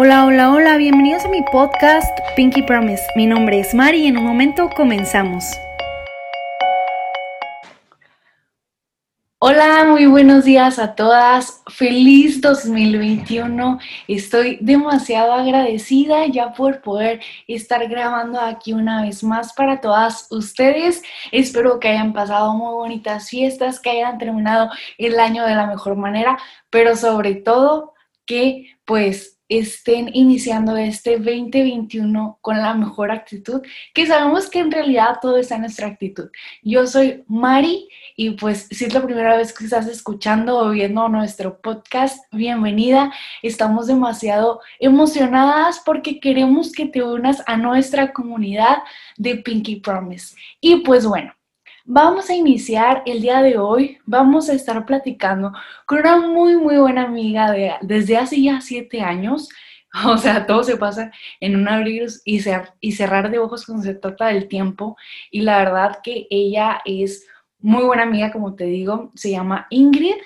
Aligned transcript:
Hola, 0.00 0.26
hola, 0.26 0.52
hola, 0.52 0.76
bienvenidos 0.76 1.24
a 1.24 1.28
mi 1.28 1.42
podcast 1.42 2.16
Pinky 2.36 2.62
Promise. 2.62 3.02
Mi 3.16 3.26
nombre 3.26 3.58
es 3.58 3.74
Mari 3.74 4.04
y 4.04 4.06
en 4.06 4.16
un 4.16 4.22
momento 4.26 4.70
comenzamos. 4.70 5.44
Hola, 9.40 9.86
muy 9.88 10.06
buenos 10.06 10.44
días 10.44 10.78
a 10.78 10.94
todas. 10.94 11.64
Feliz 11.66 12.40
2021. 12.40 13.80
Estoy 14.06 14.58
demasiado 14.60 15.32
agradecida 15.32 16.26
ya 16.26 16.52
por 16.52 16.80
poder 16.80 17.20
estar 17.48 17.88
grabando 17.88 18.40
aquí 18.40 18.74
una 18.74 19.02
vez 19.02 19.24
más 19.24 19.52
para 19.52 19.80
todas 19.80 20.28
ustedes. 20.30 21.02
Espero 21.32 21.80
que 21.80 21.88
hayan 21.88 22.12
pasado 22.12 22.54
muy 22.54 22.72
bonitas 22.72 23.30
fiestas, 23.30 23.80
que 23.80 23.90
hayan 23.90 24.16
terminado 24.16 24.70
el 24.96 25.18
año 25.18 25.44
de 25.44 25.56
la 25.56 25.66
mejor 25.66 25.96
manera, 25.96 26.38
pero 26.70 26.94
sobre 26.94 27.34
todo 27.34 27.94
que 28.26 28.76
pues 28.84 29.37
estén 29.48 30.10
iniciando 30.12 30.76
este 30.76 31.18
2021 31.18 32.38
con 32.40 32.58
la 32.58 32.74
mejor 32.74 33.10
actitud, 33.10 33.62
que 33.94 34.06
sabemos 34.06 34.50
que 34.50 34.60
en 34.60 34.70
realidad 34.70 35.18
todo 35.20 35.38
está 35.38 35.54
en 35.54 35.62
nuestra 35.62 35.86
actitud. 35.86 36.28
Yo 36.62 36.86
soy 36.86 37.24
Mari 37.26 37.88
y 38.16 38.30
pues 38.30 38.68
si 38.70 38.84
es 38.84 38.94
la 38.94 39.02
primera 39.02 39.36
vez 39.36 39.52
que 39.52 39.64
estás 39.64 39.86
escuchando 39.86 40.58
o 40.58 40.70
viendo 40.70 41.08
nuestro 41.08 41.60
podcast, 41.60 42.22
bienvenida. 42.32 43.12
Estamos 43.42 43.86
demasiado 43.86 44.60
emocionadas 44.78 45.80
porque 45.84 46.20
queremos 46.20 46.72
que 46.72 46.86
te 46.86 47.02
unas 47.02 47.42
a 47.46 47.56
nuestra 47.56 48.12
comunidad 48.12 48.78
de 49.16 49.36
Pinky 49.36 49.76
Promise. 49.76 50.36
Y 50.60 50.76
pues 50.80 51.06
bueno, 51.06 51.32
Vamos 51.90 52.28
a 52.28 52.34
iniciar 52.34 53.02
el 53.06 53.22
día 53.22 53.40
de 53.40 53.56
hoy, 53.56 53.96
vamos 54.04 54.50
a 54.50 54.52
estar 54.52 54.84
platicando 54.84 55.54
con 55.86 56.00
una 56.00 56.18
muy, 56.18 56.54
muy 56.54 56.76
buena 56.76 57.04
amiga 57.04 57.50
de, 57.50 57.72
desde 57.80 58.18
hace 58.18 58.42
ya 58.42 58.60
siete 58.60 59.00
años. 59.00 59.48
O 60.06 60.18
sea, 60.18 60.44
todo 60.44 60.62
se 60.64 60.76
pasa 60.76 61.10
en 61.40 61.56
un 61.56 61.66
abrir 61.66 62.06
y, 62.26 62.92
cerrar 62.92 63.30
de 63.30 63.38
ojos 63.38 63.64
cuando 63.64 63.84
se 63.84 63.94
trata 63.94 64.26
del 64.26 64.46
tiempo. 64.46 64.98
Y 65.30 65.40
la 65.40 65.56
verdad 65.56 66.00
que 66.02 66.26
ella 66.28 66.82
es 66.84 67.26
muy 67.58 67.82
buena 67.84 68.02
amiga, 68.02 68.30
como 68.30 68.54
te 68.54 68.64
digo, 68.64 69.10
se 69.14 69.30
llama 69.30 69.66
Ingrid 69.70 70.16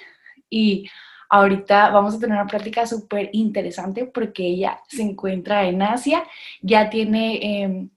y 0.51 0.91
ahorita 1.31 1.91
vamos 1.91 2.17
a 2.17 2.19
tener 2.19 2.37
una 2.37 2.49
plática 2.49 2.87
súper 2.87 3.31
interesante 3.33 4.05
porque 4.05 4.45
ella 4.45 4.81
se 4.89 5.03
encuentra 5.03 5.65
en 5.69 5.81
Asia, 5.81 6.25
ya 6.61 6.91
tiene... 6.91 7.63
Em, 7.63 7.91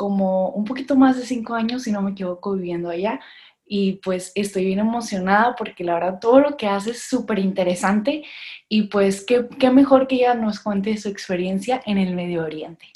como 0.00 0.48
un 0.52 0.64
poquito 0.64 0.96
más 0.96 1.18
de 1.18 1.26
cinco 1.26 1.52
años, 1.52 1.82
si 1.82 1.92
no 1.92 2.00
me 2.00 2.12
equivoco, 2.12 2.54
viviendo 2.54 2.88
allá. 2.88 3.20
Y 3.66 3.96
pues 3.96 4.32
estoy 4.34 4.64
bien 4.64 4.78
emocionada 4.78 5.54
porque 5.54 5.84
la 5.84 5.92
verdad 5.92 6.18
todo 6.18 6.40
lo 6.40 6.56
que 6.56 6.68
hace 6.68 6.92
es 6.92 7.02
súper 7.02 7.38
interesante 7.38 8.24
y 8.66 8.84
pues 8.84 9.26
qué, 9.26 9.46
qué 9.58 9.70
mejor 9.70 10.06
que 10.06 10.14
ella 10.14 10.32
nos 10.32 10.58
cuente 10.58 10.96
su 10.96 11.10
experiencia 11.10 11.82
en 11.84 11.98
el 11.98 12.14
Medio 12.14 12.42
Oriente. 12.42 12.86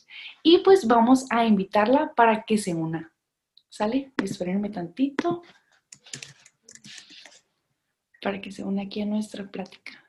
Y 0.43 0.61
pues 0.61 0.87
vamos 0.87 1.27
a 1.29 1.45
invitarla 1.45 2.15
para 2.17 2.45
que 2.45 2.57
se 2.57 2.73
una. 2.73 3.13
¿Sale? 3.69 4.13
Espérenme 4.23 4.71
tantito 4.71 5.43
para 8.23 8.41
que 8.41 8.51
se 8.51 8.65
una 8.65 8.85
aquí 8.85 9.03
a 9.03 9.05
nuestra 9.05 9.47
plática. 9.47 10.03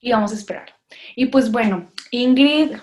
Y 0.00 0.12
vamos 0.12 0.32
a 0.32 0.36
esperar. 0.36 0.74
Y 1.14 1.26
pues 1.26 1.52
bueno, 1.52 1.90
Ingrid 2.10 2.76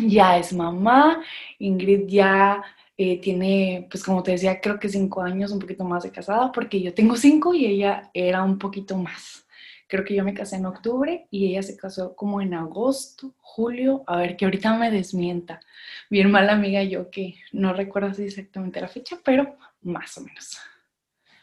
ya 0.00 0.38
es 0.38 0.52
mamá, 0.52 1.22
Ingrid 1.58 2.06
ya 2.08 2.62
eh, 2.96 3.20
tiene, 3.20 3.86
pues 3.90 4.04
como 4.04 4.22
te 4.22 4.32
decía, 4.32 4.60
creo 4.60 4.78
que 4.78 4.88
cinco 4.88 5.22
años, 5.22 5.52
un 5.52 5.58
poquito 5.58 5.84
más 5.84 6.04
de 6.04 6.12
casada, 6.12 6.52
porque 6.52 6.80
yo 6.80 6.94
tengo 6.94 7.16
cinco 7.16 7.54
y 7.54 7.66
ella 7.66 8.10
era 8.14 8.42
un 8.42 8.58
poquito 8.58 8.96
más. 8.96 9.46
Creo 9.88 10.04
que 10.04 10.14
yo 10.14 10.24
me 10.24 10.32
casé 10.34 10.56
en 10.56 10.66
octubre 10.66 11.26
y 11.30 11.48
ella 11.50 11.62
se 11.62 11.76
casó 11.76 12.16
como 12.16 12.40
en 12.40 12.54
agosto, 12.54 13.34
julio, 13.40 14.04
a 14.06 14.16
ver, 14.16 14.36
que 14.36 14.46
ahorita 14.46 14.74
me 14.74 14.90
desmienta. 14.90 15.60
Bien 16.08 16.30
mala 16.30 16.52
amiga 16.52 16.82
yo 16.82 17.10
que 17.10 17.34
no 17.52 17.74
recuerdo 17.74 18.22
exactamente 18.22 18.80
la 18.80 18.88
fecha, 18.88 19.18
pero 19.22 19.56
más 19.82 20.16
o 20.16 20.22
menos. 20.22 20.58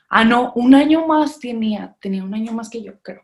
Ah, 0.09 0.25
no, 0.25 0.51
un 0.55 0.73
año 0.73 1.05
más 1.05 1.39
tenía, 1.39 1.95
tenía 1.99 2.23
un 2.23 2.33
año 2.33 2.51
más 2.53 2.69
que 2.69 2.81
yo, 2.81 2.99
creo. 3.01 3.23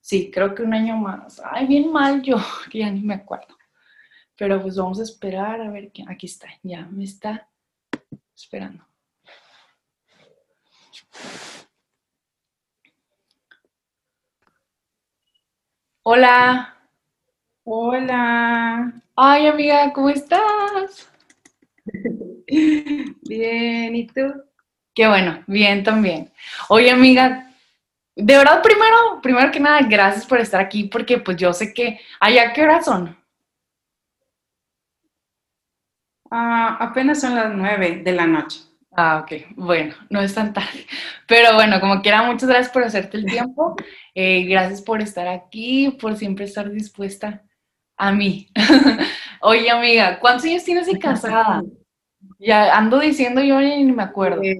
Sí, 0.00 0.30
creo 0.32 0.54
que 0.54 0.62
un 0.62 0.72
año 0.72 0.96
más. 0.96 1.40
Ay, 1.44 1.66
bien 1.66 1.92
mal 1.92 2.22
yo, 2.22 2.36
que 2.70 2.78
ya 2.78 2.90
ni 2.90 3.02
me 3.02 3.14
acuerdo. 3.14 3.54
Pero 4.42 4.60
pues 4.60 4.74
vamos 4.76 4.98
a 4.98 5.04
esperar 5.04 5.60
a 5.60 5.70
ver 5.70 5.92
que 5.92 6.02
aquí 6.08 6.26
está, 6.26 6.48
ya 6.64 6.84
me 6.90 7.04
está 7.04 7.48
esperando. 8.34 8.84
Hola. 16.02 16.76
Hola. 17.62 19.00
Ay, 19.14 19.46
amiga, 19.46 19.92
¿cómo 19.92 20.08
estás? 20.08 21.08
Bien, 23.22 23.94
¿y 23.94 24.08
tú? 24.08 24.22
Qué 24.92 25.06
bueno, 25.06 25.44
bien 25.46 25.84
también. 25.84 26.32
Oye, 26.68 26.90
amiga, 26.90 27.48
de 28.16 28.36
verdad, 28.38 28.60
primero, 28.60 29.20
primero 29.22 29.52
que 29.52 29.60
nada, 29.60 29.86
gracias 29.88 30.26
por 30.26 30.40
estar 30.40 30.60
aquí, 30.60 30.88
porque 30.88 31.18
pues 31.18 31.36
yo 31.36 31.52
sé 31.52 31.72
que, 31.72 32.00
allá, 32.18 32.52
¿qué 32.52 32.62
horas 32.64 32.86
son? 32.86 33.21
Ah, 36.34 36.78
apenas 36.80 37.20
son 37.20 37.34
las 37.34 37.54
nueve 37.54 38.00
de 38.02 38.12
la 38.12 38.26
noche. 38.26 38.60
Ah, 38.90 39.22
ok. 39.22 39.54
Bueno, 39.54 39.94
no 40.08 40.22
es 40.22 40.34
tan 40.34 40.54
tarde. 40.54 40.86
Pero 41.28 41.52
bueno, 41.54 41.78
como 41.78 42.00
quiera, 42.00 42.22
muchas 42.22 42.48
gracias 42.48 42.72
por 42.72 42.84
hacerte 42.84 43.18
el 43.18 43.26
tiempo. 43.26 43.76
Eh, 44.14 44.44
gracias 44.44 44.80
por 44.80 45.02
estar 45.02 45.28
aquí, 45.28 45.90
por 46.00 46.16
siempre 46.16 46.46
estar 46.46 46.70
dispuesta 46.70 47.42
a 47.98 48.12
mí. 48.12 48.48
Oye, 49.42 49.70
amiga, 49.70 50.18
¿cuántos 50.20 50.46
años 50.46 50.64
tienes 50.64 50.86
de 50.86 50.98
casada? 50.98 51.62
Ya 52.38 52.78
ando 52.78 52.98
diciendo 52.98 53.42
yo 53.42 53.60
ni 53.60 53.92
me 53.92 54.02
acuerdo. 54.02 54.42
Eh, 54.42 54.56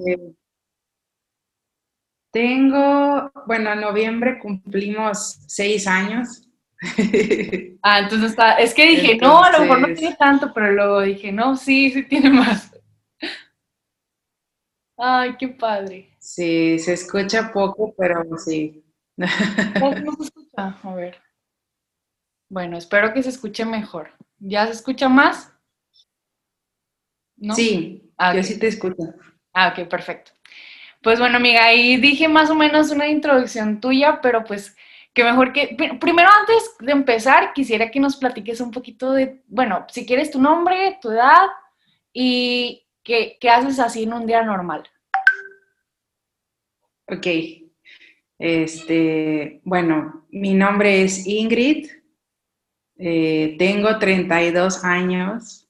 tengo, 2.30 3.32
bueno, 3.46 3.72
en 3.72 3.80
noviembre 3.80 4.38
cumplimos 4.38 5.38
seis 5.46 5.86
años. 5.86 6.46
ah, 7.82 8.00
entonces 8.00 8.30
está, 8.30 8.54
es 8.54 8.74
que 8.74 8.86
dije, 8.86 9.16
no, 9.16 9.42
a 9.44 9.52
lo 9.52 9.60
mejor 9.60 9.80
no 9.80 9.94
tiene 9.94 10.16
tanto, 10.16 10.52
pero 10.52 10.72
luego 10.72 11.00
dije, 11.02 11.30
no, 11.30 11.56
sí, 11.56 11.90
sí 11.90 12.02
tiene 12.02 12.30
más. 12.30 12.72
Ay, 14.96 15.36
qué 15.38 15.48
padre. 15.48 16.14
Sí, 16.18 16.78
se 16.78 16.92
escucha 16.92 17.52
poco, 17.52 17.94
pero 17.96 18.22
sí. 18.36 18.84
No, 19.16 19.26
se 19.28 20.22
escucha, 20.24 20.78
a 20.82 20.94
ver. 20.94 21.20
Bueno, 22.48 22.76
espero 22.76 23.12
que 23.12 23.22
se 23.22 23.30
escuche 23.30 23.64
mejor. 23.64 24.10
¿Ya 24.38 24.66
se 24.66 24.72
escucha 24.72 25.08
más? 25.08 25.52
¿No? 27.36 27.54
Sí, 27.54 28.12
ah, 28.16 28.34
yo 28.34 28.42
sí 28.42 28.58
te 28.58 28.68
escucho. 28.68 29.14
Ah, 29.52 29.68
ok, 29.68 29.88
perfecto. 29.88 30.32
Pues 31.02 31.18
bueno, 31.18 31.36
amiga, 31.36 31.64
ahí 31.64 31.96
dije 31.96 32.28
más 32.28 32.50
o 32.50 32.54
menos 32.54 32.90
una 32.90 33.08
introducción 33.08 33.80
tuya, 33.80 34.20
pero 34.20 34.44
pues 34.44 34.76
que 35.14 35.24
mejor 35.24 35.52
que, 35.52 35.76
primero 36.00 36.28
antes 36.40 36.76
de 36.80 36.92
empezar, 36.92 37.52
quisiera 37.52 37.90
que 37.90 38.00
nos 38.00 38.16
platiques 38.16 38.60
un 38.60 38.70
poquito 38.70 39.12
de, 39.12 39.42
bueno, 39.46 39.86
si 39.90 40.06
quieres 40.06 40.30
tu 40.30 40.40
nombre, 40.40 40.98
tu 41.02 41.10
edad 41.10 41.48
y 42.12 42.86
qué, 43.02 43.38
haces 43.50 43.78
así 43.78 44.04
en 44.04 44.14
un 44.14 44.26
día 44.26 44.42
normal. 44.42 44.84
Ok. 47.08 47.26
Este, 48.38 49.60
bueno, 49.64 50.26
mi 50.30 50.54
nombre 50.54 51.02
es 51.02 51.26
Ingrid, 51.26 51.90
eh, 52.96 53.54
tengo 53.58 53.98
32 53.98 54.84
años. 54.84 55.68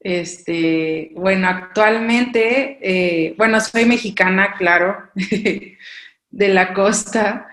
Este, 0.00 1.12
bueno, 1.14 1.46
actualmente, 1.46 2.78
eh, 2.80 3.34
bueno, 3.36 3.60
soy 3.60 3.84
mexicana, 3.84 4.54
claro, 4.58 5.10
de 5.14 6.48
la 6.48 6.74
costa, 6.74 7.51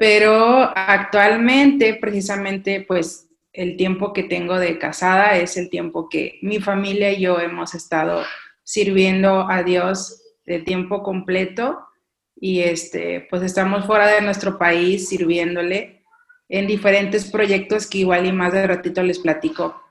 pero 0.00 0.72
actualmente 0.74 1.92
precisamente 1.92 2.82
pues 2.88 3.28
el 3.52 3.76
tiempo 3.76 4.14
que 4.14 4.22
tengo 4.22 4.58
de 4.58 4.78
casada 4.78 5.36
es 5.36 5.58
el 5.58 5.68
tiempo 5.68 6.08
que 6.08 6.38
mi 6.40 6.58
familia 6.58 7.12
y 7.12 7.20
yo 7.20 7.38
hemos 7.38 7.74
estado 7.74 8.24
sirviendo 8.62 9.46
a 9.46 9.62
Dios 9.62 10.22
de 10.46 10.60
tiempo 10.60 11.02
completo 11.02 11.86
y 12.34 12.60
este 12.60 13.26
pues 13.28 13.42
estamos 13.42 13.84
fuera 13.84 14.06
de 14.06 14.22
nuestro 14.22 14.56
país 14.56 15.06
sirviéndole 15.06 16.02
en 16.48 16.66
diferentes 16.66 17.30
proyectos 17.30 17.86
que 17.86 17.98
igual 17.98 18.24
y 18.24 18.32
más 18.32 18.54
de 18.54 18.66
ratito 18.66 19.02
les 19.02 19.18
platico. 19.18 19.82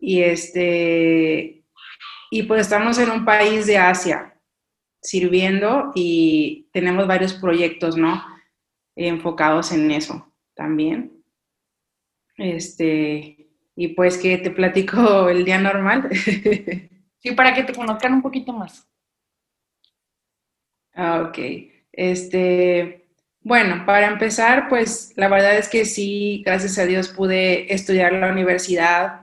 Y 0.00 0.22
este 0.22 1.62
y 2.32 2.42
pues 2.42 2.62
estamos 2.62 2.98
en 2.98 3.12
un 3.12 3.24
país 3.24 3.66
de 3.66 3.78
Asia 3.78 4.40
sirviendo 5.00 5.92
y 5.94 6.68
tenemos 6.72 7.06
varios 7.06 7.34
proyectos, 7.34 7.96
¿no? 7.96 8.31
Enfocados 8.96 9.72
en 9.72 9.90
eso 9.90 10.32
también. 10.54 11.22
Este, 12.36 13.48
y 13.76 13.88
pues 13.88 14.18
que 14.18 14.38
te 14.38 14.50
platico 14.50 15.28
el 15.28 15.44
día 15.44 15.58
normal. 15.58 16.08
sí, 17.18 17.32
para 17.36 17.54
que 17.54 17.64
te 17.64 17.74
conozcan 17.74 18.14
un 18.14 18.22
poquito 18.22 18.52
más. 18.52 18.88
Ah, 20.94 21.22
ok. 21.28 21.38
Este, 21.92 23.06
Bueno, 23.40 23.84
para 23.86 24.08
empezar, 24.08 24.68
pues 24.68 25.12
la 25.16 25.28
verdad 25.28 25.56
es 25.56 25.68
que 25.68 25.84
sí, 25.84 26.42
gracias 26.44 26.78
a 26.78 26.86
Dios 26.86 27.08
pude 27.08 27.72
estudiar 27.72 28.12
la 28.12 28.30
universidad. 28.30 29.22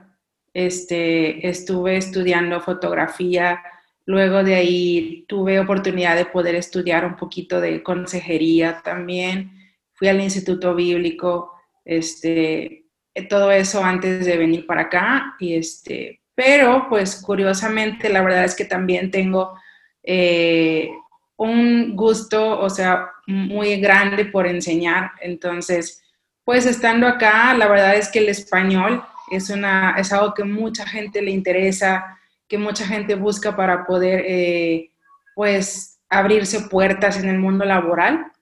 Este, 0.52 1.48
estuve 1.48 1.96
estudiando 1.96 2.60
fotografía. 2.60 3.62
Luego 4.06 4.42
de 4.42 4.56
ahí 4.56 5.24
tuve 5.28 5.60
oportunidad 5.60 6.16
de 6.16 6.24
poder 6.26 6.54
estudiar 6.56 7.04
un 7.04 7.16
poquito 7.16 7.60
de 7.60 7.82
consejería 7.82 8.82
también. 8.82 9.59
Fui 10.00 10.08
al 10.08 10.20
Instituto 10.20 10.74
Bíblico, 10.74 11.52
este, 11.84 12.86
todo 13.28 13.52
eso 13.52 13.84
antes 13.84 14.24
de 14.24 14.36
venir 14.38 14.66
para 14.66 14.82
acá. 14.82 15.36
Y 15.38 15.54
este, 15.54 16.22
pero, 16.34 16.86
pues 16.88 17.16
curiosamente, 17.16 18.08
la 18.08 18.22
verdad 18.22 18.44
es 18.44 18.54
que 18.54 18.64
también 18.64 19.10
tengo 19.10 19.58
eh, 20.02 20.90
un 21.36 21.94
gusto, 21.94 22.58
o 22.58 22.70
sea, 22.70 23.10
muy 23.26 23.76
grande 23.76 24.24
por 24.24 24.46
enseñar. 24.46 25.12
Entonces, 25.20 26.02
pues 26.42 26.64
estando 26.64 27.06
acá, 27.06 27.52
la 27.52 27.68
verdad 27.68 27.94
es 27.94 28.08
que 28.08 28.20
el 28.20 28.30
español 28.30 29.04
es, 29.30 29.50
una, 29.50 29.96
es 29.98 30.14
algo 30.14 30.32
que 30.32 30.44
mucha 30.44 30.86
gente 30.86 31.20
le 31.20 31.30
interesa, 31.30 32.18
que 32.48 32.56
mucha 32.56 32.86
gente 32.86 33.16
busca 33.16 33.54
para 33.54 33.84
poder, 33.84 34.24
eh, 34.26 34.90
pues, 35.34 36.00
abrirse 36.08 36.62
puertas 36.62 37.18
en 37.22 37.28
el 37.28 37.38
mundo 37.38 37.66
laboral. 37.66 38.32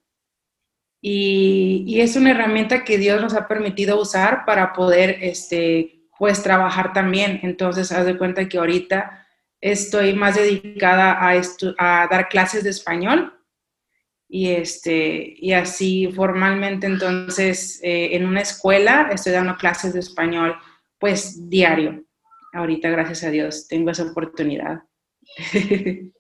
Y, 1.01 1.85
y, 1.87 2.01
es 2.01 2.17
una 2.17 2.33
herramienta 2.33 2.85
que 2.85 2.99
Dios 2.99 3.21
nos 3.21 3.35
ha 3.35 3.47
permitido 3.47 4.01
usar 4.01 4.45
para 4.45 4.73
poder, 4.73 5.19
este, 5.21 6.01
pues, 6.19 6.43
trabajar 6.43 6.93
también. 6.93 7.41
Entonces, 7.45 7.93
haz 7.93 8.05
de 8.05 8.19
cuenta 8.19 8.49
que 8.49 8.59
ahorita 8.59 9.27
estoy 9.61 10.15
más 10.15 10.37
dedicada 10.37 11.13
a, 11.13 11.31
a 11.79 12.09
dar 12.09 12.29
clases 12.29 12.65
de 12.65 12.71
español 12.71 13.33
y, 14.29 14.51
este, 14.51 15.35
y 15.39 15.53
así 15.53 16.13
formalmente 16.13 16.87
entonces 16.87 17.81
eh, 17.83 18.15
en 18.15 18.27
una 18.27 18.43
escuela 18.43 19.09
estoy 19.11 19.33
dando 19.33 19.57
clases 19.57 19.95
de 19.95 20.01
español 20.01 20.55
pues 20.99 21.49
diario. 21.49 22.05
Ahorita, 22.53 22.91
gracias 22.91 23.25
a 23.25 23.31
Dios, 23.31 23.69
tengo 23.69 23.91
esa 23.91 24.05
oportunidad. 24.05 24.83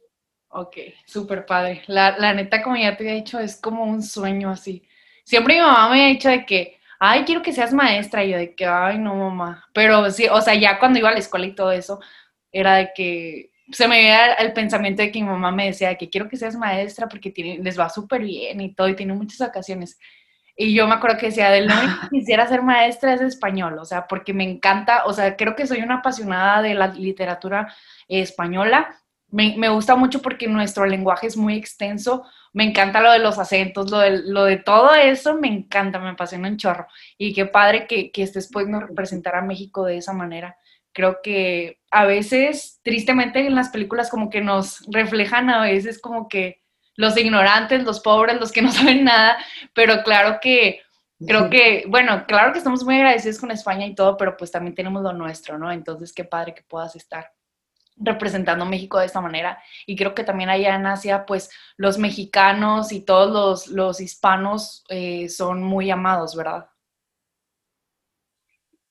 ok, 0.50 0.76
súper 1.04 1.46
padre. 1.46 1.82
La, 1.86 2.16
la 2.18 2.34
neta, 2.34 2.62
como 2.62 2.76
ya 2.76 2.96
te 2.96 3.04
había 3.04 3.14
dicho, 3.14 3.38
es 3.38 3.60
como 3.60 3.84
un 3.84 4.02
sueño 4.02 4.50
así. 4.50 4.82
Siempre 5.24 5.54
mi 5.54 5.60
mamá 5.60 5.90
me 5.90 6.04
ha 6.04 6.08
dicho 6.08 6.28
de 6.28 6.46
que, 6.46 6.78
ay, 6.98 7.24
quiero 7.24 7.42
que 7.42 7.52
seas 7.52 7.72
maestra. 7.72 8.24
Y 8.24 8.30
yo 8.30 8.38
de 8.38 8.54
que, 8.54 8.66
ay, 8.66 8.98
no, 8.98 9.14
mamá. 9.14 9.66
Pero 9.72 10.10
sí, 10.10 10.26
o 10.30 10.40
sea, 10.40 10.54
ya 10.54 10.78
cuando 10.78 10.98
iba 10.98 11.10
a 11.10 11.12
la 11.12 11.18
escuela 11.18 11.46
y 11.46 11.54
todo 11.54 11.72
eso, 11.72 12.00
era 12.52 12.76
de 12.76 12.90
que 12.94 13.50
se 13.70 13.86
me 13.88 13.96
veía 13.98 14.34
el 14.34 14.52
pensamiento 14.52 15.02
de 15.02 15.12
que 15.12 15.20
mi 15.20 15.28
mamá 15.28 15.52
me 15.52 15.66
decía 15.66 15.94
que 15.96 16.08
quiero 16.08 16.28
que 16.28 16.36
seas 16.36 16.56
maestra 16.56 17.08
porque 17.08 17.32
les 17.60 17.78
va 17.78 17.90
súper 17.90 18.22
bien 18.22 18.60
y 18.60 18.74
todo, 18.74 18.88
y 18.88 18.96
tiene 18.96 19.12
muchas 19.14 19.46
ocasiones. 19.46 19.98
Y 20.56 20.74
yo 20.74 20.88
me 20.88 20.94
acuerdo 20.94 21.18
que 21.18 21.26
decía, 21.26 21.50
de 21.50 21.62
lo 21.62 21.74
que 21.74 22.08
quisiera 22.10 22.48
ser 22.48 22.62
maestra 22.62 23.14
es 23.14 23.20
español, 23.20 23.78
o 23.78 23.84
sea, 23.84 24.06
porque 24.08 24.32
me 24.32 24.44
encanta, 24.44 25.04
o 25.04 25.12
sea, 25.12 25.36
creo 25.36 25.54
que 25.54 25.66
soy 25.66 25.82
una 25.82 25.96
apasionada 25.96 26.62
de 26.62 26.74
la 26.74 26.88
literatura 26.88 27.72
española. 28.08 29.00
Me, 29.30 29.54
me, 29.56 29.68
gusta 29.68 29.94
mucho 29.94 30.22
porque 30.22 30.48
nuestro 30.48 30.86
lenguaje 30.86 31.26
es 31.26 31.36
muy 31.36 31.54
extenso. 31.54 32.24
Me 32.52 32.64
encanta 32.64 33.00
lo 33.00 33.12
de 33.12 33.18
los 33.18 33.38
acentos, 33.38 33.90
lo 33.90 33.98
de, 33.98 34.22
lo 34.22 34.44
de 34.44 34.56
todo 34.56 34.94
eso, 34.94 35.34
me 35.34 35.48
encanta, 35.48 35.98
me 35.98 36.10
apasiona 36.10 36.48
un 36.48 36.56
chorro. 36.56 36.86
Y 37.18 37.34
qué 37.34 37.46
padre 37.46 37.86
que, 37.86 38.10
que 38.10 38.22
estés 38.22 38.48
pudiendo 38.50 38.80
representar 38.80 39.36
a 39.36 39.42
México 39.42 39.84
de 39.84 39.98
esa 39.98 40.12
manera 40.12 40.56
creo 40.98 41.20
que 41.22 41.78
a 41.92 42.06
veces, 42.06 42.80
tristemente, 42.82 43.46
en 43.46 43.54
las 43.54 43.68
películas 43.68 44.10
como 44.10 44.30
que 44.30 44.40
nos 44.40 44.84
reflejan 44.90 45.48
a 45.48 45.62
veces 45.62 46.00
como 46.00 46.28
que 46.28 46.60
los 46.96 47.16
ignorantes, 47.16 47.84
los 47.84 48.00
pobres, 48.00 48.40
los 48.40 48.50
que 48.50 48.62
no 48.62 48.72
saben 48.72 49.04
nada, 49.04 49.38
pero 49.74 50.02
claro 50.02 50.38
que 50.42 50.80
creo 51.24 51.50
que, 51.50 51.84
bueno, 51.86 52.24
claro 52.26 52.52
que 52.52 52.58
estamos 52.58 52.84
muy 52.84 52.96
agradecidos 52.96 53.38
con 53.38 53.52
España 53.52 53.86
y 53.86 53.94
todo, 53.94 54.16
pero 54.16 54.36
pues 54.36 54.50
también 54.50 54.74
tenemos 54.74 55.02
lo 55.04 55.12
nuestro, 55.12 55.56
¿no? 55.56 55.70
Entonces, 55.70 56.12
qué 56.12 56.24
padre 56.24 56.52
que 56.52 56.62
puedas 56.62 56.96
estar 56.96 57.30
representando 58.00 58.64
México 58.64 58.98
de 58.98 59.06
esta 59.06 59.20
manera. 59.20 59.62
Y 59.86 59.96
creo 59.96 60.14
que 60.14 60.24
también 60.24 60.50
allá 60.50 60.74
en 60.74 60.86
Asia, 60.86 61.26
pues 61.26 61.50
los 61.76 61.98
mexicanos 61.98 62.92
y 62.92 63.00
todos 63.00 63.30
los, 63.30 63.68
los 63.68 64.00
hispanos 64.00 64.84
eh, 64.88 65.28
son 65.28 65.62
muy 65.62 65.90
amados, 65.90 66.36
¿verdad? 66.36 66.68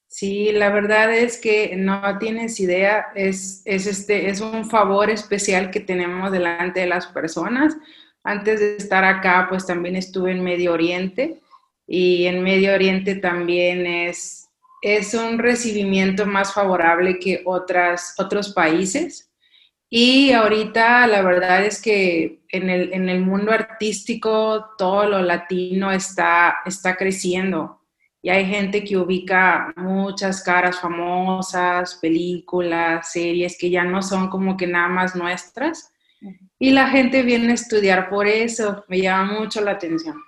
Sí, 0.08 0.52
la 0.52 0.70
verdad 0.70 1.14
es 1.14 1.40
que 1.40 1.76
no 1.76 2.18
tienes 2.18 2.60
idea, 2.60 3.08
es, 3.14 3.62
es, 3.66 3.86
este, 3.86 4.30
es 4.30 4.42
un 4.42 4.68
favor 4.68 5.10
especial 5.10 5.70
que 5.70 5.80
tenemos 5.80 6.32
delante 6.32 6.80
de 6.80 6.88
las 6.88 7.08
personas. 7.08 7.78
Antes 8.24 8.60
de 8.60 8.78
estar 8.78 9.04
acá, 9.04 9.46
pues 9.50 9.66
también 9.66 9.96
estuve 9.96 10.32
en 10.32 10.44
Medio 10.44 10.74
Oriente 10.74 11.42
y 11.86 12.26
en 12.26 12.42
Medio 12.42 12.74
Oriente 12.74 13.16
también 13.16 13.86
es, 13.86 14.47
es 14.82 15.14
un 15.14 15.40
recibimiento 15.40 16.26
más 16.26 16.54
favorable 16.54 17.20
que 17.20 17.42
otras, 17.46 18.16
otros 18.18 18.54
países. 18.54 19.32
Y 19.90 20.32
ahorita 20.32 21.08
la 21.08 21.22
verdad 21.22 21.66
es 21.66 21.82
que 21.82 22.42
en 22.50 22.70
el, 22.70 22.94
en 22.94 23.10
el 23.10 23.22
mundo 23.22 23.52
artístico 23.52 24.72
todo 24.78 25.08
lo 25.08 25.22
latino 25.22 25.92
está, 25.92 26.58
está 26.66 26.96
creciendo 26.98 27.78
y 28.22 28.30
hay 28.30 28.46
gente 28.46 28.84
que 28.84 28.98
ubica 28.98 29.74
muchas 29.78 30.44
caras 30.44 30.82
famosas, 30.82 31.96
películas, 31.96 33.12
series 33.12 33.58
que 33.58 33.70
ya 33.70 33.86
no 33.86 34.02
son 34.02 34.30
como 34.30 34.58
que 34.58 34.68
nada 34.68 34.90
más 34.90 35.16
nuestras. 35.16 35.94
Y 36.60 36.72
la 36.72 36.90
gente 36.90 37.22
viene 37.22 37.52
a 37.52 37.54
estudiar 37.54 38.10
por 38.10 38.28
eso, 38.28 38.84
me 38.90 39.00
llama 39.00 39.40
mucho 39.40 39.62
la 39.62 39.72
atención, 39.72 40.22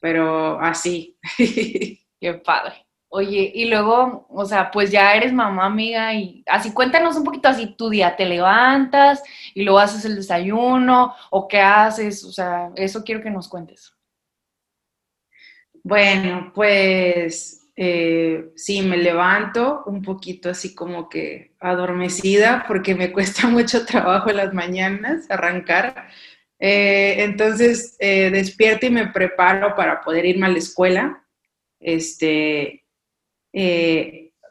pero 0.00 0.58
así. 0.60 1.16
Qué 1.36 2.34
padre. 2.44 2.83
Oye, 3.16 3.52
y 3.54 3.66
luego, 3.66 4.26
o 4.28 4.44
sea, 4.44 4.72
pues 4.72 4.90
ya 4.90 5.14
eres 5.14 5.32
mamá, 5.32 5.66
amiga, 5.66 6.12
y 6.14 6.42
así 6.46 6.72
cuéntanos 6.72 7.14
un 7.14 7.22
poquito 7.22 7.48
así, 7.48 7.76
tu 7.76 7.88
día 7.88 8.16
te 8.16 8.24
levantas 8.24 9.22
y 9.54 9.62
luego 9.62 9.78
haces 9.78 10.04
el 10.04 10.16
desayuno, 10.16 11.14
o 11.30 11.46
qué 11.46 11.60
haces, 11.60 12.24
o 12.24 12.32
sea, 12.32 12.72
eso 12.74 13.04
quiero 13.04 13.22
que 13.22 13.30
nos 13.30 13.46
cuentes. 13.46 13.94
Bueno, 15.84 16.50
pues 16.52 17.70
eh, 17.76 18.50
sí, 18.56 18.82
me 18.82 18.96
levanto 18.96 19.84
un 19.86 20.02
poquito 20.02 20.50
así 20.50 20.74
como 20.74 21.08
que 21.08 21.52
adormecida 21.60 22.64
porque 22.66 22.96
me 22.96 23.12
cuesta 23.12 23.46
mucho 23.46 23.86
trabajo 23.86 24.32
las 24.32 24.52
mañanas 24.52 25.30
arrancar. 25.30 26.08
Eh, 26.58 27.22
entonces 27.22 27.96
eh, 28.00 28.30
despierto 28.30 28.86
y 28.86 28.90
me 28.90 29.06
preparo 29.06 29.76
para 29.76 30.00
poder 30.00 30.26
irme 30.26 30.46
a 30.46 30.50
la 30.50 30.58
escuela. 30.58 31.24
Este, 31.78 32.83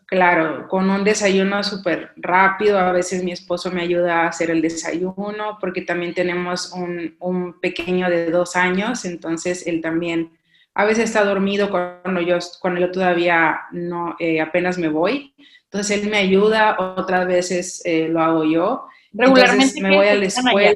claro, 0.06 0.68
con 0.68 0.90
un 0.90 1.04
desayuno 1.04 1.64
súper 1.64 2.12
rápido. 2.16 2.80
A 2.80 2.92
veces 2.92 3.24
mi 3.24 3.32
esposo 3.32 3.72
me 3.72 3.82
ayuda 3.82 4.22
a 4.22 4.28
hacer 4.28 4.50
el 4.52 4.62
desayuno 4.62 5.58
porque 5.60 5.82
también 5.82 6.14
tenemos 6.14 6.72
un, 6.72 7.16
un 7.20 7.60
pequeño 7.60 8.10
de 8.10 8.32
dos 8.32 8.56
años, 8.56 9.06
entonces 9.06 9.68
él 9.68 9.82
también 9.82 10.32
a 10.76 10.86
veces 10.86 11.06
está 11.06 11.24
dormido 11.24 11.70
cuando 11.70 12.22
yo, 12.22 12.38
cuando 12.60 12.82
yo 12.82 12.92
todavía 12.92 13.62
no, 13.72 14.16
eh, 14.20 14.42
apenas 14.42 14.78
me 14.78 14.88
voy. 14.88 15.34
Entonces 15.66 16.02
él 16.02 16.10
me 16.10 16.18
ayuda, 16.18 16.78
otras 16.80 17.28
veces 17.28 17.82
eh, 17.86 18.08
lo 18.08 18.22
hago 18.22 18.44
yo. 18.44 18.88
Regularmente 19.12 19.82
me 19.82 19.96
voy 19.96 20.08
a 20.08 20.16
la 20.16 20.26
escuela. 20.26 20.76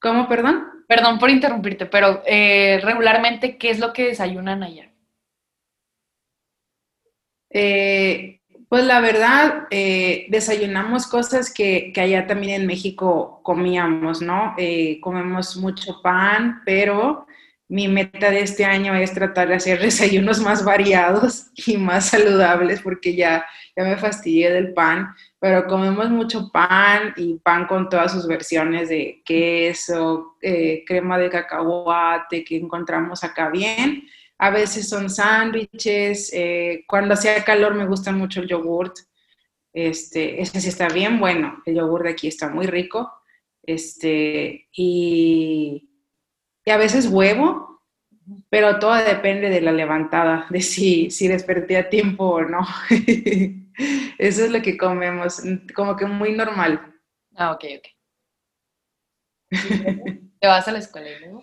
¿Cómo, 0.00 0.28
perdón? 0.28 0.66
Perdón 0.88 1.18
por 1.18 1.30
interrumpirte, 1.30 1.86
pero 1.86 2.22
eh, 2.26 2.80
regularmente, 2.82 3.58
¿qué 3.58 3.70
es 3.70 3.78
lo 3.78 3.92
que 3.92 4.06
desayunan 4.08 4.62
allá? 4.62 4.89
Eh, 7.50 8.40
pues 8.70 8.84
la 8.84 9.00
verdad, 9.00 9.66
eh, 9.72 10.26
desayunamos 10.28 11.08
cosas 11.08 11.52
que, 11.52 11.90
que, 11.92 12.00
allá 12.00 12.28
también 12.28 12.60
en 12.60 12.68
México 12.68 13.40
comíamos, 13.42 14.22
¿no? 14.22 14.54
Eh, 14.58 15.00
comemos 15.00 15.56
mucho 15.56 16.00
pan, 16.02 16.62
pero 16.64 17.26
mi 17.68 17.88
meta 17.88 18.30
de 18.30 18.42
este 18.42 18.64
año 18.64 18.94
es 18.94 19.12
tratar 19.12 19.48
de 19.48 19.56
hacer 19.56 19.80
desayunos 19.82 20.40
más 20.40 20.64
variados 20.64 21.50
y 21.66 21.78
más 21.78 22.10
saludables 22.10 22.80
porque 22.80 23.16
ya, 23.16 23.44
ya 23.76 23.82
me 23.82 23.96
fastidié 23.96 24.52
del 24.52 24.72
pan, 24.72 25.08
pero 25.40 25.66
comemos 25.66 26.08
mucho 26.08 26.48
pan 26.52 27.12
y 27.16 27.38
pan 27.38 27.66
con 27.66 27.88
todas 27.88 28.12
sus 28.12 28.28
versiones 28.28 28.88
de 28.88 29.20
queso, 29.24 30.36
eh, 30.42 30.84
crema 30.86 31.18
de 31.18 31.28
cacahuate 31.28 32.44
que 32.44 32.56
encontramos 32.56 33.24
acá 33.24 33.50
bien 33.50 34.04
a 34.42 34.48
veces 34.48 34.88
son 34.88 35.10
sándwiches, 35.10 36.32
eh, 36.32 36.84
cuando 36.88 37.12
hacía 37.12 37.44
calor 37.44 37.74
me 37.74 37.86
gusta 37.86 38.10
mucho 38.10 38.40
el 38.40 38.48
yogurt, 38.48 38.96
este, 39.74 40.40
ese 40.40 40.62
sí 40.62 40.68
está 40.70 40.88
bien 40.88 41.20
bueno, 41.20 41.62
el 41.66 41.74
yogur 41.74 42.04
de 42.04 42.10
aquí 42.12 42.26
está 42.26 42.48
muy 42.48 42.66
rico, 42.66 43.12
este, 43.62 44.66
y, 44.72 45.90
y 46.64 46.70
a 46.70 46.78
veces 46.78 47.08
huevo, 47.08 47.82
pero 48.48 48.78
todo 48.78 48.94
depende 48.94 49.50
de 49.50 49.60
la 49.60 49.72
levantada, 49.72 50.46
de 50.50 50.62
si, 50.62 51.10
si 51.10 51.28
desperté 51.28 51.76
a 51.76 51.90
tiempo 51.90 52.24
o 52.24 52.40
no. 52.40 52.66
Eso 54.18 54.44
es 54.46 54.50
lo 54.50 54.62
que 54.62 54.78
comemos, 54.78 55.42
como 55.74 55.96
que 55.96 56.06
muy 56.06 56.32
normal. 56.32 56.94
Ah, 57.36 57.52
ok, 57.52 57.64
ok. 57.76 57.88
¿Te 60.40 60.46
vas 60.46 60.66
a 60.66 60.72
la 60.72 60.78
escuela, 60.78 61.10
¿no? 61.28 61.42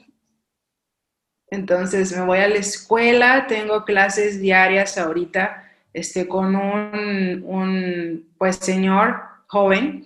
Entonces 1.49 2.15
me 2.15 2.25
voy 2.25 2.39
a 2.39 2.49
la 2.49 2.55
escuela, 2.55 3.45
tengo 3.47 3.85
clases 3.85 4.41
diarias 4.41 4.97
ahorita 4.97 5.63
este, 5.93 6.27
con 6.27 6.55
un, 6.55 7.43
un 7.45 8.29
pues, 8.37 8.57
señor 8.57 9.21
joven 9.47 10.05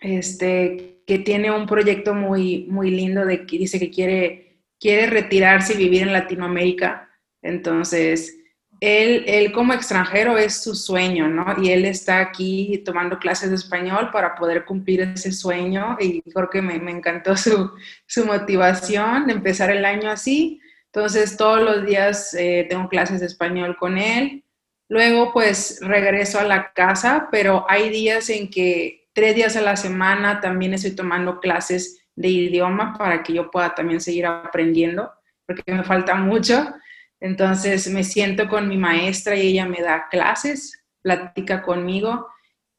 este, 0.00 1.02
que 1.06 1.18
tiene 1.18 1.50
un 1.50 1.66
proyecto 1.66 2.14
muy, 2.14 2.66
muy 2.68 2.90
lindo 2.90 3.24
de 3.24 3.46
que 3.46 3.58
dice 3.58 3.78
que 3.78 3.90
quiere, 3.90 4.58
quiere 4.78 5.06
retirarse 5.06 5.74
y 5.74 5.78
vivir 5.78 6.02
en 6.02 6.12
Latinoamérica. 6.12 7.08
Entonces, 7.42 8.39
él, 8.80 9.24
él 9.26 9.52
como 9.52 9.74
extranjero 9.74 10.38
es 10.38 10.62
su 10.62 10.74
sueño, 10.74 11.28
¿no? 11.28 11.54
Y 11.62 11.70
él 11.70 11.84
está 11.84 12.18
aquí 12.18 12.82
tomando 12.84 13.18
clases 13.18 13.50
de 13.50 13.56
español 13.56 14.10
para 14.10 14.34
poder 14.34 14.64
cumplir 14.64 15.02
ese 15.02 15.32
sueño 15.32 15.98
y 16.00 16.22
creo 16.22 16.48
que 16.48 16.62
me, 16.62 16.78
me 16.78 16.90
encantó 16.90 17.36
su, 17.36 17.70
su, 18.06 18.24
motivación 18.24 19.26
de 19.26 19.34
empezar 19.34 19.70
el 19.70 19.84
año 19.84 20.10
así. 20.10 20.60
Entonces 20.86 21.36
todos 21.36 21.62
los 21.62 21.84
días 21.84 22.32
eh, 22.34 22.66
tengo 22.70 22.88
clases 22.88 23.20
de 23.20 23.26
español 23.26 23.76
con 23.76 23.98
él. 23.98 24.44
Luego 24.88 25.32
pues 25.32 25.78
regreso 25.82 26.40
a 26.40 26.44
la 26.44 26.72
casa, 26.72 27.28
pero 27.30 27.66
hay 27.68 27.90
días 27.90 28.30
en 28.30 28.50
que 28.50 29.08
tres 29.12 29.36
días 29.36 29.56
a 29.56 29.60
la 29.60 29.76
semana 29.76 30.40
también 30.40 30.72
estoy 30.72 30.92
tomando 30.92 31.38
clases 31.38 32.00
de 32.16 32.28
idioma 32.28 32.94
para 32.98 33.22
que 33.22 33.34
yo 33.34 33.50
pueda 33.50 33.74
también 33.74 34.00
seguir 34.00 34.26
aprendiendo, 34.26 35.12
porque 35.46 35.72
me 35.72 35.84
falta 35.84 36.14
mucho. 36.14 36.74
Entonces 37.20 37.88
me 37.90 38.02
siento 38.02 38.48
con 38.48 38.68
mi 38.68 38.76
maestra 38.76 39.36
y 39.36 39.48
ella 39.48 39.66
me 39.66 39.82
da 39.82 40.08
clases, 40.10 40.84
platica 41.02 41.62
conmigo 41.62 42.26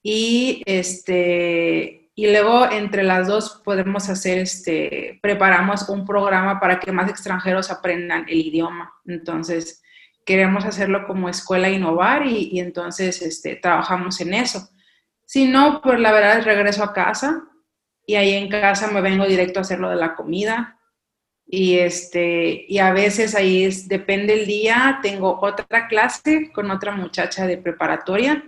y 0.04 0.64
este 0.66 2.10
y 2.14 2.30
luego 2.32 2.70
entre 2.70 3.04
las 3.04 3.28
dos 3.28 3.62
podemos 3.64 4.10
hacer 4.10 4.40
este 4.40 5.20
preparamos 5.22 5.88
un 5.90 6.06
programa 6.06 6.60
para 6.60 6.80
que 6.80 6.92
más 6.92 7.10
extranjeros 7.10 7.72
aprendan 7.72 8.26
el 8.28 8.40
idioma. 8.40 8.94
Entonces 9.06 9.82
queremos 10.26 10.66
hacerlo 10.66 11.06
como 11.08 11.30
escuela 11.30 11.70
innovar 11.70 12.26
y, 12.26 12.60
entonces 12.60 13.22
este, 13.22 13.56
trabajamos 13.56 14.20
en 14.22 14.34
eso. 14.34 14.70
Si 15.26 15.48
no, 15.48 15.82
pues 15.82 16.00
la 16.00 16.12
verdad 16.12 16.40
es 16.40 16.46
regreso 16.46 16.84
a 16.84 16.94
casa 16.94 17.44
y 18.06 18.16
ahí 18.16 18.34
en 18.34 18.50
casa 18.50 18.88
me 18.88 19.02
vengo 19.02 19.26
directo 19.26 19.60
a 19.60 19.62
hacer 19.62 19.80
lo 19.80 19.90
de 19.90 19.96
la 19.96 20.16
comida, 20.16 20.80
y, 21.46 21.80
este, 21.80 22.66
y 22.68 22.78
a 22.78 22.94
veces 22.94 23.36
ahí 23.36 23.64
es, 23.64 23.88
depende 23.88 24.34
el 24.34 24.46
día, 24.46 25.00
tengo 25.02 25.40
otra 25.42 25.88
clase 25.88 26.52
con 26.54 26.72
otra 26.72 26.94
muchacha 26.96 27.46
de 27.46 27.58
preparatoria. 27.58 28.44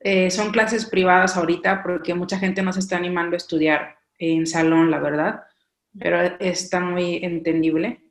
Eh, 0.00 0.30
son 0.30 0.52
clases 0.52 0.86
privadas 0.86 1.36
ahorita 1.36 1.82
porque 1.82 2.14
mucha 2.14 2.38
gente 2.38 2.62
no 2.62 2.72
se 2.72 2.80
está 2.80 2.96
animando 2.96 3.34
a 3.34 3.38
estudiar 3.38 3.96
en 4.18 4.46
salón, 4.46 4.90
la 4.90 4.98
verdad, 4.98 5.44
pero 5.98 6.20
está 6.38 6.80
muy 6.80 7.16
entendible. 7.22 8.02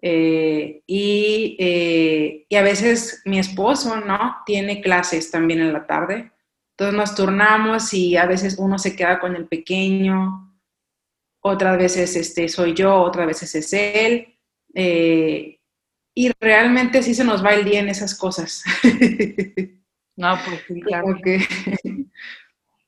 Eh, 0.00 0.82
y, 0.86 1.56
eh, 1.58 2.46
y, 2.48 2.56
a 2.56 2.62
veces 2.62 3.22
mi 3.24 3.38
esposo, 3.38 3.96
¿no? 3.96 4.36
Tiene 4.46 4.80
clases 4.80 5.30
también 5.30 5.60
en 5.60 5.72
la 5.72 5.86
tarde. 5.86 6.30
Entonces 6.72 6.96
nos 6.96 7.14
turnamos 7.14 7.92
y 7.94 8.16
a 8.16 8.26
veces 8.26 8.56
uno 8.58 8.78
se 8.78 8.94
queda 8.94 9.18
con 9.18 9.34
el 9.34 9.46
pequeño 9.48 10.45
otras 11.46 11.78
veces 11.78 12.14
este, 12.16 12.48
soy 12.48 12.74
yo, 12.74 12.94
otras 12.94 13.26
veces 13.26 13.54
es 13.54 13.72
él. 13.72 14.38
Eh, 14.74 15.58
y 16.14 16.32
realmente 16.40 17.02
sí 17.02 17.14
se 17.14 17.24
nos 17.24 17.44
va 17.44 17.50
el 17.50 17.64
día 17.64 17.80
en 17.80 17.88
esas 17.88 18.14
cosas. 18.14 18.62
No, 20.18 20.34
pues 20.46 20.62
sí, 20.66 20.80
claro. 20.80 21.08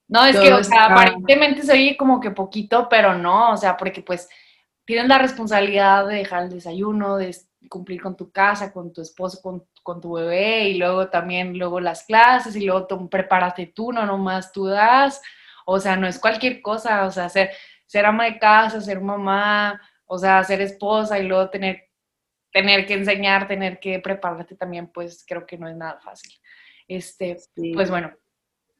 No, 0.09 0.25
es 0.25 0.41
que, 0.41 0.51
o 0.55 0.65
sea, 0.65 0.87
aparentemente 0.87 1.63
se 1.63 1.73
oye 1.73 1.95
como 1.95 2.19
que 2.19 2.31
poquito, 2.31 2.89
pero 2.89 3.13
no, 3.13 3.53
o 3.53 3.57
sea, 3.59 3.77
porque 3.77 4.01
pues 4.01 4.27
tienes 4.87 5.07
la 5.07 5.19
responsabilidad 5.19 6.07
de 6.07 6.15
dejar 6.15 6.45
el 6.45 6.49
desayuno, 6.49 7.19
de 7.19 7.37
cumplir 7.69 8.01
con 8.01 8.17
tu 8.17 8.33
casa, 8.33 8.73
con 8.73 8.91
tu 8.91 9.03
esposo, 9.03 9.43
con, 9.43 9.67
con 9.83 10.01
tu 10.01 10.15
bebé, 10.15 10.71
y 10.71 10.79
luego 10.79 11.11
también 11.11 11.59
luego 11.59 11.79
las 11.79 12.05
clases, 12.05 12.57
y 12.57 12.65
luego 12.65 12.89
prepárate 13.11 13.67
tú, 13.67 13.93
no 13.93 14.07
nomás 14.07 14.51
tú 14.51 14.65
das, 14.65 15.21
o 15.67 15.79
sea, 15.79 15.97
no 15.97 16.07
es 16.07 16.19
cualquier 16.19 16.63
cosa, 16.63 17.05
o 17.05 17.11
sea, 17.11 17.27
hacer, 17.27 17.51
ser 17.89 18.05
ama 18.05 18.27
de 18.27 18.39
casa, 18.39 18.81
ser 18.81 19.01
mamá, 19.01 19.81
o 20.05 20.19
sea, 20.19 20.45
ser 20.45 20.61
esposa 20.61 21.19
y 21.19 21.27
luego 21.27 21.49
tener, 21.49 21.89
tener 22.53 22.87
que 22.87 22.95
enseñar, 22.95 23.49
tener 23.49 23.81
que 23.81 23.99
prepararte 23.99 24.55
también, 24.55 24.89
pues 24.89 25.25
creo 25.27 25.47
que 25.47 25.57
no 25.57 25.69
es 25.69 25.77
nada 25.77 25.99
fácil. 25.99 26.31
Este, 26.87 27.39
pues 27.75 27.91
bueno, 27.91 28.13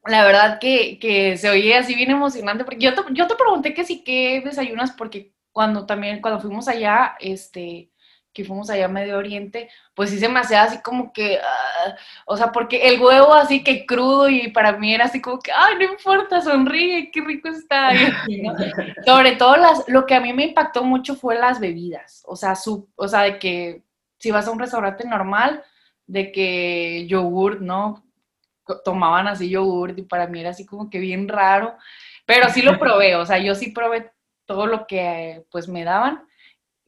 la 0.05 0.25
verdad 0.25 0.59
que, 0.61 0.99
que, 0.99 1.37
se 1.39 1.49
oye 1.49 1.75
así 1.75 1.95
bien 1.95 2.11
emocionante, 2.11 2.65
porque 2.65 2.81
yo 2.81 2.95
te, 2.95 3.03
yo 3.13 3.27
te 3.27 3.35
pregunté 3.35 3.73
que 3.75 3.85
sí, 3.85 4.05
¿qué 4.05 4.43
desayunas? 4.45 4.93
Porque 4.93 5.33
cuando 5.53 5.87
también, 5.87 6.21
cuando 6.21 6.41
fuimos 6.41 6.69
allá, 6.69 7.17
este, 7.19 7.91
que 8.39 8.45
fuimos 8.45 8.71
allá 8.71 8.85
a 8.85 8.89
Medio 8.89 9.19
Oriente, 9.19 9.69
pues 9.95 10.11
sí 10.11 10.19
se 10.21 10.29
me 10.29 10.39
hacía 10.39 10.63
así 10.63 10.81
como 10.81 11.13
que, 11.13 11.41
ah, 11.43 11.97
o 12.25 12.37
sea, 12.37 12.53
porque 12.53 12.87
el 12.87 13.01
huevo 13.01 13.35
así 13.35 13.65
que 13.65 13.85
crudo 13.85 14.29
y 14.29 14.53
para 14.53 14.79
mí 14.79 14.95
era 14.95 15.07
así 15.07 15.21
como 15.21 15.41
que, 15.41 15.51
ay, 15.53 15.75
no 15.77 15.83
importa, 15.93 16.41
sonríe, 16.41 17.11
qué 17.11 17.21
rico 17.21 17.49
está. 17.49 17.91
Sobre 19.05 19.33
todo 19.33 19.57
las, 19.57 19.89
lo 19.89 20.07
que 20.07 20.15
a 20.15 20.21
mí 20.21 20.33
me 20.33 20.45
impactó 20.45 20.85
mucho 20.85 21.17
fue 21.17 21.37
las 21.37 21.59
bebidas, 21.59 22.23
o 22.29 22.37
sea, 22.37 22.55
su, 22.55 22.89
o 22.95 23.09
sea, 23.09 23.23
de 23.23 23.41
que 23.41 23.83
si 24.21 24.31
vas 24.31 24.47
a 24.47 24.53
un 24.53 24.61
restaurante 24.61 25.05
normal, 25.05 25.65
de 26.07 26.31
que 26.31 27.09
yogur, 27.09 27.61
¿no? 27.61 28.05
Tomaban 28.85 29.27
así 29.27 29.49
yogur 29.51 29.99
y 29.99 30.03
para 30.03 30.29
mí 30.29 30.39
era 30.39 30.51
así 30.51 30.65
como 30.65 30.89
que 30.89 31.01
bien 31.01 31.27
raro, 31.27 31.77
pero 32.25 32.49
sí 32.51 32.63
lo 32.63 32.79
probé, 32.79 33.17
o 33.17 33.27
sea, 33.27 33.39
yo 33.39 33.57
sí 33.57 33.73
probé 33.73 34.13
todo 34.47 34.69
lo 34.69 34.87
que 34.87 35.45
pues 35.51 35.67
me 35.67 35.83
daban 35.83 36.29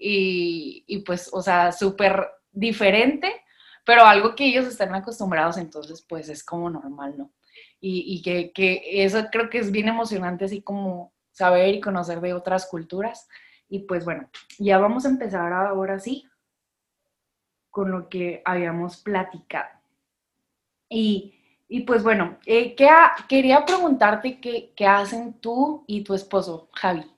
y, 0.02 1.02
pues, 1.04 1.28
o 1.32 1.42
sea, 1.42 1.72
súper 1.72 2.26
diferente, 2.50 3.44
pero 3.84 4.04
algo 4.04 4.34
que 4.34 4.46
ellos 4.46 4.66
están 4.66 4.94
acostumbrados, 4.94 5.58
entonces 5.58 6.04
pues 6.08 6.28
es 6.30 6.42
como 6.42 6.70
normal, 6.70 7.14
¿no? 7.18 7.32
Y, 7.82 8.22
que, 8.22 8.82
eso 9.04 9.26
creo 9.30 9.50
que 9.50 9.58
es 9.58 9.70
bien 9.70 9.88
emocionante, 9.88 10.46
así 10.46 10.62
como 10.62 11.12
saber 11.32 11.74
y 11.74 11.80
conocer 11.80 12.20
de 12.20 12.34
otras 12.34 12.66
culturas. 12.66 13.28
Y 13.68 13.80
pues 13.80 14.04
bueno, 14.04 14.28
ya 14.58 14.78
vamos 14.78 15.04
a 15.04 15.08
empezar 15.08 15.52
ahora 15.52 15.98
sí 15.98 16.26
con 17.70 17.90
lo 17.90 18.08
que 18.08 18.42
habíamos 18.44 18.98
platicado. 18.98 19.70
Y, 20.88 21.34
y 21.68 21.82
pues 21.82 22.02
bueno, 22.02 22.38
eh, 22.46 22.74
¿qué 22.74 22.88
quería 23.28 23.64
preguntarte 23.64 24.40
qué 24.40 24.86
hacen 24.86 25.40
tú 25.40 25.84
y 25.86 26.02
tu 26.04 26.14
esposo, 26.14 26.68
Javi. 26.72 27.10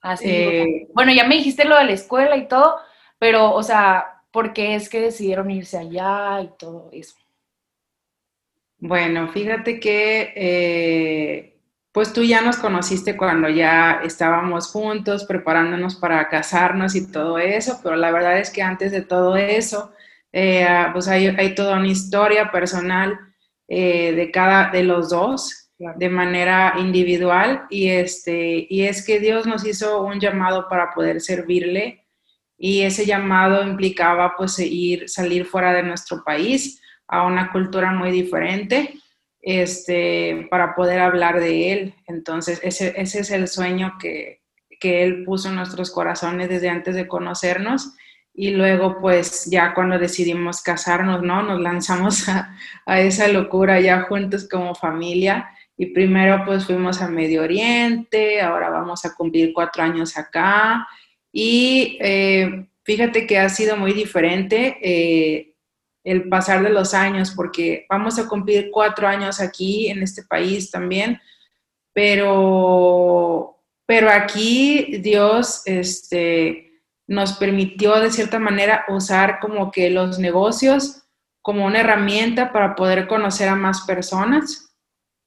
Así, 0.00 0.28
eh, 0.28 0.88
bueno, 0.94 1.12
ya 1.12 1.24
me 1.26 1.36
dijiste 1.36 1.64
lo 1.64 1.76
de 1.76 1.84
la 1.84 1.92
escuela 1.92 2.36
y 2.36 2.48
todo, 2.48 2.76
pero, 3.18 3.52
o 3.52 3.62
sea, 3.62 4.22
¿por 4.30 4.52
qué 4.52 4.74
es 4.74 4.88
que 4.88 5.00
decidieron 5.00 5.50
irse 5.50 5.76
allá 5.76 6.40
y 6.40 6.50
todo 6.58 6.88
eso? 6.92 7.16
Bueno, 8.78 9.28
fíjate 9.28 9.78
que, 9.78 10.32
eh, 10.34 11.58
pues 11.92 12.14
tú 12.14 12.22
ya 12.22 12.40
nos 12.40 12.56
conociste 12.56 13.16
cuando 13.16 13.50
ya 13.50 14.00
estábamos 14.02 14.68
juntos, 14.68 15.24
preparándonos 15.24 15.96
para 15.96 16.28
casarnos 16.28 16.94
y 16.94 17.10
todo 17.12 17.38
eso, 17.38 17.80
pero 17.82 17.96
la 17.96 18.10
verdad 18.10 18.38
es 18.38 18.50
que 18.50 18.62
antes 18.62 18.92
de 18.92 19.02
todo 19.02 19.36
eso, 19.36 19.92
eh, 20.32 20.66
pues 20.94 21.08
hay, 21.08 21.26
hay, 21.26 21.54
toda 21.54 21.76
una 21.76 21.88
historia 21.88 22.50
personal 22.50 23.18
de 23.68 24.30
cada, 24.32 24.70
de 24.70 24.82
los 24.82 25.10
dos, 25.10 25.59
de 25.96 26.08
manera 26.10 26.74
individual 26.78 27.66
y, 27.70 27.88
este, 27.88 28.66
y 28.68 28.82
es 28.82 29.04
que 29.04 29.18
Dios 29.18 29.46
nos 29.46 29.66
hizo 29.66 30.02
un 30.02 30.20
llamado 30.20 30.68
para 30.68 30.92
poder 30.92 31.22
servirle 31.22 32.04
y 32.58 32.82
ese 32.82 33.06
llamado 33.06 33.66
implicaba 33.66 34.34
pues 34.36 34.58
ir, 34.58 35.08
salir 35.08 35.46
fuera 35.46 35.72
de 35.72 35.82
nuestro 35.82 36.22
país 36.22 36.82
a 37.08 37.22
una 37.22 37.50
cultura 37.50 37.92
muy 37.92 38.10
diferente 38.10 38.92
este, 39.40 40.46
para 40.50 40.74
poder 40.74 41.00
hablar 41.00 41.40
de 41.40 41.72
Él. 41.72 41.94
Entonces 42.06 42.60
ese, 42.62 42.92
ese 42.96 43.20
es 43.20 43.30
el 43.30 43.48
sueño 43.48 43.94
que, 43.98 44.42
que 44.78 45.02
Él 45.02 45.24
puso 45.24 45.48
en 45.48 45.56
nuestros 45.56 45.90
corazones 45.90 46.50
desde 46.50 46.68
antes 46.68 46.94
de 46.94 47.08
conocernos 47.08 47.94
y 48.34 48.50
luego 48.50 49.00
pues 49.00 49.46
ya 49.50 49.72
cuando 49.72 49.98
decidimos 49.98 50.60
casarnos, 50.60 51.22
¿no? 51.22 51.42
Nos 51.42 51.58
lanzamos 51.58 52.28
a, 52.28 52.54
a, 52.84 53.00
esa 53.00 53.28
locura 53.28 53.80
ya 53.80 54.02
juntos 54.02 54.46
como 54.46 54.74
familia 54.74 55.48
y 55.80 55.86
primero 55.86 56.44
pues 56.44 56.66
fuimos 56.66 57.00
a 57.00 57.08
Medio 57.08 57.40
Oriente, 57.40 58.42
ahora 58.42 58.68
vamos 58.68 59.02
a 59.06 59.14
cumplir 59.14 59.54
cuatro 59.54 59.82
años 59.82 60.14
acá. 60.18 60.86
Y 61.32 61.96
eh, 62.02 62.68
fíjate 62.84 63.26
que 63.26 63.38
ha 63.38 63.48
sido 63.48 63.78
muy 63.78 63.94
diferente 63.94 64.76
eh, 64.82 65.54
el 66.04 66.28
pasar 66.28 66.62
de 66.62 66.68
los 66.68 66.92
años, 66.92 67.32
porque 67.34 67.86
vamos 67.88 68.18
a 68.18 68.28
cumplir 68.28 68.68
cuatro 68.70 69.08
años 69.08 69.40
aquí 69.40 69.88
en 69.88 70.02
este 70.02 70.22
país 70.22 70.70
también, 70.70 71.18
pero, 71.94 73.56
pero 73.86 74.10
aquí 74.10 74.98
Dios 74.98 75.62
este, 75.64 76.82
nos 77.06 77.32
permitió 77.38 77.98
de 78.00 78.10
cierta 78.10 78.38
manera 78.38 78.84
usar 78.88 79.38
como 79.40 79.70
que 79.70 79.88
los 79.88 80.18
negocios 80.18 81.04
como 81.40 81.64
una 81.64 81.80
herramienta 81.80 82.52
para 82.52 82.74
poder 82.74 83.06
conocer 83.06 83.48
a 83.48 83.56
más 83.56 83.80
personas 83.86 84.69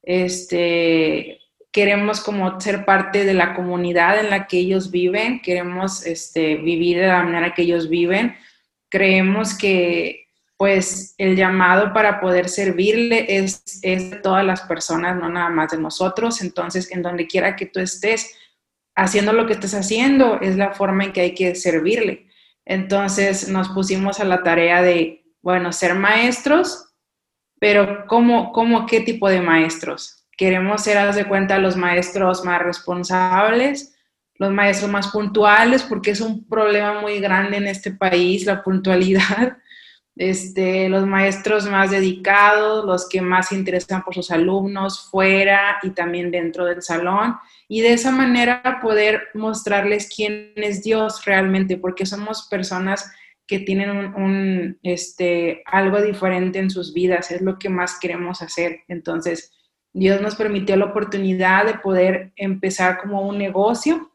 este, 0.04 1.40
queremos 1.72 2.22
como 2.22 2.60
ser 2.60 2.86
parte 2.86 3.26
de 3.26 3.34
la 3.34 3.56
comunidad 3.56 4.20
en 4.20 4.30
la 4.30 4.46
que 4.48 4.60
ellos 4.60 4.92
viven, 4.92 5.42
queremos 5.42 6.06
este, 6.06 6.56
vivir 6.58 6.98
de 7.00 7.08
la 7.08 7.24
manera 7.24 7.54
que 7.54 7.64
ellos 7.64 7.90
viven. 7.90 8.36
Creemos 8.90 9.58
que 9.58 10.28
pues 10.56 11.16
el 11.18 11.36
llamado 11.36 11.92
para 11.94 12.22
poder 12.22 12.48
servirle 12.48 13.26
es, 13.28 13.64
es 13.82 14.12
de 14.12 14.18
todas 14.18 14.46
las 14.46 14.62
personas, 14.62 15.18
no 15.18 15.28
nada 15.28 15.50
más 15.50 15.72
de 15.72 15.78
nosotros. 15.78 16.42
Entonces, 16.42 16.92
en 16.92 17.02
donde 17.02 17.28
quiera 17.28 17.56
que 17.56 17.66
tú 17.66 17.80
estés 17.80 18.34
haciendo 18.96 19.34
lo 19.34 19.46
que 19.46 19.54
estés 19.54 19.74
haciendo, 19.74 20.40
es 20.42 20.56
la 20.56 20.74
forma 20.74 21.06
en 21.06 21.14
que 21.14 21.22
hay 21.22 21.34
que 21.34 21.56
servirle. 21.56 22.28
Entonces 22.66 23.50
nos 23.50 23.70
pusimos 23.70 24.20
a 24.20 24.26
la 24.26 24.44
tarea 24.44 24.82
de, 24.82 25.26
bueno, 25.42 25.74
ser 25.74 25.96
maestros, 25.96 26.93
pero 27.64 28.08
¿cómo, 28.08 28.52
cómo 28.52 28.86
qué 28.86 29.00
tipo 29.00 29.30
de 29.30 29.40
maestros? 29.40 30.26
Queremos 30.36 30.84
ser, 30.84 30.98
haz 30.98 31.16
de 31.16 31.24
cuenta, 31.24 31.60
los 31.60 31.78
maestros 31.78 32.44
más 32.44 32.62
responsables, 32.62 33.96
los 34.36 34.52
maestros 34.52 34.92
más 34.92 35.08
puntuales, 35.08 35.82
porque 35.84 36.12
es 36.12 36.20
un 36.20 36.46
problema 36.46 37.00
muy 37.00 37.22
grande 37.22 37.56
en 37.56 37.68
este 37.68 37.92
país, 37.92 38.46
la 38.46 38.62
puntualidad. 38.62 39.58
Este, 40.16 40.90
los 40.90 41.08
maestros 41.08 41.66
más 41.66 41.90
dedicados, 41.90 42.86
los 42.86 43.10
que 43.10 43.20
más 43.20 43.48
se 43.48 43.56
interesan 43.56 44.04
por 44.04 44.14
sus 44.14 44.30
alumnos 44.30 45.10
fuera 45.10 45.80
y 45.82 45.90
también 45.90 46.30
dentro 46.30 46.66
del 46.66 46.84
salón. 46.84 47.36
Y 47.68 47.82
de 47.82 47.94
esa 47.94 48.12
manera 48.12 48.78
poder 48.80 49.30
mostrarles 49.34 50.14
quién 50.16 50.54
es 50.56 50.84
Dios 50.84 51.26
realmente, 51.26 51.78
porque 51.78 52.06
somos 52.06 52.48
personas 52.48 53.12
que 53.48 53.60
tienen 53.60 54.14
un, 54.16 54.80
este, 54.84 55.64
algo 55.66 56.02
diferente 56.02 56.60
en 56.60 56.70
sus 56.70 56.94
vidas, 56.94 57.32
es 57.32 57.42
lo 57.42 57.60
que 57.60 57.70
más 57.70 58.00
queremos 58.00 58.42
hacer. 58.42 58.82
Entonces, 58.88 59.52
Dios 59.92 60.22
nos 60.22 60.36
permitió 60.36 60.76
la 60.76 60.86
oportunidad 60.86 61.66
de 61.66 61.76
poder 61.76 62.34
empezar 62.36 63.00
como 63.00 63.22
un 63.22 63.38
negocio 63.38 64.10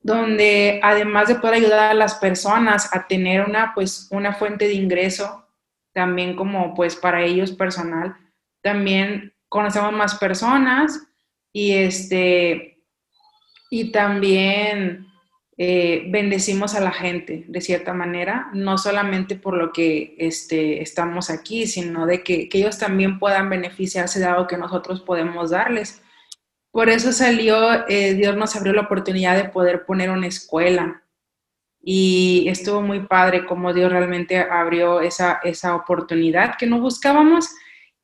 donde 0.00 0.80
además 0.82 1.28
de 1.28 1.34
poder 1.34 1.56
ayudar 1.56 1.90
a 1.90 1.94
las 1.94 2.14
personas 2.14 2.94
a 2.94 3.06
tener 3.06 3.44
una 3.44 3.74
pues 3.74 4.08
una 4.10 4.32
fuente 4.32 4.66
de 4.66 4.74
ingreso 4.74 5.46
también 5.92 6.36
como 6.36 6.74
pues 6.74 6.94
para 6.94 7.24
ellos 7.24 7.52
personal, 7.52 8.16
también 8.62 9.34
conocemos 9.48 9.92
más 9.92 10.14
personas 10.14 11.02
y 11.52 11.72
este 11.74 12.84
y 13.70 13.90
también 13.90 15.07
eh, 15.60 16.04
bendecimos 16.08 16.76
a 16.76 16.80
la 16.80 16.92
gente 16.92 17.44
de 17.48 17.60
cierta 17.60 17.92
manera, 17.92 18.48
no 18.52 18.78
solamente 18.78 19.34
por 19.34 19.54
lo 19.56 19.72
que 19.72 20.14
este, 20.16 20.80
estamos 20.82 21.30
aquí, 21.30 21.66
sino 21.66 22.06
de 22.06 22.22
que, 22.22 22.48
ellos 22.52 22.78
también 22.78 23.18
puedan 23.18 23.50
beneficiarse 23.50 24.20
de 24.20 24.26
algo 24.26 24.46
que 24.46 24.56
nosotros 24.56 25.00
podemos 25.00 25.50
darles. 25.50 26.00
Por 26.70 26.88
eso 26.88 27.12
salió, 27.12 27.88
eh, 27.88 28.14
Dios 28.14 28.36
nos 28.36 28.54
abrió 28.54 28.72
la 28.72 28.82
oportunidad 28.82 29.36
de 29.36 29.48
poder 29.48 29.84
poner 29.84 30.10
una 30.10 30.28
escuela. 30.28 31.02
Y 31.82 32.46
estuvo 32.48 32.80
muy 32.80 33.00
padre 33.00 33.44
como 33.44 33.74
Dios 33.74 33.90
realmente 33.90 34.38
abrió 34.38 35.00
esa, 35.00 35.40
esa 35.42 35.74
oportunidad 35.74 36.56
que 36.56 36.66
no 36.66 36.80
buscábamos. 36.80 37.48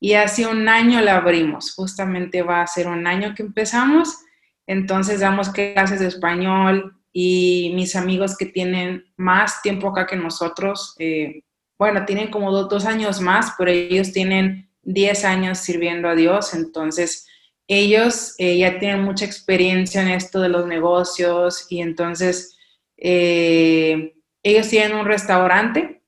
Y 0.00 0.14
hace 0.14 0.46
un 0.48 0.68
año 0.68 1.00
la 1.02 1.18
abrimos. 1.18 1.72
Justamente 1.72 2.42
va 2.42 2.62
a 2.62 2.66
ser 2.66 2.88
un 2.88 3.06
año 3.06 3.32
que 3.36 3.44
empezamos. 3.44 4.24
Entonces 4.66 5.20
damos 5.20 5.50
clases 5.50 6.00
de 6.00 6.08
español, 6.08 6.93
y 7.16 7.70
mis 7.76 7.94
amigos 7.94 8.36
que 8.36 8.46
tienen 8.46 9.04
más 9.16 9.62
tiempo 9.62 9.88
acá 9.88 10.04
que 10.04 10.16
nosotros, 10.16 10.96
eh, 10.98 11.44
bueno, 11.78 12.04
tienen 12.04 12.28
como 12.28 12.50
dos, 12.50 12.84
años 12.86 13.20
más, 13.20 13.54
pero 13.56 13.70
ellos 13.70 14.12
tienen 14.12 14.68
10 14.82 15.24
años 15.24 15.58
sirviendo 15.58 16.08
a 16.08 16.16
Dios, 16.16 16.54
entonces 16.54 17.28
ellos 17.68 18.34
eh, 18.38 18.58
ya 18.58 18.80
tienen 18.80 19.04
mucha 19.04 19.24
experiencia 19.24 20.02
en 20.02 20.08
esto 20.08 20.40
de 20.40 20.48
los 20.48 20.66
negocios 20.66 21.68
y 21.70 21.82
entonces 21.82 22.58
eh, 22.96 24.14
ellos 24.42 24.68
tienen 24.68 24.96
un 24.96 25.06
restaurante 25.06 26.02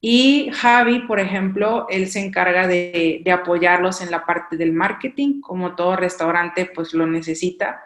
y 0.00 0.50
Javi, 0.52 1.00
por 1.06 1.20
ejemplo, 1.20 1.86
él 1.90 2.08
se 2.08 2.20
encarga 2.20 2.66
de, 2.66 3.20
de, 3.22 3.30
apoyarlos 3.30 4.00
en 4.00 4.10
la 4.10 4.26
parte 4.26 4.56
del 4.56 4.72
marketing, 4.72 5.40
como 5.40 5.76
todo 5.76 5.94
restaurante 5.94 6.68
pues 6.74 6.92
lo 6.92 7.06
necesita. 7.06 7.82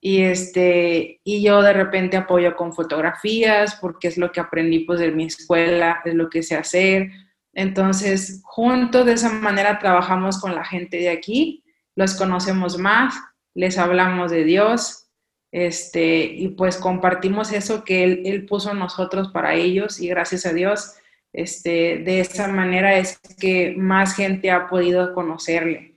Y, 0.00 0.22
este, 0.22 1.20
y 1.24 1.42
yo 1.42 1.62
de 1.62 1.72
repente 1.72 2.16
apoyo 2.16 2.54
con 2.54 2.74
fotografías 2.74 3.76
porque 3.80 4.08
es 4.08 4.18
lo 4.18 4.30
que 4.30 4.40
aprendí 4.40 4.80
pues 4.80 5.00
de 5.00 5.10
mi 5.10 5.24
escuela, 5.24 6.00
es 6.04 6.14
lo 6.14 6.28
que 6.28 6.42
sé 6.42 6.56
hacer. 6.56 7.10
Entonces, 7.52 8.42
juntos 8.44 9.06
de 9.06 9.14
esa 9.14 9.30
manera 9.30 9.78
trabajamos 9.78 10.40
con 10.40 10.54
la 10.54 10.64
gente 10.64 10.98
de 10.98 11.08
aquí, 11.08 11.64
los 11.94 12.14
conocemos 12.14 12.78
más, 12.78 13.14
les 13.54 13.78
hablamos 13.78 14.30
de 14.30 14.44
Dios, 14.44 15.08
este, 15.50 16.24
y 16.24 16.48
pues 16.48 16.76
compartimos 16.76 17.52
eso 17.52 17.82
que 17.82 18.04
él, 18.04 18.22
él 18.26 18.44
puso 18.44 18.74
nosotros 18.74 19.28
para 19.28 19.54
ellos 19.54 20.00
y 20.00 20.08
gracias 20.08 20.44
a 20.44 20.52
Dios, 20.52 20.96
este, 21.32 21.98
de 21.98 22.20
esa 22.20 22.48
manera 22.48 22.96
es 22.96 23.18
que 23.38 23.74
más 23.76 24.14
gente 24.14 24.50
ha 24.50 24.68
podido 24.68 25.14
conocerle 25.14 25.95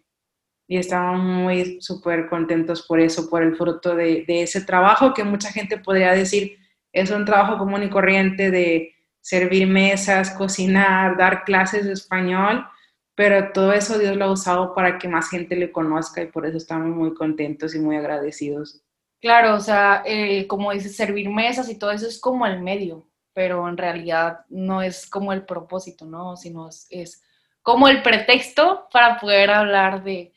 y 0.72 0.78
estamos 0.78 1.20
muy 1.24 1.82
súper 1.82 2.30
contentos 2.30 2.84
por 2.84 3.00
eso, 3.00 3.28
por 3.28 3.42
el 3.42 3.56
fruto 3.56 3.96
de, 3.96 4.24
ese 4.28 4.62
trabajo 4.62 5.16
que 5.16 5.24
mucha 5.24 5.52
gente 5.52 5.80
podría 5.80 6.12
decir 6.12 6.60
es 6.94 7.10
un 7.10 7.26
trabajo 7.26 7.58
común 7.58 7.82
y 7.82 7.90
corriente 7.90 8.52
de 8.52 8.94
servir 9.20 9.66
mesas, 9.66 10.30
cocinar, 10.30 11.18
dar 11.18 11.44
clases 11.44 11.86
de 11.86 11.94
español, 11.94 12.68
pero 13.16 13.52
todo 13.52 13.74
eso 13.74 13.98
Dios 13.98 14.16
lo 14.16 14.26
ha 14.26 14.32
usado 14.32 14.76
para 14.76 15.00
que 15.00 15.08
más 15.08 15.32
gente 15.32 15.56
le 15.56 15.72
conozca 15.72 16.22
y 16.22 16.28
por 16.28 16.46
eso 16.46 16.58
estamos 16.58 16.96
muy 16.96 17.16
contentos 17.16 17.74
y 17.74 17.80
muy 17.80 17.96
agradecidos. 17.96 18.84
Claro, 19.22 19.56
o 19.56 19.60
sea, 19.60 20.04
eh, 20.06 20.46
como 20.46 20.72
dices, 20.72 20.96
servir 20.96 21.32
mesas 21.32 21.68
y 21.70 21.80
todo 21.80 21.90
eso 21.90 22.08
es 22.08 22.22
como 22.22 22.46
el 22.46 22.62
medio, 22.62 23.08
pero 23.34 23.68
en 23.68 23.76
realidad 23.76 24.42
no 24.50 24.84
es 24.84 25.10
como 25.10 25.34
el 25.34 25.46
propósito, 25.46 26.06
¿no? 26.06 26.38
Sino 26.38 26.70
es 26.92 27.24
como 27.64 27.88
el 27.88 28.04
pretexto 28.04 28.88
para 28.94 29.20
poder 29.20 29.50
hablar 29.50 30.04
de, 30.04 30.32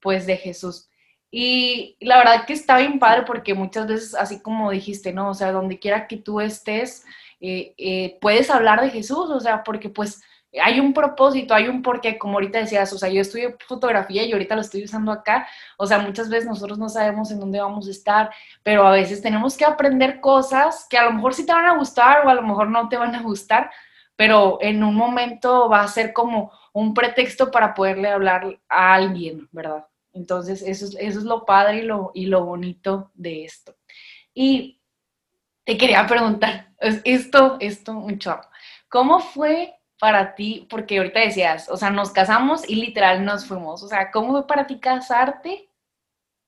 pues 0.00 0.26
de 0.26 0.36
Jesús. 0.36 0.88
Y 1.30 1.96
la 2.00 2.18
verdad 2.18 2.46
que 2.46 2.54
está 2.54 2.78
bien 2.78 2.98
padre 2.98 3.24
porque 3.26 3.54
muchas 3.54 3.86
veces, 3.86 4.14
así 4.14 4.40
como 4.40 4.70
dijiste, 4.70 5.12
¿no? 5.12 5.30
O 5.30 5.34
sea, 5.34 5.52
donde 5.52 5.78
quiera 5.78 6.06
que 6.06 6.16
tú 6.16 6.40
estés, 6.40 7.04
eh, 7.40 7.74
eh, 7.76 8.18
puedes 8.20 8.50
hablar 8.50 8.80
de 8.80 8.90
Jesús, 8.90 9.30
o 9.30 9.40
sea, 9.40 9.62
porque 9.62 9.90
pues 9.90 10.22
hay 10.62 10.80
un 10.80 10.94
propósito, 10.94 11.54
hay 11.54 11.68
un 11.68 11.82
porqué, 11.82 12.18
como 12.18 12.34
ahorita 12.34 12.60
decías, 12.60 12.92
o 12.92 12.98
sea, 12.98 13.10
yo 13.10 13.20
estudio 13.20 13.56
fotografía 13.66 14.24
y 14.24 14.32
ahorita 14.32 14.54
lo 14.54 14.62
estoy 14.62 14.84
usando 14.84 15.12
acá, 15.12 15.46
o 15.76 15.86
sea, 15.86 15.98
muchas 15.98 16.30
veces 16.30 16.48
nosotros 16.48 16.78
no 16.78 16.88
sabemos 16.88 17.30
en 17.30 17.40
dónde 17.40 17.60
vamos 17.60 17.86
a 17.86 17.90
estar, 17.90 18.30
pero 18.62 18.86
a 18.86 18.92
veces 18.92 19.20
tenemos 19.20 19.56
que 19.56 19.66
aprender 19.66 20.20
cosas 20.20 20.86
que 20.88 20.96
a 20.96 21.04
lo 21.04 21.12
mejor 21.12 21.34
sí 21.34 21.44
te 21.44 21.52
van 21.52 21.66
a 21.66 21.76
gustar 21.76 22.26
o 22.26 22.30
a 22.30 22.34
lo 22.34 22.42
mejor 22.42 22.70
no 22.70 22.88
te 22.88 22.96
van 22.96 23.14
a 23.14 23.22
gustar, 23.22 23.70
pero 24.18 24.58
en 24.60 24.82
un 24.82 24.96
momento 24.96 25.68
va 25.68 25.82
a 25.82 25.86
ser 25.86 26.12
como 26.12 26.50
un 26.72 26.92
pretexto 26.92 27.52
para 27.52 27.72
poderle 27.72 28.08
hablar 28.08 28.58
a 28.68 28.94
alguien, 28.94 29.48
¿verdad? 29.52 29.86
Entonces, 30.12 30.60
eso 30.60 30.86
es, 30.86 30.96
eso 30.98 31.20
es 31.20 31.24
lo 31.24 31.44
padre 31.46 31.78
y 31.78 31.82
lo, 31.82 32.10
y 32.14 32.26
lo 32.26 32.44
bonito 32.44 33.12
de 33.14 33.44
esto. 33.44 33.76
Y 34.34 34.80
te 35.62 35.78
quería 35.78 36.04
preguntar, 36.08 36.72
esto, 36.80 37.58
esto, 37.60 37.92
mucho, 37.92 38.40
¿cómo 38.88 39.20
fue 39.20 39.76
para 40.00 40.34
ti? 40.34 40.66
Porque 40.68 40.98
ahorita 40.98 41.20
decías, 41.20 41.68
o 41.68 41.76
sea, 41.76 41.90
nos 41.90 42.10
casamos 42.10 42.68
y 42.68 42.74
literal 42.74 43.24
nos 43.24 43.46
fuimos. 43.46 43.84
O 43.84 43.88
sea, 43.88 44.10
¿cómo 44.10 44.32
fue 44.32 44.48
para 44.48 44.66
ti 44.66 44.80
casarte 44.80 45.70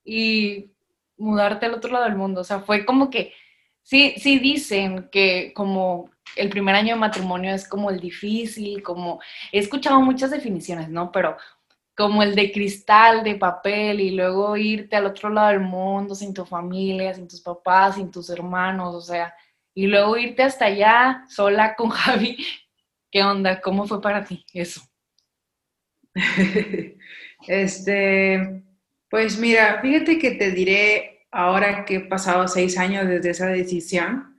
y 0.05 0.73
mudarte 1.17 1.67
al 1.67 1.75
otro 1.75 1.93
lado 1.93 2.07
del 2.07 2.17
mundo? 2.17 2.41
O 2.41 2.45
sea, 2.45 2.59
fue 2.59 2.85
como 2.85 3.11
que, 3.11 3.33
sí, 3.85 4.15
sí 4.17 4.41
dicen 4.41 5.09
que 5.13 5.53
como 5.55 6.10
el 6.37 6.49
primer 6.49 6.75
año 6.75 6.95
de 6.95 7.01
matrimonio 7.01 7.55
es 7.55 7.69
como 7.69 7.91
el 7.91 8.01
difícil, 8.01 8.83
como 8.83 9.21
he 9.53 9.59
escuchado 9.59 10.01
muchas 10.01 10.31
definiciones, 10.31 10.89
¿no? 10.89 11.11
Pero 11.13 11.37
como 11.97 12.23
el 12.23 12.35
de 12.35 12.51
cristal, 12.51 13.23
de 13.23 13.35
papel, 13.35 14.01
y 14.01 14.11
luego 14.13 14.57
irte 14.57 14.97
al 14.97 15.07
otro 15.07 15.29
lado 15.29 15.49
del 15.49 15.61
mundo 15.61 16.15
sin 16.15 16.33
tu 16.33 16.47
familia, 16.47 17.13
sin 17.15 17.29
tus 17.29 17.43
papás, 17.43 17.97
sin 17.97 18.11
tus 18.11 18.31
hermanos, 18.31 18.95
o 18.95 19.01
sea, 19.01 19.35
y 19.75 19.87
luego 19.87 20.17
irte 20.17 20.43
hasta 20.43 20.67
allá 20.67 21.25
sola 21.29 21.75
con 21.75 21.89
Javi. 21.91 22.39
¿Qué 23.11 23.23
onda? 23.23 23.61
¿Cómo 23.61 23.87
fue 23.87 24.01
para 24.01 24.25
ti 24.25 24.45
eso? 24.53 24.81
este, 27.47 28.65
pues 29.09 29.39
mira, 29.39 29.81
fíjate 29.83 30.19
que 30.19 30.33
te 30.33 30.53
diré 30.53 31.27
ahora 31.31 31.85
que 31.85 31.97
he 31.97 32.01
pasado 32.01 32.49
seis 32.49 32.79
años 32.79 33.07
desde 33.09 33.31
esa 33.31 33.47
decisión, 33.47 34.30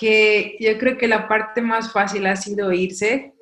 que 0.00 0.56
yo 0.58 0.78
creo 0.78 0.96
que 0.96 1.06
la 1.06 1.28
parte 1.28 1.60
más 1.60 1.92
fácil 1.92 2.26
ha 2.26 2.34
sido 2.34 2.72
irse 2.72 3.34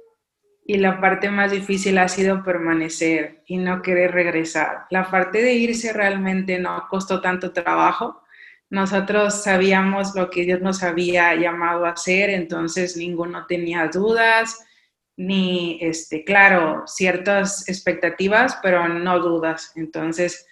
y 0.67 0.79
la 0.79 1.01
parte 1.01 1.31
más 1.31 1.53
difícil 1.53 1.97
ha 1.99 2.09
sido 2.09 2.43
permanecer 2.43 3.45
y 3.47 3.59
no 3.59 3.81
querer 3.81 4.11
regresar. 4.11 4.87
La 4.91 5.09
parte 5.09 5.41
de 5.41 5.53
irse 5.53 5.93
realmente 5.93 6.59
no 6.59 6.89
costó 6.91 7.21
tanto 7.21 7.53
trabajo. 7.53 8.25
Nosotros 8.71 9.41
sabíamos 9.45 10.17
lo 10.17 10.31
que 10.31 10.43
Dios 10.43 10.61
nos 10.61 10.83
había 10.83 11.33
llamado 11.37 11.87
a 11.87 11.91
hacer, 11.91 12.29
entonces 12.31 12.97
ninguno 12.97 13.47
tenía 13.47 13.87
dudas, 13.87 14.59
ni, 15.17 15.79
este, 15.81 16.25
claro, 16.25 16.83
ciertas 16.87 17.69
expectativas, 17.69 18.59
pero 18.61 18.89
no 18.89 19.21
dudas. 19.21 19.73
Entonces, 19.77 20.45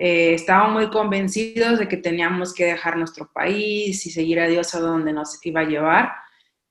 eh, 0.00 0.34
estábamos 0.34 0.74
muy 0.74 0.90
convencidos 0.90 1.80
de 1.80 1.88
que 1.88 1.96
teníamos 1.96 2.54
que 2.54 2.66
dejar 2.66 2.96
nuestro 2.96 3.32
país 3.32 4.06
y 4.06 4.10
seguir 4.12 4.38
a 4.38 4.46
Dios 4.46 4.72
a 4.76 4.78
donde 4.78 5.12
nos 5.12 5.44
iba 5.44 5.62
a 5.62 5.64
llevar. 5.64 6.12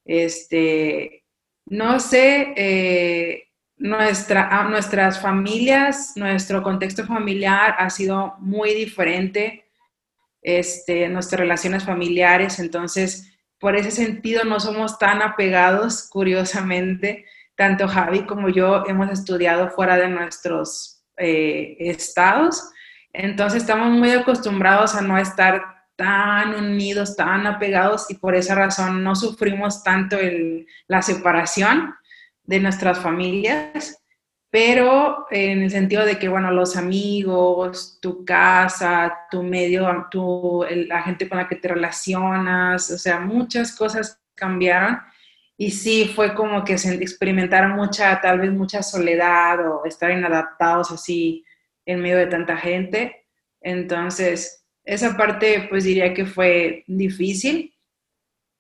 Este, 0.06 1.26
no 1.66 2.00
sé, 2.00 2.54
eh, 2.56 3.50
nuestra, 3.76 4.64
nuestras 4.70 5.22
familias, 5.22 6.14
nuestro 6.16 6.64
contexto 6.64 7.06
familiar 7.06 7.76
ha 7.78 7.90
sido 7.90 8.36
muy 8.40 8.74
diferente, 8.74 9.66
este, 10.42 11.10
nuestras 11.10 11.42
relaciones 11.42 11.84
familiares, 11.84 12.60
entonces 12.60 13.38
por 13.60 13.76
ese 13.76 13.92
sentido 13.92 14.46
no 14.46 14.62
somos 14.62 14.98
tan 15.00 15.22
apegados, 15.22 16.08
curiosamente, 16.10 17.26
tanto 17.58 17.90
Javi 17.90 18.22
como 18.22 18.48
yo 18.48 18.86
hemos 18.88 19.12
estudiado 19.12 19.70
fuera 19.70 19.98
de 19.98 20.08
nuestros 20.08 21.04
eh, 21.18 21.76
estados, 21.80 22.72
entonces 23.18 23.64
estamos 23.64 23.90
muy 23.90 24.12
acostumbrados 24.12 24.94
a 24.94 25.02
no 25.02 25.18
estar 25.18 25.62
tan 25.96 26.54
unidos, 26.54 27.16
tan 27.16 27.48
apegados 27.48 28.06
y 28.10 28.14
por 28.14 28.36
esa 28.36 28.54
razón 28.54 29.04
no 29.04 29.16
sufrimos 29.16 29.84
tanto 29.84 30.18
la 30.88 31.02
separación 31.02 31.96
de 32.44 32.60
nuestras 32.60 33.00
familias, 33.00 33.98
pero 34.52 35.26
en 35.32 35.64
el 35.64 35.72
sentido 35.72 36.06
de 36.06 36.20
que, 36.20 36.30
bueno, 36.30 36.52
los 36.52 36.78
amigos, 36.78 37.98
tu 38.00 38.24
casa, 38.24 39.12
tu 39.32 39.42
medio, 39.42 40.06
tu, 40.12 40.64
la 40.88 41.02
gente 41.02 41.28
con 41.28 41.40
la 41.40 41.48
que 41.48 41.56
te 41.56 41.70
relacionas, 41.70 42.92
o 42.92 42.98
sea, 43.00 43.20
muchas 43.20 43.76
cosas 43.76 44.22
cambiaron. 44.36 45.00
Y 45.58 45.72
sí 45.72 46.12
fue 46.16 46.36
como 46.36 46.64
que 46.64 46.78
se 46.78 46.94
experimentaron 46.94 47.72
mucha, 47.72 48.22
tal 48.22 48.40
vez 48.40 48.52
mucha 48.52 48.84
soledad 48.84 49.68
o 49.68 49.86
estar 49.86 50.12
inadaptados 50.12 50.92
así 50.92 51.44
en 51.88 52.02
medio 52.02 52.18
de 52.18 52.28
tanta 52.28 52.58
gente. 52.58 53.26
Entonces, 53.62 54.66
esa 54.84 55.18
parte 55.18 55.66
pues 55.70 55.84
diría 55.84 56.14
que 56.14 56.26
fue 56.26 56.84
difícil, 56.86 57.74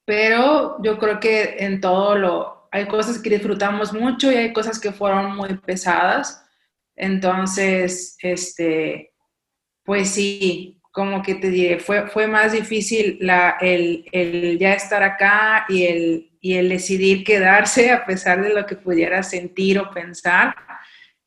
pero 0.06 0.82
yo 0.82 0.98
creo 0.98 1.20
que 1.20 1.58
en 1.60 1.80
todo 1.80 2.16
lo, 2.16 2.70
hay 2.72 2.88
cosas 2.88 3.20
que 3.20 3.30
disfrutamos 3.30 3.94
mucho 3.94 4.32
y 4.32 4.36
hay 4.36 4.54
cosas 4.54 4.80
que 4.80 4.92
fueron 4.92 5.36
muy 5.36 5.56
pesadas. 5.58 6.44
Entonces, 6.96 8.18
este, 8.22 9.14
pues 9.84 10.10
sí, 10.10 10.82
como 10.92 11.22
que 11.22 11.36
te 11.36 11.52
diré, 11.52 11.80
fue, 11.80 12.08
fue 12.08 12.28
más 12.28 12.54
difícil 12.54 13.20
la, 13.22 13.58
el, 13.62 14.06
el, 14.12 14.58
ya 14.58 14.74
estar 14.74 15.04
acá 15.04 15.66
y 15.70 15.86
el, 15.86 16.32
y 16.42 16.56
el 16.56 16.70
decidir 16.70 17.24
quedarse 17.24 17.92
a 17.92 18.06
pesar 18.06 18.42
de 18.42 18.54
lo 18.54 18.66
que 18.66 18.76
pudiera 18.76 19.22
sentir 19.22 19.78
o 19.78 19.92
pensar, 19.92 20.56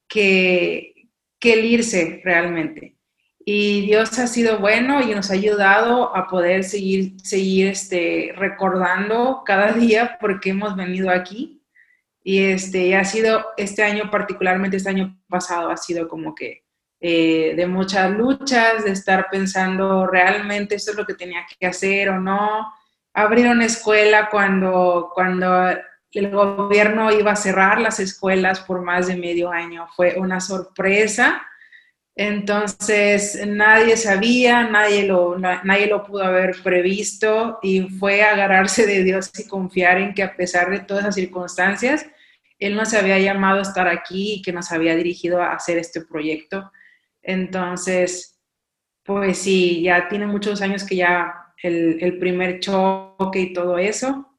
que, 0.09 1.00
que 1.41 1.55
el 1.55 1.65
irse 1.65 2.21
realmente. 2.23 2.97
Y 3.45 3.87
Dios 3.87 4.19
ha 4.19 4.27
sido 4.27 4.59
bueno 4.59 5.01
y 5.01 5.15
nos 5.15 5.31
ha 5.31 5.35
ayudado 5.35 6.15
a 6.15 6.29
poder 6.29 6.63
seguir, 6.63 7.15
seguir 7.23 7.69
este, 7.69 8.33
recordando 8.37 9.43
cada 9.45 9.73
día 9.85 10.19
por 10.21 10.41
qué 10.41 10.51
hemos 10.51 10.77
venido 10.77 11.11
aquí. 11.11 11.65
Y 12.23 12.39
este, 12.39 12.95
ha 12.97 13.05
sido 13.05 13.47
este 13.57 13.83
año, 13.83 14.11
particularmente 14.11 14.77
este 14.77 14.91
año 14.91 15.19
pasado, 15.29 15.71
ha 15.71 15.77
sido 15.79 16.07
como 16.07 16.35
que 16.35 16.65
eh, 17.01 17.55
de 17.57 17.67
muchas 17.67 18.11
luchas, 18.11 18.85
de 18.85 18.91
estar 18.91 19.29
pensando 19.31 20.07
realmente 20.07 20.75
esto 20.75 20.91
es 20.91 20.99
lo 20.99 21.07
que 21.07 21.15
tenía 21.15 21.47
que 21.59 21.67
hacer 21.67 22.11
o 22.11 22.21
no. 22.21 22.71
Abrir 23.15 23.47
una 23.49 23.65
escuela 23.65 24.29
cuando, 24.31 25.11
cuando 25.15 25.49
el 26.13 26.31
gobierno 26.31 27.13
iba 27.13 27.33
a 27.33 27.37
cerrar 27.37 27.81
las 27.81 28.01
escuelas 28.01 28.61
por 28.61 28.83
más 28.83 29.07
de 29.07 29.17
medio 29.17 29.51
año. 29.51 29.87
Fue 29.95 30.17
una 30.19 30.41
sorpresa. 30.41 31.43
Entonces, 32.17 33.41
nadie 33.47 33.97
sabía, 33.97 34.65
nadie 34.65 35.07
lo, 35.07 35.39
nadie 35.39 35.87
lo 35.87 36.05
pudo 36.05 36.25
haber 36.25 36.57
previsto 36.63 37.59
y 37.63 37.83
fue 37.83 38.23
agarrarse 38.23 38.87
de 38.87 39.05
Dios 39.05 39.31
y 39.39 39.47
confiar 39.47 39.99
en 39.99 40.13
que 40.13 40.23
a 40.23 40.37
pesar 40.37 40.71
de 40.71 40.81
todas 40.81 41.05
las 41.05 41.15
circunstancias, 41.15 42.07
Él 42.59 42.75
nos 42.75 42.93
había 42.95 43.19
llamado 43.19 43.61
a 43.61 43.63
estar 43.63 43.89
aquí 43.89 44.35
y 44.35 44.43
que 44.43 44.53
nos 44.53 44.73
había 44.73 44.97
dirigido 44.97 45.41
a 45.41 45.55
hacer 45.55 45.79
este 45.79 46.03
proyecto. 46.03 46.73
Entonces, 47.23 48.39
pues 49.05 49.39
sí, 49.39 49.83
ya 49.83 50.09
tiene 50.09 50.27
muchos 50.27 50.61
años 50.61 50.85
que 50.85 50.97
ya 50.97 51.55
el, 51.63 51.99
el 52.01 52.19
primer 52.19 52.61
choque 52.61 53.41
y 53.41 53.53
todo 53.53 53.79
eso, 53.79 54.30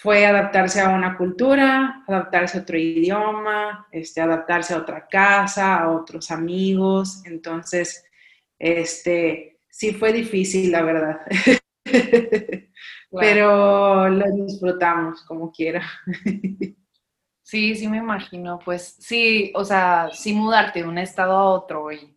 fue 0.00 0.24
adaptarse 0.24 0.80
a 0.80 0.90
una 0.90 1.16
cultura, 1.16 2.04
adaptarse 2.06 2.56
a 2.56 2.60
otro 2.60 2.78
idioma, 2.78 3.88
este, 3.90 4.20
adaptarse 4.20 4.72
a 4.72 4.78
otra 4.78 5.08
casa, 5.08 5.76
a 5.76 5.90
otros 5.90 6.30
amigos. 6.30 7.20
Entonces, 7.24 8.04
este, 8.60 9.58
sí 9.68 9.92
fue 9.92 10.12
difícil, 10.12 10.70
la 10.70 10.82
verdad. 10.82 11.18
Pero 13.10 14.08
lo 14.08 14.24
disfrutamos 14.46 15.22
como 15.24 15.50
quiera. 15.50 15.82
Sí, 17.42 17.74
sí 17.74 17.88
me 17.88 17.96
imagino. 17.96 18.60
Pues 18.62 18.98
sí, 19.00 19.50
o 19.54 19.64
sea, 19.64 20.10
sí 20.12 20.34
mudarte 20.34 20.82
de 20.82 20.88
un 20.88 20.98
estado 20.98 21.32
a 21.32 21.50
otro. 21.50 21.90
Y, 21.90 22.14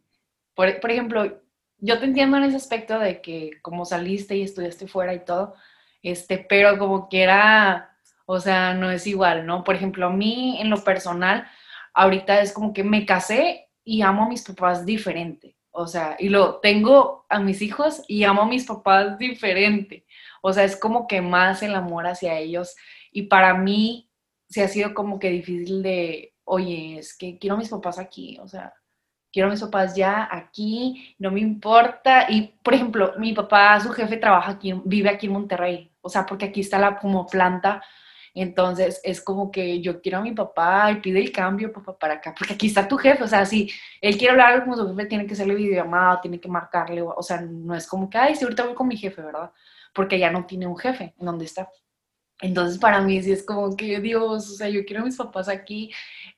por, 0.53 0.79
por 0.81 0.91
ejemplo, 0.91 1.41
yo 1.77 1.97
te 1.97 2.05
entiendo 2.05 2.35
en 2.35 2.43
ese 2.43 2.57
aspecto 2.57 2.99
de 2.99 3.21
que 3.21 3.51
como 3.61 3.85
saliste 3.85 4.35
y 4.35 4.41
estudiaste 4.43 4.87
fuera 4.87 5.13
y 5.13 5.23
todo, 5.25 5.55
este, 6.03 6.37
pero 6.37 6.77
como 6.77 7.09
que 7.09 7.23
era, 7.23 7.97
o 8.25 8.39
sea, 8.39 8.73
no 8.73 8.91
es 8.91 9.07
igual, 9.07 9.45
¿no? 9.45 9.63
Por 9.63 9.75
ejemplo, 9.75 10.07
a 10.07 10.09
mí 10.09 10.59
en 10.59 10.69
lo 10.69 10.83
personal, 10.83 11.47
ahorita 11.93 12.41
es 12.41 12.53
como 12.53 12.73
que 12.73 12.83
me 12.83 13.05
casé 13.05 13.69
y 13.83 14.01
amo 14.01 14.23
a 14.23 14.29
mis 14.29 14.43
papás 14.43 14.85
diferente, 14.85 15.57
o 15.71 15.87
sea, 15.87 16.15
y 16.19 16.29
lo 16.29 16.59
tengo 16.59 17.25
a 17.29 17.39
mis 17.39 17.61
hijos 17.61 18.03
y 18.07 18.23
amo 18.23 18.43
a 18.43 18.47
mis 18.47 18.65
papás 18.65 19.17
diferente, 19.17 20.05
o 20.41 20.53
sea, 20.53 20.63
es 20.63 20.75
como 20.75 21.07
que 21.07 21.21
más 21.21 21.63
el 21.63 21.75
amor 21.75 22.07
hacia 22.07 22.37
ellos 22.37 22.75
y 23.11 23.23
para 23.23 23.53
mí 23.55 24.09
se 24.49 24.63
ha 24.63 24.67
sido 24.67 24.93
como 24.93 25.19
que 25.19 25.29
difícil 25.29 25.81
de, 25.81 26.33
oye, 26.43 26.97
es 26.99 27.17
que 27.17 27.37
quiero 27.39 27.55
a 27.55 27.59
mis 27.59 27.69
papás 27.69 27.99
aquí, 27.99 28.37
o 28.41 28.47
sea, 28.47 28.73
quiero 29.31 29.49
mis 29.49 29.61
papás 29.61 29.95
ya 29.95 30.27
aquí, 30.31 31.15
no 31.19 31.31
me 31.31 31.39
importa. 31.39 32.27
Y, 32.29 32.53
por 32.63 32.73
ejemplo, 32.73 33.13
mi 33.17 33.33
papá, 33.33 33.79
su 33.79 33.89
jefe 33.91 34.17
trabaja 34.17 34.51
aquí, 34.51 34.73
vive 34.85 35.09
aquí 35.09 35.27
en 35.27 35.33
Monterrey, 35.33 35.91
o 36.01 36.09
sea, 36.09 36.25
porque 36.25 36.45
aquí 36.45 36.61
está 36.61 36.77
la 36.79 36.97
como 36.97 37.25
planta. 37.27 37.81
Entonces 38.33 39.01
es 39.03 39.21
como 39.21 39.51
que 39.51 39.81
yo 39.81 40.01
quiero 40.01 40.19
a 40.19 40.21
mi 40.21 40.31
papá 40.31 40.89
y 40.91 41.01
pide 41.01 41.19
el 41.19 41.31
cambio, 41.31 41.73
papá, 41.73 41.97
para 41.97 42.13
acá, 42.15 42.33
porque 42.37 42.53
aquí 42.53 42.67
está 42.67 42.87
tu 42.87 42.97
jefe, 42.97 43.23
o 43.23 43.27
sea, 43.27 43.45
si 43.45 43.69
él 43.99 44.17
quiere 44.17 44.31
hablar 44.31 44.63
con 44.65 44.77
su 44.77 44.87
jefe, 44.87 45.05
tiene 45.05 45.25
que 45.25 45.33
hacerle 45.33 45.55
videollamada, 45.55 46.21
tiene 46.21 46.39
que 46.39 46.47
marcarle, 46.47 47.01
o 47.01 47.21
sea, 47.21 47.41
no 47.41 47.75
es 47.75 47.85
como 47.87 48.09
que, 48.09 48.17
ay, 48.17 48.35
sí, 48.35 48.45
ahorita 48.45 48.63
voy 48.63 48.73
con 48.73 48.87
mi 48.87 48.95
jefe, 48.95 49.21
¿verdad? 49.21 49.51
Porque 49.93 50.17
ya 50.17 50.31
no 50.31 50.45
tiene 50.45 50.65
un 50.65 50.77
jefe 50.77 51.13
en 51.19 51.25
donde 51.25 51.45
está. 51.45 51.67
Entonces 52.41 52.79
para 52.79 53.01
mí 53.01 53.21
sí 53.21 53.31
es 53.31 53.43
como 53.45 53.75
que, 53.75 53.99
Dios, 53.99 54.49
o 54.49 54.55
sea, 54.55 54.69
yo 54.69 54.83
quiero 54.85 55.03
a 55.03 55.05
mis 55.05 55.17
papás 55.17 55.47
aquí, 55.47 55.91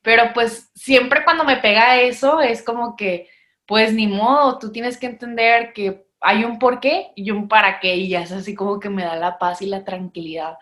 pero 0.04 0.32
pues 0.34 0.72
siempre 0.76 1.24
cuando 1.24 1.44
me 1.46 1.58
pega 1.58 2.00
eso 2.02 2.42
es 2.42 2.62
como 2.62 2.96
que, 2.96 3.30
pues 3.66 3.94
ni 3.94 4.06
modo, 4.08 4.60
tú 4.60 4.72
tienes 4.72 4.98
que 4.98 5.08
entender 5.08 5.74
que 5.74 6.08
hay 6.22 6.44
un 6.46 6.60
por 6.60 6.80
qué 6.80 7.12
y 7.16 7.32
un 7.32 7.48
para 7.48 7.80
qué 7.80 7.96
y 7.96 8.10
ya 8.10 8.22
es 8.22 8.32
así 8.32 8.54
como 8.54 8.80
que 8.80 8.90
me 8.90 9.04
da 9.04 9.16
la 9.16 9.40
paz 9.40 9.62
y 9.62 9.66
la 9.66 9.84
tranquilidad. 9.84 10.58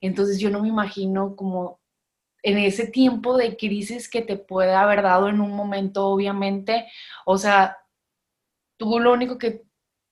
Entonces 0.00 0.40
yo 0.40 0.50
no 0.50 0.62
me 0.62 0.68
imagino 0.68 1.36
como 1.36 1.80
en 2.42 2.58
ese 2.58 2.86
tiempo 2.88 3.36
de 3.36 3.56
crisis 3.56 4.08
que 4.08 4.22
te 4.22 4.36
puede 4.36 4.74
haber 4.74 5.02
dado 5.02 5.28
en 5.28 5.40
un 5.40 5.52
momento, 5.52 6.06
obviamente, 6.06 6.86
o 7.26 7.38
sea, 7.38 7.78
tú 8.78 8.98
lo 9.00 9.12
único 9.12 9.38
que, 9.38 9.62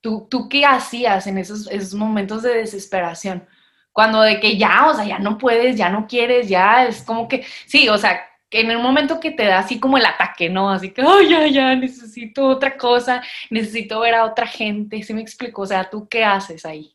tú, 0.00 0.26
tú 0.30 0.48
qué 0.48 0.66
hacías 0.66 1.26
en 1.26 1.38
esos, 1.38 1.70
esos 1.70 1.94
momentos 1.94 2.42
de 2.42 2.54
desesperación 2.56 3.46
cuando 3.94 4.22
de 4.22 4.40
que 4.40 4.58
ya, 4.58 4.88
o 4.88 4.94
sea, 4.94 5.04
ya 5.04 5.20
no 5.20 5.38
puedes, 5.38 5.76
ya 5.76 5.88
no 5.88 6.08
quieres, 6.08 6.48
ya 6.48 6.84
es 6.86 7.02
como 7.04 7.28
que, 7.28 7.46
sí, 7.66 7.88
o 7.88 7.96
sea, 7.96 8.20
en 8.54 8.70
el 8.70 8.78
momento 8.78 9.18
que 9.18 9.32
te 9.32 9.44
da 9.44 9.58
así 9.58 9.80
como 9.80 9.98
el 9.98 10.06
ataque, 10.06 10.48
¿no? 10.48 10.70
Así 10.70 10.90
que, 10.90 11.02
ay, 11.02 11.28
ya, 11.28 11.46
ya, 11.48 11.74
necesito 11.74 12.46
otra 12.46 12.76
cosa, 12.76 13.20
necesito 13.50 13.98
ver 14.00 14.14
a 14.14 14.24
otra 14.24 14.46
gente, 14.46 15.02
¿se 15.02 15.12
me 15.12 15.20
explico? 15.20 15.62
O 15.62 15.66
sea, 15.66 15.90
¿tú 15.90 16.06
qué 16.08 16.24
haces 16.24 16.64
ahí? 16.64 16.94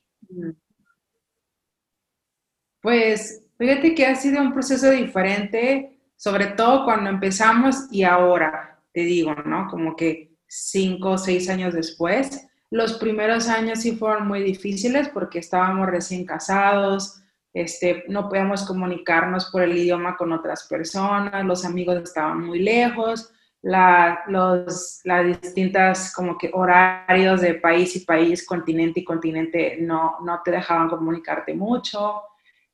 Pues, 2.81 3.43
fíjate 3.57 3.93
que 3.93 4.05
ha 4.05 4.15
sido 4.15 4.41
un 4.41 4.53
proceso 4.53 4.89
diferente, 4.89 5.99
sobre 6.15 6.47
todo 6.47 6.85
cuando 6.85 7.09
empezamos 7.09 7.91
y 7.91 8.03
ahora, 8.03 8.79
te 8.93 9.01
digo, 9.01 9.35
¿no? 9.35 9.67
Como 9.69 9.97
que 9.97 10.31
cinco 10.47 11.11
o 11.11 11.17
seis 11.17 11.49
años 11.49 11.73
después, 11.73 12.47
los 12.71 12.93
primeros 12.93 13.49
años 13.49 13.81
sí 13.81 13.97
fueron 13.97 14.27
muy 14.29 14.43
difíciles 14.43 15.09
porque 15.09 15.39
estábamos 15.39 15.87
recién 15.87 16.25
casados, 16.25 17.21
este, 17.53 18.03
no 18.07 18.29
podíamos 18.29 18.65
comunicarnos 18.65 19.49
por 19.51 19.61
el 19.61 19.77
idioma 19.77 20.15
con 20.17 20.31
otras 20.31 20.67
personas, 20.67 21.45
los 21.45 21.65
amigos 21.65 21.97
estaban 22.03 22.45
muy 22.45 22.59
lejos, 22.59 23.31
los, 23.61 25.01
las 25.03 25.41
distintas 25.41 26.13
como 26.13 26.37
que 26.37 26.49
horarios 26.53 27.41
de 27.41 27.55
país 27.55 27.95
y 27.95 28.05
país, 28.05 28.45
continente 28.45 29.01
y 29.01 29.03
continente 29.03 29.77
no, 29.81 30.17
no 30.23 30.41
te 30.43 30.51
dejaban 30.51 30.89
comunicarte 30.89 31.53
mucho. 31.53 32.21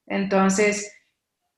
Entonces, 0.05 0.93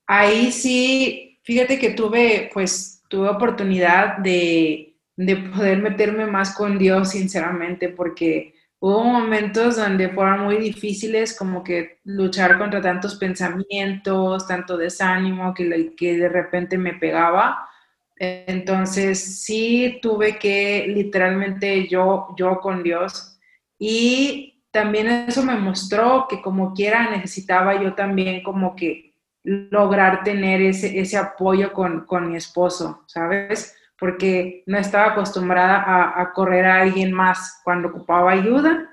ahí 0.06 0.50
sí, 0.50 1.38
fíjate 1.42 1.78
que 1.78 1.90
tuve, 1.90 2.50
pues, 2.54 3.02
tuve 3.08 3.28
oportunidad 3.28 4.18
de 4.18 4.88
de 5.18 5.34
poder 5.34 5.82
meterme 5.82 6.26
más 6.26 6.54
con 6.54 6.78
Dios, 6.78 7.10
sinceramente, 7.10 7.88
porque 7.88 8.54
hubo 8.80 9.02
momentos 9.02 9.76
donde 9.76 10.08
fueron 10.10 10.44
muy 10.44 10.56
difíciles, 10.58 11.36
como 11.36 11.64
que 11.64 11.98
luchar 12.04 12.58
contra 12.58 12.80
tantos 12.80 13.16
pensamientos, 13.16 14.46
tanto 14.46 14.76
desánimo 14.76 15.52
que, 15.54 15.94
que 15.96 16.16
de 16.16 16.28
repente 16.28 16.78
me 16.78 16.94
pegaba. 16.94 17.68
Entonces 18.16 19.42
sí 19.42 19.98
tuve 20.02 20.38
que 20.38 20.86
literalmente 20.88 21.88
yo, 21.88 22.28
yo 22.36 22.60
con 22.60 22.82
Dios. 22.82 23.38
Y 23.78 24.62
también 24.70 25.08
eso 25.08 25.42
me 25.42 25.56
mostró 25.56 26.26
que 26.28 26.40
como 26.42 26.74
quiera 26.74 27.10
necesitaba 27.10 27.80
yo 27.82 27.94
también 27.94 28.42
como 28.42 28.76
que 28.76 29.14
lograr 29.44 30.24
tener 30.24 30.60
ese, 30.60 30.98
ese 30.98 31.16
apoyo 31.16 31.72
con, 31.72 32.04
con 32.04 32.30
mi 32.30 32.36
esposo, 32.36 33.04
¿sabes? 33.06 33.77
Porque 33.98 34.62
no 34.66 34.78
estaba 34.78 35.12
acostumbrada 35.12 35.82
a, 36.20 36.32
correr 36.32 36.64
a 36.64 36.80
alguien 36.80 37.12
más 37.12 37.60
cuando 37.64 37.88
ocupaba 37.88 38.30
ayuda 38.30 38.88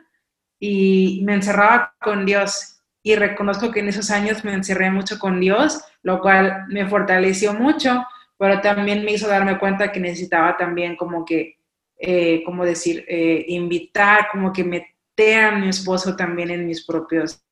y 0.60 1.22
me 1.24 1.36
encerraba 1.36 1.94
con 2.02 2.26
Dios. 2.26 2.82
Y 3.04 3.15
reconozco 3.15 3.72
que 3.72 3.82
en 3.82 3.89
esos 3.89 4.10
años 4.10 4.44
me 4.44 4.54
encerré 4.54 4.89
mucho 4.89 5.20
con 5.20 5.39
Dios, 5.39 5.80
lo 6.02 6.22
cual 6.22 6.65
me 6.70 6.88
fortaleció 6.88 7.54
mucho, 7.54 8.04
pero 8.38 8.62
también 8.62 9.06
me 9.06 9.13
hizo 9.13 9.28
darme 9.28 9.60
cuenta 9.60 9.91
que 9.91 10.00
necesitaba 10.00 10.58
también 10.58 10.96
como 10.96 11.24
que, 11.24 11.60
eh, 12.00 12.44
como 12.44 12.65
decir, 12.65 13.06
eh, 13.08 13.46
invitar, 13.50 14.28
como 14.32 14.52
que 14.52 14.63
meter 14.63 15.46
a 15.46 15.52
mi 15.52 15.70
esposo 15.70 16.15
también 16.15 16.50
en 16.50 16.65
mis 16.65 16.84
propios, 16.84 17.44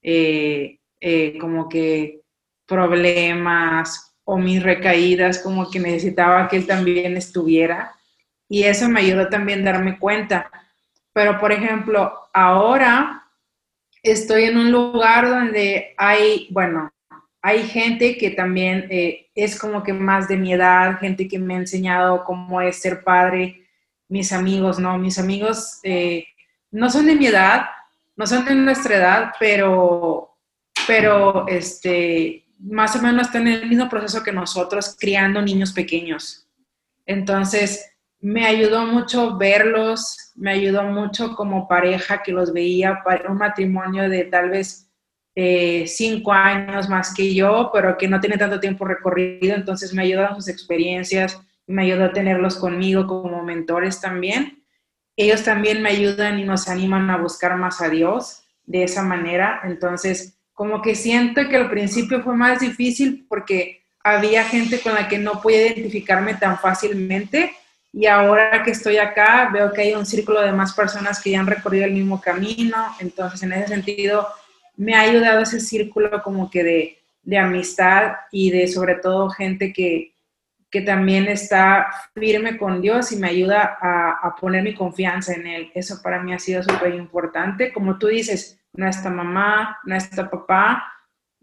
eh, 0.00 0.78
como 1.38 1.68
que 1.68 2.22
problemas, 2.66 4.13
o 4.24 4.38
mis 4.38 4.62
recaídas, 4.62 5.38
como 5.38 5.70
que 5.70 5.78
necesitaba 5.78 6.48
que 6.48 6.56
él 6.56 6.66
también 6.66 7.16
estuviera. 7.16 7.94
Y 8.48 8.64
eso 8.64 8.88
me 8.88 9.00
ayudó 9.00 9.28
también 9.28 9.66
a 9.66 9.72
darme 9.72 9.98
cuenta. 9.98 10.50
Pero, 11.12 11.38
por 11.38 11.52
ejemplo, 11.52 12.12
ahora 12.32 13.24
estoy 14.02 14.44
en 14.44 14.58
un 14.58 14.72
lugar 14.72 15.28
donde 15.28 15.94
hay, 15.96 16.48
bueno, 16.50 16.90
hay 17.42 17.62
gente 17.64 18.16
que 18.16 18.30
también 18.30 18.86
eh, 18.90 19.26
es 19.34 19.58
como 19.58 19.82
que 19.82 19.92
más 19.92 20.28
de 20.28 20.36
mi 20.36 20.52
edad, 20.52 20.98
gente 20.98 21.28
que 21.28 21.38
me 21.38 21.54
ha 21.54 21.58
enseñado 21.58 22.24
cómo 22.24 22.60
es 22.60 22.76
ser 22.76 23.04
padre, 23.04 23.66
mis 24.08 24.32
amigos, 24.32 24.78
¿no? 24.78 24.96
Mis 24.98 25.18
amigos 25.18 25.80
eh, 25.82 26.26
no 26.70 26.88
son 26.90 27.06
de 27.06 27.14
mi 27.14 27.26
edad, 27.26 27.66
no 28.16 28.26
son 28.26 28.44
de 28.44 28.54
nuestra 28.54 28.96
edad, 28.96 29.32
pero, 29.38 30.36
pero, 30.86 31.46
este, 31.48 32.43
más 32.66 32.96
o 32.96 33.02
menos 33.02 33.26
están 33.26 33.46
en 33.46 33.62
el 33.62 33.68
mismo 33.68 33.88
proceso 33.88 34.22
que 34.22 34.32
nosotros 34.32 34.96
criando 34.98 35.42
niños 35.42 35.72
pequeños. 35.72 36.46
Entonces, 37.06 37.90
me 38.20 38.46
ayudó 38.46 38.86
mucho 38.86 39.36
verlos, 39.36 40.32
me 40.34 40.52
ayudó 40.52 40.84
mucho 40.84 41.34
como 41.36 41.68
pareja 41.68 42.22
que 42.22 42.32
los 42.32 42.52
veía, 42.52 43.02
para 43.04 43.30
un 43.30 43.36
matrimonio 43.36 44.08
de 44.08 44.24
tal 44.24 44.48
vez 44.48 44.90
eh, 45.34 45.84
cinco 45.86 46.32
años 46.32 46.88
más 46.88 47.12
que 47.12 47.34
yo, 47.34 47.70
pero 47.72 47.98
que 47.98 48.08
no 48.08 48.20
tiene 48.20 48.38
tanto 48.38 48.60
tiempo 48.60 48.86
recorrido, 48.86 49.54
entonces 49.54 49.92
me 49.92 50.02
ayudaron 50.02 50.36
sus 50.36 50.48
experiencias, 50.48 51.38
me 51.66 51.82
ayudó 51.82 52.04
a 52.04 52.12
tenerlos 52.12 52.56
conmigo 52.56 53.06
como 53.06 53.42
mentores 53.42 54.00
también. 54.00 54.64
Ellos 55.16 55.44
también 55.44 55.82
me 55.82 55.90
ayudan 55.90 56.38
y 56.38 56.44
nos 56.44 56.68
animan 56.68 57.10
a 57.10 57.18
buscar 57.18 57.56
más 57.56 57.82
a 57.82 57.90
Dios 57.90 58.44
de 58.64 58.84
esa 58.84 59.02
manera, 59.02 59.60
entonces 59.64 60.38
como 60.54 60.80
que 60.80 60.94
siento 60.94 61.48
que 61.48 61.56
al 61.56 61.68
principio 61.68 62.22
fue 62.22 62.36
más 62.36 62.60
difícil 62.60 63.26
porque 63.28 63.82
había 64.02 64.44
gente 64.44 64.80
con 64.80 64.94
la 64.94 65.08
que 65.08 65.18
no 65.18 65.40
podía 65.42 65.66
identificarme 65.66 66.34
tan 66.34 66.58
fácilmente 66.58 67.52
y 67.92 68.06
ahora 68.06 68.62
que 68.62 68.70
estoy 68.70 68.98
acá 68.98 69.50
veo 69.52 69.72
que 69.72 69.82
hay 69.82 69.94
un 69.94 70.06
círculo 70.06 70.40
de 70.40 70.52
más 70.52 70.72
personas 70.74 71.22
que 71.22 71.30
ya 71.30 71.40
han 71.40 71.46
recorrido 71.46 71.84
el 71.84 71.92
mismo 71.92 72.20
camino, 72.20 72.76
entonces 73.00 73.42
en 73.42 73.52
ese 73.52 73.68
sentido 73.68 74.26
me 74.76 74.94
ha 74.94 75.02
ayudado 75.02 75.40
ese 75.40 75.60
círculo 75.60 76.22
como 76.22 76.50
que 76.50 76.64
de, 76.64 76.98
de 77.22 77.38
amistad 77.38 78.12
y 78.30 78.50
de 78.50 78.68
sobre 78.68 78.96
todo 78.96 79.30
gente 79.30 79.72
que, 79.72 80.14
que 80.70 80.80
también 80.80 81.26
está 81.28 81.86
firme 82.14 82.58
con 82.58 82.80
Dios 82.82 83.12
y 83.12 83.16
me 83.16 83.28
ayuda 83.28 83.78
a, 83.80 84.18
a 84.22 84.34
poner 84.36 84.64
mi 84.64 84.74
confianza 84.74 85.32
en 85.32 85.46
Él. 85.46 85.70
Eso 85.74 86.02
para 86.02 86.20
mí 86.20 86.34
ha 86.34 86.38
sido 86.40 86.64
súper 86.64 86.94
importante. 86.96 87.72
Como 87.72 87.96
tú 87.96 88.08
dices, 88.08 88.58
no 88.74 88.88
está 88.88 89.10
mamá, 89.10 89.78
no 89.84 89.94
está 89.94 90.28
papá, 90.28 90.92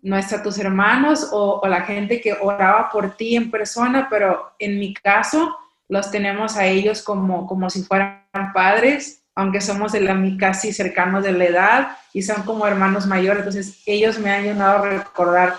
no 0.02 0.18
está 0.18 0.42
tus 0.42 0.58
hermanos 0.58 1.30
o, 1.32 1.62
la 1.68 1.82
gente 1.82 2.22
que 2.22 2.34
oraba 2.34 2.90
por 2.90 3.16
ti 3.16 3.36
en 3.36 3.52
persona, 3.52 4.08
pero 4.10 4.54
en 4.60 4.80
mi 4.80 4.94
caso 4.94 5.56
los 5.88 6.10
tenemos 6.10 6.58
a 6.58 6.66
ellos 6.66 7.02
como, 7.02 7.48
como 7.48 7.70
si 7.70 7.84
fueran 7.84 8.26
padres, 8.54 9.24
aunque 9.36 9.62
somos 9.62 9.92
de 9.92 10.02
la, 10.02 10.18
casi 10.40 10.74
cercanos 10.74 11.24
de 11.24 11.32
la 11.32 11.46
edad 11.46 11.98
y 12.14 12.22
son 12.22 12.44
como 12.44 12.68
hermanos 12.68 13.08
mayores, 13.08 13.40
entonces 13.40 13.82
ellos 13.86 14.20
me 14.20 14.32
han 14.32 14.44
ayudado 14.44 14.84
a 14.84 14.90
recordar 14.90 15.56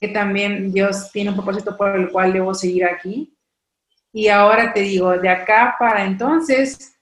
que 0.00 0.08
también 0.08 0.72
Dios 0.72 1.10
tiene 1.12 1.30
un 1.30 1.36
propósito 1.36 1.76
por 1.76 1.94
el 1.96 2.10
cual 2.10 2.32
debo 2.32 2.54
seguir 2.54 2.84
aquí. 2.84 3.36
Y 4.12 4.28
ahora 4.28 4.72
te 4.72 4.80
digo, 4.80 5.16
de 5.18 5.28
acá 5.28 5.76
para 5.78 6.04
entonces, 6.04 6.96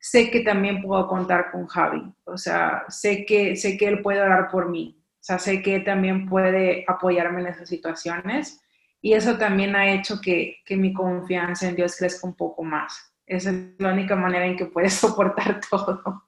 sé 0.00 0.30
que 0.30 0.40
también 0.40 0.82
puedo 0.82 1.06
contar 1.06 1.50
con 1.52 1.66
Javi. 1.66 2.02
O 2.24 2.36
sea, 2.36 2.84
sé 2.88 3.24
que, 3.26 3.54
sé 3.54 3.76
que 3.76 3.86
él 3.86 4.02
puede 4.02 4.20
orar 4.20 4.50
por 4.50 4.68
mí. 4.68 4.98
O 4.98 5.22
sea, 5.22 5.38
sé 5.38 5.62
que 5.62 5.80
también 5.80 6.26
puede 6.26 6.84
apoyarme 6.88 7.42
en 7.42 7.48
esas 7.48 7.68
situaciones. 7.68 8.60
Y 9.02 9.12
eso 9.12 9.36
también 9.36 9.76
ha 9.76 9.92
hecho 9.92 10.20
que, 10.20 10.58
que 10.64 10.76
mi 10.76 10.92
confianza 10.92 11.68
en 11.68 11.76
Dios 11.76 11.96
crezca 11.96 12.26
un 12.26 12.34
poco 12.34 12.64
más. 12.64 13.14
Esa 13.26 13.50
es 13.50 13.56
la 13.78 13.92
única 13.92 14.16
manera 14.16 14.46
en 14.46 14.56
que 14.56 14.66
puedes 14.66 14.94
soportar 14.94 15.60
todo. 15.68 16.24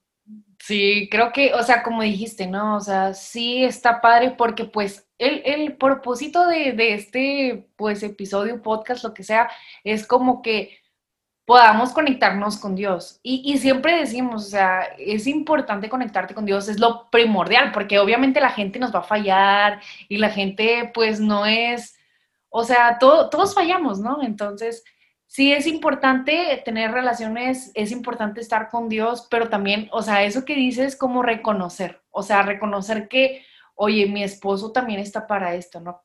Sí, 0.58 1.08
creo 1.11 1.32
que, 1.32 1.54
o 1.54 1.62
sea, 1.64 1.82
como 1.82 2.02
dijiste, 2.02 2.46
¿no? 2.46 2.76
O 2.76 2.80
sea, 2.80 3.14
sí 3.14 3.64
está 3.64 4.00
padre 4.00 4.35
porque 4.38 4.64
pues 4.64 5.08
el, 5.18 5.42
el 5.44 5.76
propósito 5.76 6.46
de, 6.46 6.72
de, 6.72 6.94
este, 6.94 7.68
pues, 7.74 8.02
episodio, 8.04 8.62
podcast, 8.62 9.02
lo 9.02 9.12
que 9.12 9.24
sea, 9.24 9.50
es 9.82 10.06
como 10.06 10.40
que 10.40 10.78
podamos 11.53 11.93
conectarnos 11.93 12.57
con 12.57 12.75
Dios. 12.75 13.21
Y, 13.23 13.59
siempre 13.59 13.99
decimos, 13.99 14.47
o 14.47 14.49
sea, 14.49 14.85
es 14.97 15.27
importante 15.27 15.91
conectarte 15.91 16.33
con 16.33 16.47
Dios, 16.47 16.67
es 16.67 16.81
lo 16.81 17.11
primordial, 17.11 17.73
porque 17.73 17.99
obviamente 17.99 18.41
la 18.41 18.49
gente 18.49 18.79
nos 18.79 18.95
va 18.95 19.01
a 19.01 19.03
fallar 19.03 19.83
y 20.09 20.17
la 20.17 20.31
gente 20.31 20.91
pues 20.95 21.21
no 21.21 21.45
es, 21.45 21.95
o 22.49 22.65
sea, 22.65 22.97
todos 22.99 23.55
fallamos, 23.55 24.01
¿no? 24.01 24.23
Entonces, 24.23 24.83
sí 25.27 25.53
es 25.53 25.67
importante 25.67 26.62
tener 26.65 26.91
relaciones, 26.91 27.71
es 27.75 27.93
importante 27.93 28.41
estar 28.41 28.71
con 28.71 28.88
Dios, 28.88 29.29
pero 29.31 29.51
también, 29.51 29.91
o 29.93 30.01
sea, 30.01 30.25
eso 30.25 30.47
que 30.47 30.55
dices 30.55 30.97
como 30.97 31.23
reconocer, 31.23 32.01
o 32.11 32.23
sea, 32.23 32.41
reconocer 32.41 33.09
que, 33.09 33.45
oye, 33.75 34.07
mi 34.07 34.23
esposo 34.23 34.73
también 34.73 35.01
está 35.01 35.27
para 35.27 35.55
esto, 35.55 35.81
¿no? 35.81 36.03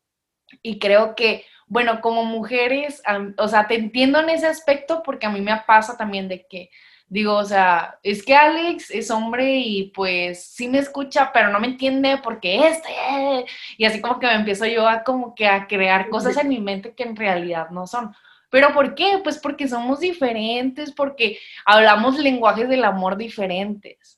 Y 0.62 0.78
creo 0.78 1.16
que 1.16 1.46
bueno, 1.67 2.01
como 2.01 2.23
mujeres, 2.23 3.01
o 3.38 3.47
sea, 3.47 3.67
te 3.67 3.75
entiendo 3.75 4.19
en 4.19 4.30
ese 4.30 4.47
aspecto 4.47 5.03
porque 5.03 5.25
a 5.25 5.30
mí 5.30 5.41
me 5.41 5.56
pasa 5.67 5.97
también 5.97 6.27
de 6.27 6.45
que 6.47 6.69
digo, 7.10 7.36
o 7.36 7.45
sea, 7.45 7.99
es 8.03 8.23
que 8.23 8.36
Alex 8.36 8.91
es 8.91 9.12
hombre 9.12 9.58
y 9.58 9.91
pues 9.91 10.45
sí 10.45 10.67
me 10.67 10.80
escucha, 10.80 11.32
pero 11.34 11.49
no 11.49 11.60
me 11.60 11.67
entiende 11.67 12.17
porque 12.23 12.67
este, 12.67 13.45
y 13.77 13.86
así 13.86 14.01
como 14.01 14.19
que 14.19 14.27
me 14.27 14.36
empiezo 14.36 14.65
yo 14.65 14.88
a 14.88 15.03
como 15.03 15.36
que 15.36 15.47
a 15.47 15.67
crear 15.67 16.10
cosas 16.10 16.38
en 16.38 16.49
mi 16.49 16.60
mente 16.60 16.93
que 16.95 17.03
en 17.03 17.15
realidad 17.15 17.69
no 17.69 17.88
son. 17.88 18.13
¿Pero 18.49 18.73
por 18.73 18.95
qué? 18.95 19.19
Pues 19.23 19.38
porque 19.38 19.67
somos 19.67 19.99
diferentes, 19.99 20.93
porque 20.93 21.38
hablamos 21.65 22.17
lenguajes 22.17 22.69
del 22.69 22.86
amor 22.86 23.17
diferentes 23.17 24.16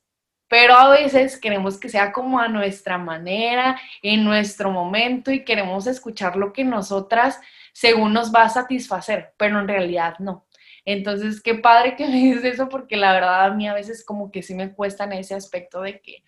pero 0.50 0.74
a 0.74 0.90
veces 0.90 1.38
queremos 1.38 1.78
que 1.78 1.88
sea 1.88 2.10
como 2.10 2.40
a 2.40 2.48
nuestra 2.48 2.98
manera, 2.98 3.80
en 4.02 4.24
nuestro 4.24 4.72
momento 4.72 5.30
y 5.30 5.44
queremos 5.44 5.86
escuchar 5.86 6.34
lo 6.34 6.52
que 6.52 6.64
nosotras 6.64 7.40
según 7.72 8.12
nos 8.12 8.34
va 8.34 8.42
a 8.42 8.48
satisfacer, 8.48 9.32
pero 9.36 9.60
en 9.60 9.68
realidad 9.68 10.16
no. 10.18 10.48
Entonces, 10.84 11.40
qué 11.40 11.54
padre 11.54 11.94
que 11.94 12.04
me 12.08 12.14
dices 12.14 12.44
eso 12.44 12.68
porque 12.68 12.96
la 12.96 13.12
verdad 13.12 13.44
a 13.44 13.50
mí 13.54 13.68
a 13.68 13.74
veces 13.74 14.04
como 14.04 14.32
que 14.32 14.42
sí 14.42 14.56
me 14.56 14.74
cuesta 14.74 15.04
en 15.04 15.12
ese 15.12 15.36
aspecto 15.36 15.82
de 15.82 16.00
que, 16.00 16.24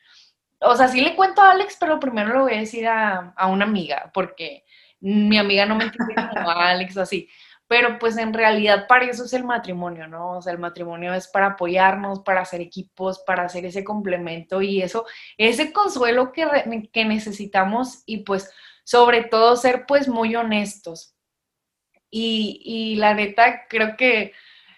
o 0.61 0.76
sea, 0.76 0.87
sí 0.87 1.00
le 1.00 1.16
cuento 1.16 1.42
a 1.42 1.50
Alex, 1.50 1.76
pero 1.80 1.98
primero 1.98 2.32
lo 2.32 2.42
voy 2.42 2.54
a 2.54 2.61
decir 2.61 2.87
a, 2.87 3.35
a 3.37 3.48
una 3.48 3.64
amiga 3.64 4.12
porque 4.14 4.64
mi 5.00 5.37
amiga 5.37 5.66
no 5.66 5.74
me 5.74 5.82
entiende 5.82 6.14
como 6.14 6.48
Alex 6.48 6.96
o 6.96 7.02
así 7.02 7.28
pero 7.72 7.98
pues 7.98 8.18
en 8.18 8.35
realidad 8.35 8.87
para 8.87 9.06
eso 9.06 9.24
es 9.24 9.32
el 9.32 9.44
matrimonio, 9.44 10.06
¿no? 10.06 10.37
O 10.37 10.42
sea, 10.42 10.52
el 10.52 10.58
matrimonio 10.58 11.14
es 11.14 11.26
para 11.26 11.46
apoyarnos, 11.46 12.20
para 12.20 12.42
hacer 12.42 12.61
equipos, 12.61 13.20
para 13.20 13.44
hacer 13.44 13.64
ese 13.64 13.82
complemento 13.82 14.61
y 14.61 14.82
eso, 14.82 15.06
ese 15.38 15.72
consuelo 15.72 16.32
que, 16.32 16.90
que 16.92 17.06
necesitamos 17.06 18.02
y 18.04 18.24
pues 18.24 18.50
sobre 18.85 19.24
todo 19.24 19.56
ser 19.56 19.87
pues 19.87 20.06
muy 20.06 20.37
honestos. 20.37 21.16
Y, 22.11 22.61
y 22.62 22.96
la 22.96 23.14
neta 23.14 23.66
creo 23.70 23.96
que 23.96 24.35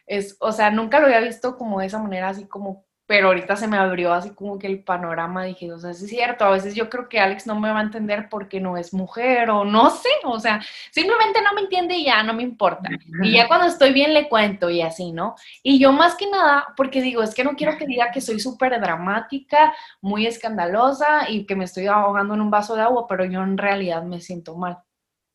es, 0.07 0.37
o 0.39 0.53
sea, 0.53 0.71
nunca 0.71 1.01
lo 1.01 1.07
había 1.07 1.19
visto 1.19 1.57
como 1.57 1.81
de 1.81 1.87
esa 1.87 1.99
manera, 1.99 2.29
así 2.29 2.47
como 2.47 2.87
pero 3.07 3.29
ahorita 3.29 3.55
se 3.57 3.69
me 3.69 3.77
abrió 3.77 4.15
así 4.15 4.31
como 4.31 4.59
que 4.59 4.67
el 4.67 4.83
panorama, 4.83 5.45
dije, 5.45 5.71
o 5.71 5.79
sea, 5.79 5.91
es 5.91 5.99
cierto, 6.07 6.45
a 6.45 6.51
veces 6.51 6.75
yo 6.75 6.89
creo 6.89 7.07
que 7.09 7.21
Alex 7.21 7.47
no 7.47 7.61
me 7.61 7.71
va 7.71 7.81
a 7.81 7.83
entender 7.83 8.29
porque 8.31 8.61
no 8.61 8.79
es 8.79 8.95
mujer 8.95 9.51
o 9.51 9.65
no 9.65 9.91
sé, 9.91 10.09
o 10.25 10.41
sea, 10.41 10.63
simplemente 10.91 11.43
no 11.43 11.53
me 11.53 11.63
entiende 11.63 11.97
y 11.97 12.07
ya 12.07 12.23
no 12.23 12.33
me 12.33 12.43
importa. 12.43 12.89
Y 13.23 13.33
ya 13.33 13.47
cuando 13.47 13.67
estoy 13.67 13.93
bien 13.93 14.15
le 14.15 14.29
cuento 14.29 14.71
y 14.71 14.81
así, 14.81 15.13
¿no? 15.13 15.35
Y 15.63 15.79
yo 15.79 15.93
más 15.93 16.15
que 16.17 16.31
nada, 16.31 16.73
porque 16.79 17.03
digo, 17.03 17.23
es 17.23 17.35
que 17.35 17.45
no 17.45 17.57
quiero 17.57 17.77
que 17.77 17.87
diga 17.87 18.11
que 18.11 18.23
soy 18.23 18.41
súper 18.41 18.81
dramática, 18.81 19.75
muy 20.01 20.27
escandalosa 20.27 21.29
y 21.29 21.45
que 21.45 21.57
me 21.57 21.65
estoy 21.65 21.87
ahogando 21.87 22.33
en 22.33 22.41
un 22.41 22.51
vaso 22.51 22.75
de 22.75 22.83
agua, 22.83 23.07
pero 23.07 23.27
yo 23.27 23.43
en 23.43 23.59
realidad 23.59 24.03
me 24.03 24.21
siento 24.21 24.57
mal. 24.57 24.79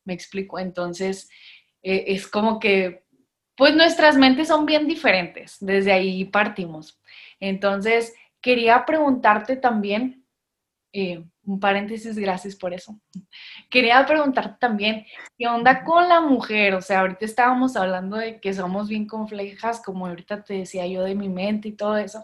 Me 0.05 0.15
explico, 0.15 0.58
entonces 0.58 1.29
eh, 1.84 2.05
es 2.08 2.27
como 2.27 2.60
que, 2.60 3.05
pues 3.55 3.75
nuestras 3.75 4.17
mentes 4.17 4.47
son 4.47 4.65
bien 4.65 4.88
diferentes, 4.88 5.58
desde 5.60 5.91
ahí 5.91 6.25
partimos. 6.25 6.98
Entonces, 7.39 8.13
quería 8.41 8.86
preguntarte 8.86 9.56
también, 9.56 10.25
eh, 10.93 11.23
un 11.43 11.60
paréntesis, 11.60 12.17
gracias 12.17 12.56
por 12.56 12.73
eso. 12.73 12.99
Quería 13.69 14.06
preguntarte 14.06 14.58
también, 14.60 15.06
¿qué 15.38 15.47
onda 15.47 15.84
con 15.84 16.08
la 16.08 16.21
mujer? 16.21 16.75
O 16.75 16.82
sea, 16.82 17.02
ahorita 17.02 17.25
estábamos 17.25 17.75
hablando 17.75 18.17
de 18.17 18.39
que 18.39 18.54
somos 18.54 18.88
bien 18.88 19.08
complejas, 19.08 19.82
como 19.82 20.08
ahorita 20.08 20.43
te 20.43 20.56
decía 20.56 20.86
yo 20.88 21.04
de 21.04 21.15
mi 21.15 21.30
mente 21.30 21.69
y 21.69 21.75
todo 21.75 21.97
eso. 21.97 22.23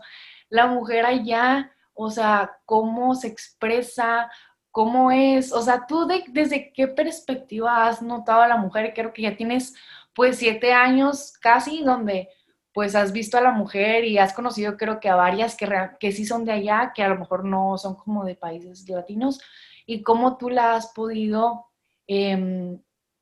La 0.49 0.67
mujer 0.67 1.05
allá, 1.05 1.71
o 1.93 2.11
sea, 2.11 2.57
¿cómo 2.65 3.15
se 3.15 3.27
expresa? 3.27 4.29
¿Cómo 4.71 5.11
es? 5.11 5.51
O 5.53 5.61
sea, 5.61 5.85
tú 5.87 6.07
desde 6.27 6.71
qué 6.73 6.87
perspectiva 6.87 7.87
has 7.87 8.01
notado 8.01 8.41
a 8.41 8.47
la 8.47 8.57
mujer? 8.57 8.93
Creo 8.93 9.13
que 9.13 9.23
ya 9.23 9.35
tienes 9.35 9.73
pues 10.13 10.37
siete 10.37 10.73
años 10.73 11.33
casi 11.39 11.83
donde 11.83 12.29
pues 12.75 12.93
has 12.93 13.13
visto 13.13 13.37
a 13.37 13.41
la 13.41 13.53
mujer 13.53 14.03
y 14.03 14.17
has 14.17 14.33
conocido 14.33 14.75
creo 14.75 14.99
que 14.99 15.07
a 15.07 15.15
varias 15.15 15.55
que, 15.55 15.65
que 15.97 16.11
sí 16.11 16.25
son 16.25 16.43
de 16.43 16.51
allá, 16.51 16.91
que 16.93 17.03
a 17.03 17.07
lo 17.07 17.17
mejor 17.17 17.45
no 17.45 17.77
son 17.77 17.95
como 17.95 18.25
de 18.25 18.35
países 18.35 18.87
latinos, 18.89 19.39
y 19.85 20.03
cómo 20.03 20.35
tú 20.35 20.49
la 20.49 20.75
has 20.75 20.87
podido 20.87 21.67
em, 22.05 22.77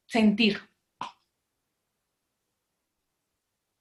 sentir. 0.08 0.60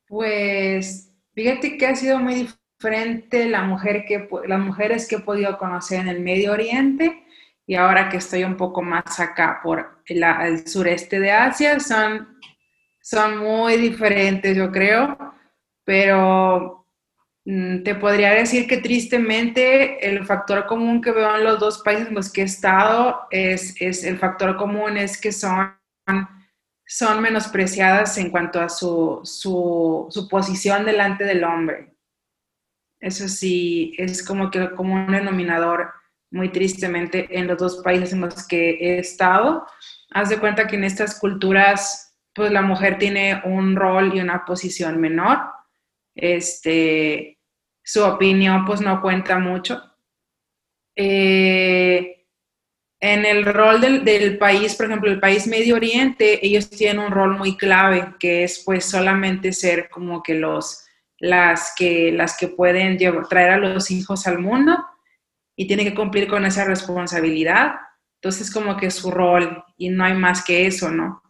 Pues 0.07 1.11
fíjate 1.33 1.79
que 1.79 1.87
ha 1.87 1.97
sido 1.97 2.19
muy 2.19 2.35
diferente 2.35 3.49
la 3.49 3.63
mujer 3.63 4.05
que, 4.05 4.29
las 4.47 4.61
mujeres 4.61 5.09
que 5.09 5.17
he 5.17 5.21
podido 5.21 5.57
conocer 5.57 6.01
en 6.01 6.09
el 6.09 6.21
Medio 6.21 6.53
Oriente 6.53 7.25
y 7.67 7.77
ahora 7.77 8.11
que 8.11 8.19
estoy 8.19 8.45
un 8.45 8.59
poco 8.59 8.83
más 8.83 9.19
acá 9.21 9.61
por 9.63 10.03
el, 10.05 10.69
sureste 10.69 11.19
de 11.19 11.33
Asia, 11.33 11.81
son, 11.81 12.39
son 13.01 13.39
muy 13.39 13.79
diferentes, 13.79 14.55
yo 14.55 14.71
creo 14.71 15.32
pero 15.85 16.87
mm, 17.45 17.83
te 17.83 17.95
podría 17.95 18.31
decir 18.31 18.67
que 18.67 18.79
tristemente 18.79 20.07
el 20.09 20.25
factor 20.25 20.67
común 20.67 21.01
que 21.01 21.13
veo 21.13 21.37
en 21.37 21.45
los 21.45 21.59
dos 21.59 21.83
países 21.83 22.09
en 22.09 22.15
los 22.15 22.31
que 22.31 22.43
he 22.43 22.45
estado 22.45 23.27
es, 23.31 23.75
es 23.81 24.05
el 24.05 24.19
factor 24.19 24.57
común 24.57 24.97
es 24.97 25.21
que 25.21 25.33
son, 25.33 25.77
son 26.87 27.21
menospreciadas 27.21 28.19
en 28.19 28.31
cuanto 28.31 28.61
a 28.61 28.69
su, 28.69 29.21
su, 29.25 30.07
su, 30.11 30.29
posición 30.29 30.85
delante 30.85 31.25
del 31.25 31.45
hombre. 31.45 31.95
Eso 33.01 33.27
sí, 33.29 33.95
es 33.99 34.25
como 34.25 34.51
que 34.51 34.71
como 34.71 34.95
un 34.95 35.11
denominador 35.11 35.93
muy 36.31 36.51
tristemente 36.51 37.27
en 37.37 37.49
los 37.49 37.59
dos 37.59 37.83
países 37.83 38.13
en 38.13 38.21
los 38.21 38.47
que 38.47 38.71
he 38.81 38.99
estado. 38.99 39.67
Haz 40.13 40.29
de 40.29 40.39
cuenta 40.39 40.69
que 40.69 40.77
en 40.77 40.85
estas 40.85 41.19
culturas, 41.19 42.15
pues 42.33 42.53
la 42.53 42.63
mujer 42.63 42.99
tiene 42.99 43.43
un 43.45 43.75
rol 43.75 44.15
y 44.15 44.21
una 44.21 44.45
posición 44.45 45.01
menor 45.01 45.41
este, 46.15 47.39
su 47.83 48.05
opinión 48.05 48.65
pues 48.65 48.81
no 48.81 49.01
cuenta 49.01 49.39
mucho. 49.39 49.83
Eh, 50.95 52.27
en 53.01 53.25
el 53.27 53.45
rol 53.45 53.81
del, 53.81 54.39
país, 54.39 54.77
por 54.77 54.87
ejemplo, 54.87 55.11
el 55.11 55.19
país 55.19 55.49
Medio 55.49 55.75
Oriente, 55.75 56.45
ellos 56.47 56.71
tienen 56.71 57.01
un 57.01 57.11
rol 57.11 57.37
muy 57.37 57.57
clave, 57.57 58.15
que 58.21 58.45
es 58.45 58.63
pues 58.65 58.85
solamente 58.85 59.53
ser 59.53 59.89
como 59.91 60.23
que 60.23 60.35
los, 60.35 60.85
las 61.19 61.73
que, 61.77 62.13
las 62.13 62.37
que 62.37 62.47
pueden 62.47 62.97
traer 63.29 63.51
a 63.51 63.59
los 63.59 63.91
hijos 63.91 64.29
al 64.29 64.39
mundo 64.39 64.79
y 65.57 65.67
tienen 65.67 65.87
que 65.87 65.97
cumplir 65.97 66.29
con 66.29 66.47
esa 66.47 66.65
responsabilidad. 66.65 67.75
Entonces, 68.21 68.53
como 68.53 68.77
que 68.77 68.91
su 68.93 69.11
rol 69.11 69.65
y 69.77 69.89
no 69.89 70.05
hay 70.05 70.15
más 70.15 70.45
que 70.45 70.67
eso, 70.67 70.89
¿no? 70.93 71.23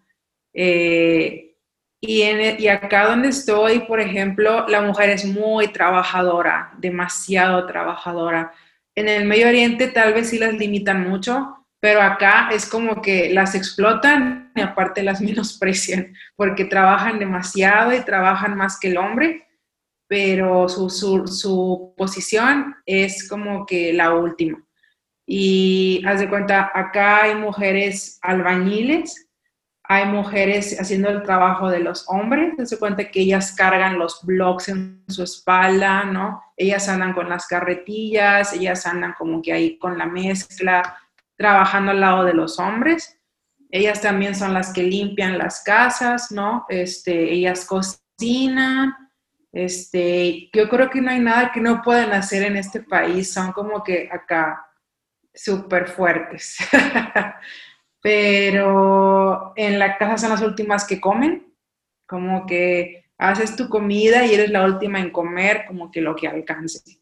Eh, 0.53 1.52
y, 2.05 2.23
en, 2.23 2.61
y 2.61 2.67
acá 2.67 3.07
donde 3.07 3.29
estoy, 3.29 3.81
por 3.81 4.01
ejemplo, 4.01 4.67
la 4.67 4.83
mujer 4.83 5.09
es 5.11 5.25
muy 5.25 5.69
trabajadora, 5.69 6.73
demasiado 6.79 7.65
trabajadora. 7.65 8.53
En 8.97 9.09
el 9.09 9.25
Medio 9.25 9.47
Oriente 9.47 9.87
tal 9.87 10.13
vez 10.13 10.31
sí 10.31 10.39
las 10.39 10.55
limitan 10.55 11.09
mucho, 11.09 11.65
pero 11.81 12.03
acá 12.03 12.51
es 12.53 12.69
como 12.69 13.01
que 13.01 13.33
las 13.33 13.55
explotan 13.55 14.51
y 14.57 14.63
aparte 14.63 15.05
las 15.05 15.21
menosprecian, 15.23 16.13
porque 16.35 16.65
trabajan 16.65 17.21
demasiado 17.21 17.95
y 17.95 18.01
trabajan 18.01 18.57
más 18.57 18.81
que 18.81 18.89
el 18.89 18.99
hombre, 18.99 19.47
pero 20.09 20.69
su, 20.69 20.91
su, 20.91 21.29
su 21.29 21.95
posición 21.97 22.75
es 22.85 23.29
como 23.29 23.65
que 23.65 23.93
la 23.93 24.13
última. 24.13 24.61
Y 25.25 26.03
haz 26.05 26.19
de 26.19 26.29
cuenta, 26.29 26.73
acá 26.75 27.23
hay 27.23 27.37
mujeres 27.37 28.19
albañiles 28.23 29.29
hay 29.93 30.07
mujeres 30.07 30.81
haciendo 30.81 31.11
el 31.11 31.23
trabajo 31.23 31.69
de 31.69 31.81
los 31.81 32.09
hombres, 32.09 32.55
se 32.67 32.79
cuenta 32.79 33.11
que 33.11 33.21
ellas 33.21 33.53
cargan 33.53 33.99
los 33.99 34.25
bloques 34.25 34.71
en 34.71 35.05
su 35.07 35.23
espalda, 35.23 36.05
¿no? 36.05 36.43
Ellas 36.57 36.89
andan 36.89 37.13
con 37.13 37.29
las 37.29 37.47
carretillas, 37.47 38.55
ellas 38.55 38.87
andan 38.87 39.15
como 39.19 39.43
que 39.43 39.53
ahí 39.53 39.79
con 39.79 39.99
la 39.99 40.07
mezcla, 40.07 40.97
trabajando 41.37 41.91
al 41.91 42.01
lado 42.01 42.25
de 42.25 42.33
los 42.33 42.59
hombres. 42.59 43.19
Ellas 43.71 44.01
también 44.01 44.35
son 44.35 44.55
las 44.55 44.73
que 44.73 44.83
limpian 44.83 45.37
las 45.37 45.63
casas, 45.63 46.33
¿no? 46.33 46.65
Este, 46.71 47.31
ellas 47.31 47.67
cocinan. 47.67 48.95
Este, 49.53 50.49
yo 50.55 50.71
creo 50.71 50.89
que 50.89 51.03
no 51.03 51.11
hay 51.11 51.21
nada 51.21 51.53
que 51.53 51.61
no 51.61 51.83
puedan 51.83 52.13
hacer 52.13 52.45
en 52.45 52.57
este 52.57 52.81
país, 52.81 53.31
son 53.31 53.53
como 53.53 53.85
que 53.85 54.09
acá 54.11 54.67
súper 55.35 55.87
fuertes. 55.87 56.57
pero 58.03 59.53
en 59.57 59.79
la 59.79 59.97
casa 59.97 60.19
son 60.19 60.31
las 60.31 60.43
últimas 60.43 60.85
que 60.85 61.01
comen, 61.01 61.55
como 62.07 62.47
que 62.47 63.05
haces 63.17 63.55
tu 63.57 63.69
comida 63.69 64.27
y 64.27 64.35
eres 64.35 64.51
la 64.51 64.65
última 64.65 64.99
en 64.99 65.11
comer, 65.11 65.65
como 65.67 65.91
que 65.91 66.03
lo 66.03 66.17
que 66.17 66.27
alcance. 66.27 66.99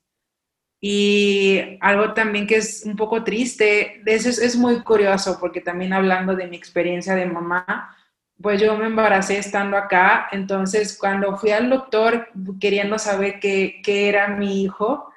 Y 0.79 1.79
algo 1.81 2.13
también 2.13 2.47
que 2.47 2.57
es 2.57 2.85
un 2.85 2.97
poco 2.97 3.25
triste, 3.25 4.03
de 4.05 4.15
eso 4.15 4.29
es, 4.29 4.57
muy 4.57 4.83
curioso, 4.83 5.39
porque 5.41 5.63
también 5.63 5.95
hablando 5.95 6.37
de 6.37 6.47
mi 6.47 6.57
experiencia 6.57 7.15
de 7.15 7.27
mamá, 7.27 7.97
pues 8.41 8.61
yo 8.61 8.77
me 8.77 8.87
embaracé 8.87 9.39
estando 9.39 9.77
acá, 9.77 10.29
entonces 10.33 10.97
cuando 10.99 11.37
fui 11.37 11.51
al 11.51 11.69
doctor 11.69 12.29
queriendo 12.61 12.99
saber 12.99 13.41
qué 13.41 13.83
era 13.85 14.29
mi 14.29 14.63
hijo, 14.63 15.10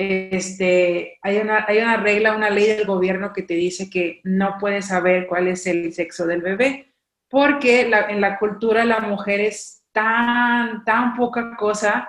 este, 0.00 1.18
hay, 1.22 1.38
una, 1.38 1.64
hay 1.66 1.78
una 1.78 1.96
regla, 1.96 2.36
una 2.36 2.50
ley 2.50 2.66
del 2.66 2.86
gobierno 2.86 3.32
que 3.32 3.42
te 3.42 3.54
dice 3.54 3.90
que 3.90 4.20
no 4.22 4.56
puedes 4.60 4.86
saber 4.86 5.26
cuál 5.26 5.48
es 5.48 5.66
el 5.66 5.92
sexo 5.92 6.24
del 6.24 6.40
bebé, 6.40 6.94
porque 7.28 7.80
en 7.80 8.20
la 8.20 8.38
cultura 8.38 8.84
la 8.84 9.00
mujer 9.00 9.40
es 9.40 9.82
tan, 9.90 10.84
tan 10.84 11.16
poca 11.16 11.56
cosa, 11.56 12.08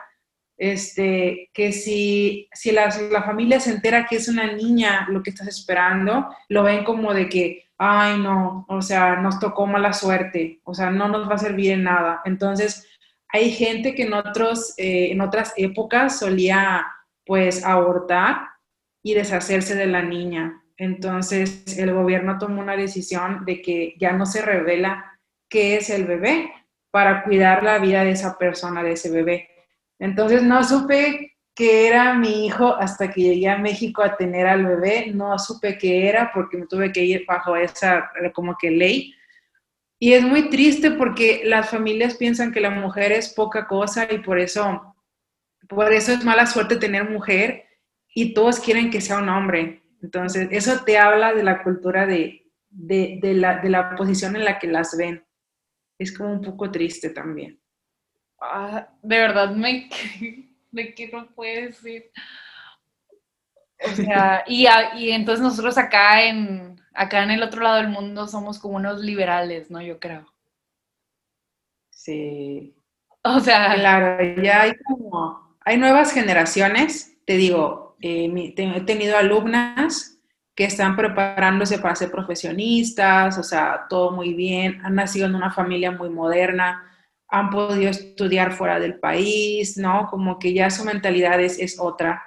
este, 0.56 1.50
que 1.52 1.72
si, 1.72 2.48
si 2.54 2.72
la, 2.72 2.94
la, 3.10 3.24
familia 3.24 3.60
se 3.60 3.72
entera 3.72 4.06
que 4.06 4.18
es 4.18 4.28
una 4.28 4.54
niña 4.54 5.08
lo 5.10 5.24
que 5.24 5.32
estás 5.32 5.48
esperando, 5.48 6.30
lo 6.48 6.62
ven 6.62 6.84
como 6.84 7.12
de 7.12 7.28
que, 7.28 7.64
ay 7.80 8.20
no, 8.20 8.68
o 8.70 8.84
sea, 8.84 9.16
nos 9.16 9.40
tocó 9.40 9.66
mala 9.66 9.94
suerte, 9.94 10.60
o 10.64 10.76
sea, 10.76 10.92
no 10.92 11.08
nos 11.08 11.28
va 11.28 11.36
a 11.36 11.40
servir 11.40 11.72
en 11.72 11.86
nada. 11.86 12.22
Entonces, 12.26 12.88
hay 13.30 13.50
gente 13.50 13.96
que 13.96 14.04
en, 14.04 14.14
otros, 14.14 14.76
eh, 14.78 15.10
en 15.12 15.22
otras 15.22 15.54
épocas 15.58 16.20
solía 16.20 16.86
pues 17.30 17.64
abortar 17.64 18.48
y 19.04 19.14
deshacerse 19.14 19.76
de 19.76 19.86
la 19.86 20.02
niña. 20.02 20.64
Entonces 20.78 21.78
el 21.78 21.94
gobierno 21.94 22.40
tomó 22.40 22.60
una 22.60 22.76
decisión 22.76 23.46
de 23.46 23.62
que 23.62 23.94
ya 24.00 24.14
no 24.14 24.26
se 24.26 24.42
revela 24.42 25.20
qué 25.48 25.78
es 25.78 25.92
el 25.92 26.06
bebé 26.06 26.52
para 26.90 27.22
cuidar 27.24 27.62
la 27.62 27.78
vida 27.78 28.04
de 28.04 28.14
esa 28.14 28.36
persona, 28.40 28.82
de 28.82 28.94
ese 28.94 29.12
bebé. 29.12 29.48
Entonces 30.00 30.42
no 30.42 30.64
supe 30.64 31.38
que 31.54 31.88
era 31.88 32.16
mi 32.16 32.48
hijo 32.48 32.76
hasta 32.76 33.12
que 33.12 33.22
llegué 33.22 33.48
a 33.48 33.60
México 33.60 34.02
a 34.02 34.18
tener 34.18 34.48
al 34.48 34.66
bebé, 34.66 35.12
no 35.14 35.38
supe 35.38 35.78
qué 35.78 36.10
era 36.10 36.32
porque 36.34 36.58
me 36.58 36.66
tuve 36.66 36.92
que 36.92 37.06
ir 37.06 37.26
bajo 37.28 37.56
esa 37.56 38.10
como 38.34 38.58
que 38.60 38.72
ley. 38.72 39.14
Y 40.00 40.14
es 40.14 40.24
muy 40.24 40.50
triste 40.50 40.90
porque 40.90 41.44
las 41.46 41.70
familias 41.70 42.16
piensan 42.16 42.52
que 42.52 42.60
la 42.60 42.72
mujer 42.72 43.12
es 43.12 43.32
poca 43.32 43.68
cosa 43.68 44.08
y 44.12 44.18
por 44.18 44.40
eso 44.40 44.89
por 45.70 45.94
eso 45.94 46.12
es 46.12 46.26
mala 46.26 46.48
suerte 46.48 46.76
tener 46.76 47.08
mujer 47.08 47.66
y 48.14 48.34
todos 48.34 48.60
quieren 48.60 48.90
que 48.90 49.02
sea 49.02 49.20
un 49.20 49.30
hombre. 49.30 49.84
Entonces, 50.02 50.50
eso 50.52 50.84
te 50.84 50.98
habla 50.98 51.34
de 51.34 51.44
la 51.44 51.62
cultura 51.64 52.08
de, 52.08 52.44
la, 52.72 53.96
posición 53.96 54.36
en 54.36 54.46
la 54.46 54.58
que 54.58 54.68
las 54.68 54.98
ven. 54.98 55.24
Es 55.98 56.18
como 56.18 56.34
un 56.34 56.42
poco 56.42 56.72
triste 56.72 57.12
también. 57.12 57.62
Ah, 58.42 58.90
de 59.04 59.18
verdad, 59.18 59.52
me, 59.52 59.90
de 60.72 60.96
que 60.96 61.08
no 61.10 61.28
puede 61.36 61.72
ser. 61.74 62.12
O 63.86 63.96
sea, 63.96 64.44
y, 64.48 64.66
y 64.98 65.12
entonces 65.12 65.44
nosotros 65.44 65.78
acá 65.78 66.24
en, 66.24 66.82
acá 66.94 67.24
en 67.24 67.32
el 67.32 67.44
otro 67.44 67.62
lado 67.62 67.78
del 67.78 67.90
mundo 67.90 68.28
somos 68.28 68.58
como 68.58 68.78
unos 68.78 69.02
liberales, 69.02 69.70
¿no? 69.70 69.82
Yo 69.82 70.00
creo. 70.00 70.34
Sí. 71.92 72.76
O 73.24 73.40
sea. 73.40 73.76
Claro, 73.76 74.42
ya 74.42 74.64
hay 74.64 74.74
como, 74.84 75.49
hay 75.70 75.78
nuevas 75.78 76.14
generaciones, 76.14 77.16
te 77.26 77.38
digo, 77.38 77.96
eh, 78.02 78.54
he 78.58 78.82
tenido 78.82 79.16
alumnas 79.16 80.18
que 80.56 80.64
están 80.64 80.96
preparándose 80.96 81.78
para 81.78 81.96
ser 81.96 82.10
profesionistas, 82.10 83.38
o 83.38 83.44
sea, 83.44 83.86
todo 83.88 84.12
muy 84.12 84.34
bien, 84.34 84.82
han 84.84 84.96
nacido 84.96 85.28
en 85.28 85.36
una 85.36 85.52
familia 85.52 85.92
muy 85.92 86.10
moderna, 86.10 86.92
han 87.28 87.52
podido 87.52 87.92
estudiar 87.92 88.52
fuera 88.54 88.80
del 88.80 89.00
país, 89.00 89.78
¿no? 89.78 90.08
Como 90.10 90.40
que 90.40 90.56
ya 90.56 90.72
su 90.72 90.84
mentalidad 90.86 91.40
es, 91.40 91.60
es 91.60 91.80
otra. 91.80 92.26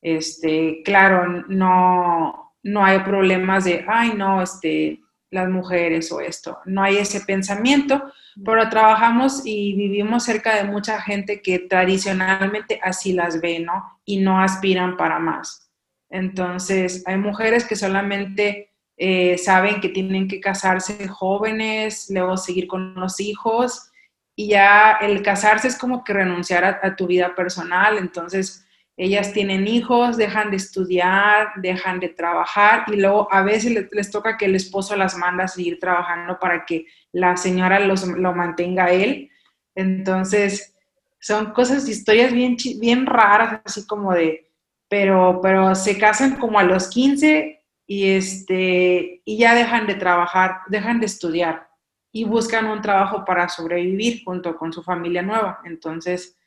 Este, 0.00 0.80
claro, 0.82 1.44
no, 1.46 2.54
no 2.62 2.84
hay 2.86 3.00
problemas 3.00 3.66
de, 3.66 3.84
ay, 3.86 4.14
no, 4.16 4.40
este, 4.40 4.98
las 5.30 5.48
mujeres 5.48 6.10
o 6.12 6.20
esto, 6.20 6.58
no 6.64 6.82
hay 6.82 6.96
ese 6.96 7.20
pensamiento, 7.20 8.12
pero 8.44 8.68
trabajamos 8.68 9.42
y 9.44 9.74
vivimos 9.74 10.24
cerca 10.24 10.56
de 10.56 10.64
mucha 10.64 11.00
gente 11.00 11.42
que 11.42 11.58
tradicionalmente 11.58 12.80
así 12.82 13.12
las 13.12 13.40
ve, 13.40 13.60
¿no? 13.60 14.00
Y 14.04 14.18
no 14.18 14.40
aspiran 14.40 14.96
para 14.96 15.18
más. 15.18 15.70
Entonces, 16.08 17.02
hay 17.06 17.16
mujeres 17.16 17.66
que 17.66 17.76
solamente 17.76 18.72
eh, 18.96 19.38
saben 19.38 19.80
que 19.80 19.88
tienen 19.88 20.28
que 20.28 20.40
casarse 20.40 21.08
jóvenes, 21.08 22.08
luego 22.10 22.36
seguir 22.36 22.66
con 22.66 22.94
los 22.94 23.20
hijos, 23.20 23.90
y 24.34 24.50
ya 24.50 24.98
el 25.00 25.22
casarse 25.22 25.66
es 25.66 25.76
como 25.76 26.04
que 26.04 26.12
renunciar 26.12 26.64
a, 26.64 26.94
tu 26.94 27.08
vida 27.08 27.34
personal. 27.34 27.98
Entonces, 27.98 28.64
ellas 28.98 29.32
tienen 29.32 29.66
hijos, 29.66 30.16
dejan 30.16 30.50
de 30.50 30.56
estudiar, 30.56 31.52
dejan 31.56 32.00
de 32.00 32.10
trabajar, 32.10 32.84
y 32.88 32.96
luego 32.96 33.28
a 33.32 33.42
veces 33.42 33.88
les, 33.92 34.10
toca 34.10 34.36
que 34.36 34.46
el 34.46 34.56
esposo 34.56 34.96
las 34.96 35.16
manda 35.16 35.44
a 35.44 35.48
seguir 35.48 35.78
trabajando 35.78 36.38
para 36.38 36.66
que 36.66 36.86
la 37.12 37.36
señora 37.36 37.78
los, 37.80 38.06
lo 38.06 38.34
mantenga 38.34 38.90
él. 38.90 39.30
Entonces, 39.74 40.74
son 41.20 41.52
cosas, 41.52 41.88
historias 41.88 42.32
bien, 42.32 42.56
bien 42.80 43.06
raras, 43.06 43.62
así 43.64 43.86
como 43.86 44.12
de 44.12 44.48
pero, 44.88 45.40
pero 45.42 45.74
se 45.74 45.98
casan 45.98 46.36
como 46.38 46.58
a 46.58 46.64
los 46.64 46.88
15 46.88 47.62
y, 47.86 48.10
este, 48.10 49.22
y 49.24 49.38
ya 49.38 49.54
dejan 49.54 49.86
de 49.86 49.94
trabajar, 49.94 50.60
dejan 50.68 50.98
de 51.00 51.06
estudiar 51.06 51.68
y 52.10 52.24
buscan 52.24 52.66
un 52.66 52.80
trabajo 52.80 53.24
para 53.24 53.48
sobrevivir 53.48 54.24
junto 54.24 54.56
con 54.56 54.72
su 54.72 54.82
familia 54.82 55.22
nueva. 55.22 55.60
Entonces, 55.64 56.38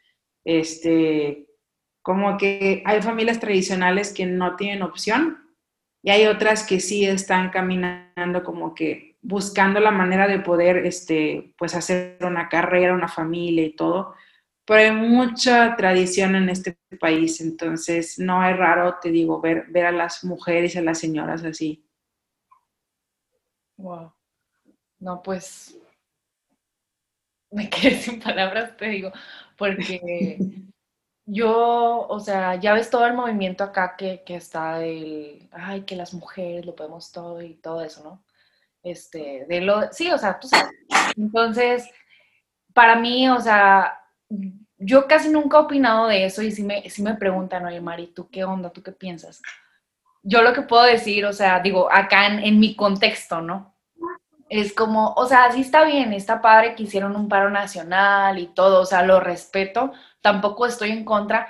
este, 0.43 1.47
como 2.02 2.38
que 2.38 2.84
hay 2.86 3.02
familias 3.02 3.39
tradicionales 3.39 4.14
que 4.14 4.26
no 4.26 4.56
tienen 4.56 4.82
opción 4.82 5.38
y 6.04 6.10
hay 6.10 6.26
otras 6.26 6.66
que 6.66 6.80
sí 6.80 7.06
están 7.06 7.49
caminando 7.49 8.43
como 8.43 8.74
que 8.74 9.18
buscando 9.22 9.80
la 9.80 9.91
manera 9.91 10.28
de 10.28 10.39
poder, 10.39 10.78
este, 10.86 11.54
pues 11.58 11.76
hacer 11.76 12.18
una 12.22 12.49
carrera, 12.49 12.93
una 12.93 13.08
familia 13.08 13.64
y 13.64 13.76
todo 13.76 14.16
pero 14.66 14.84
hay 14.84 14.91
mucha 14.91 15.76
tradición 15.76 16.36
en 16.36 16.49
este 16.49 16.78
país, 16.99 17.41
entonces 17.41 18.20
no 18.20 18.47
es 18.47 18.56
raro, 18.56 18.99
te 19.02 19.10
digo, 19.10 19.41
ver, 19.41 19.66
ver 19.70 19.88
a 19.88 19.91
las 19.91 20.24
mujeres 20.24 20.76
a 20.78 20.82
las 20.82 20.99
señoras 20.99 21.43
así. 21.43 21.84
Wow. 23.78 24.14
No, 24.99 25.22
pues 25.22 25.78
me 27.52 27.70
quedé 27.70 27.95
sin 27.97 28.22
palabras, 28.22 28.78
te 28.78 28.88
digo, 28.88 29.12
porque 29.58 30.38
yo, 31.26 32.08
o 32.08 32.20
sea, 32.20 32.56
ya 32.56 32.74
ves 32.74 32.90
todo 32.90 33.06
el 33.06 33.14
movimiento 33.14 33.64
acá 33.64 33.96
que, 33.98 34.24
que 34.26 34.36
está 34.36 34.80
del, 34.80 35.50
ay, 35.52 35.84
que 35.84 35.96
las 35.96 36.14
mujeres 36.14 36.66
lo 36.66 36.76
podemos 36.76 37.12
todo 37.12 37.42
y 37.42 37.56
todo 37.56 37.84
eso, 37.84 38.04
¿no? 38.04 38.24
Este, 38.84 39.46
de 39.48 39.62
lo, 39.62 39.92
sí, 39.92 40.10
o 40.12 40.18
sea, 40.18 40.40
tú 40.40 40.48
sabes. 40.48 40.72
Entonces, 41.16 41.90
para 42.74 42.96
mí, 42.96 43.30
o 43.30 43.40
sea, 43.40 44.00
yo 44.78 45.08
casi 45.08 45.30
nunca 45.30 45.58
he 45.58 45.62
opinado 45.62 46.08
de 46.08 46.26
eso 46.26 46.42
y 46.42 46.52
si 46.52 46.64
me, 46.64 46.90
si 46.90 47.04
me 47.04 47.16
preguntan, 47.16 47.66
oye 47.66 47.80
Mari, 47.80 48.08
¿tú 48.08 48.30
qué 48.30 48.44
onda? 48.44 48.72
¿Tú 48.72 48.82
qué 48.82 48.92
piensas? 48.92 49.42
Yo 50.24 50.42
lo 50.42 50.54
que 50.54 50.64
puedo 50.64 50.84
decir, 50.84 51.26
o 51.26 51.34
sea, 51.34 51.60
digo, 51.60 51.92
acá 51.92 52.28
en, 52.28 52.60
mi 52.60 52.76
contexto, 52.76 53.42
¿no? 53.42 53.76
Es 54.52 54.74
como, 54.74 55.14
o 55.16 55.28
sea, 55.28 55.49
sí 55.54 55.62
está 55.62 55.86
bien, 55.86 56.12
está 56.12 56.41
padre 56.41 56.76
que 56.76 56.84
hicieron 56.84 57.16
un 57.16 57.30
paro 57.30 57.49
nacional 57.49 58.38
y 58.38 58.47
todo, 58.47 58.82
o 58.82 58.86
sea, 58.86 59.02
lo 59.02 59.22
respeto, 59.22 59.93
tampoco 60.20 60.66
estoy 60.66 60.91
en 60.91 61.06
contra, 61.06 61.47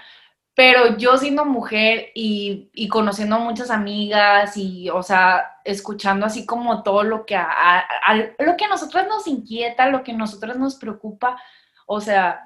pero 0.53 0.97
yo 0.97 1.17
siendo 1.17 1.43
mujer 1.43 2.11
y, 2.13 2.69
y 2.75 2.87
conociendo 2.89 3.39
muchas 3.39 3.71
amigas 3.71 4.55
y, 4.55 4.91
o 4.91 5.01
sea, 5.01 5.57
escuchando 5.65 6.27
así 6.27 6.45
como 6.45 6.83
todo 6.83 7.01
lo 7.01 7.25
que 7.25 7.35
a, 7.35 7.87
lo 8.37 8.55
que 8.55 8.65
a 8.65 8.69
nosotros 8.69 9.07
nos 9.07 9.27
inquieta, 9.27 9.89
lo 9.89 10.03
que 10.03 10.11
a 10.11 10.17
nosotros 10.17 10.57
nos 10.57 10.75
preocupa, 10.75 11.41
o 11.87 12.01
sea, 12.01 12.43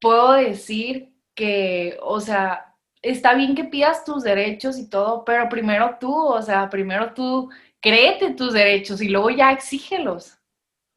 puedo 0.00 0.32
decir 0.32 1.14
que, 1.36 1.96
o 2.02 2.20
sea, 2.20 2.74
está 3.02 3.34
bien 3.34 3.54
que 3.54 3.62
pidas 3.64 4.04
tus 4.04 4.24
derechos 4.24 4.78
y 4.78 4.90
todo, 4.90 5.24
pero 5.24 5.48
primero 5.48 5.96
tú, 6.00 6.12
o 6.12 6.42
sea, 6.42 6.68
primero 6.70 7.14
tú 7.14 7.50
créete 7.80 8.34
tus 8.34 8.52
derechos 8.52 9.00
y 9.00 9.08
luego 9.08 9.30
ya 9.30 9.52
exígelos. 9.52 10.36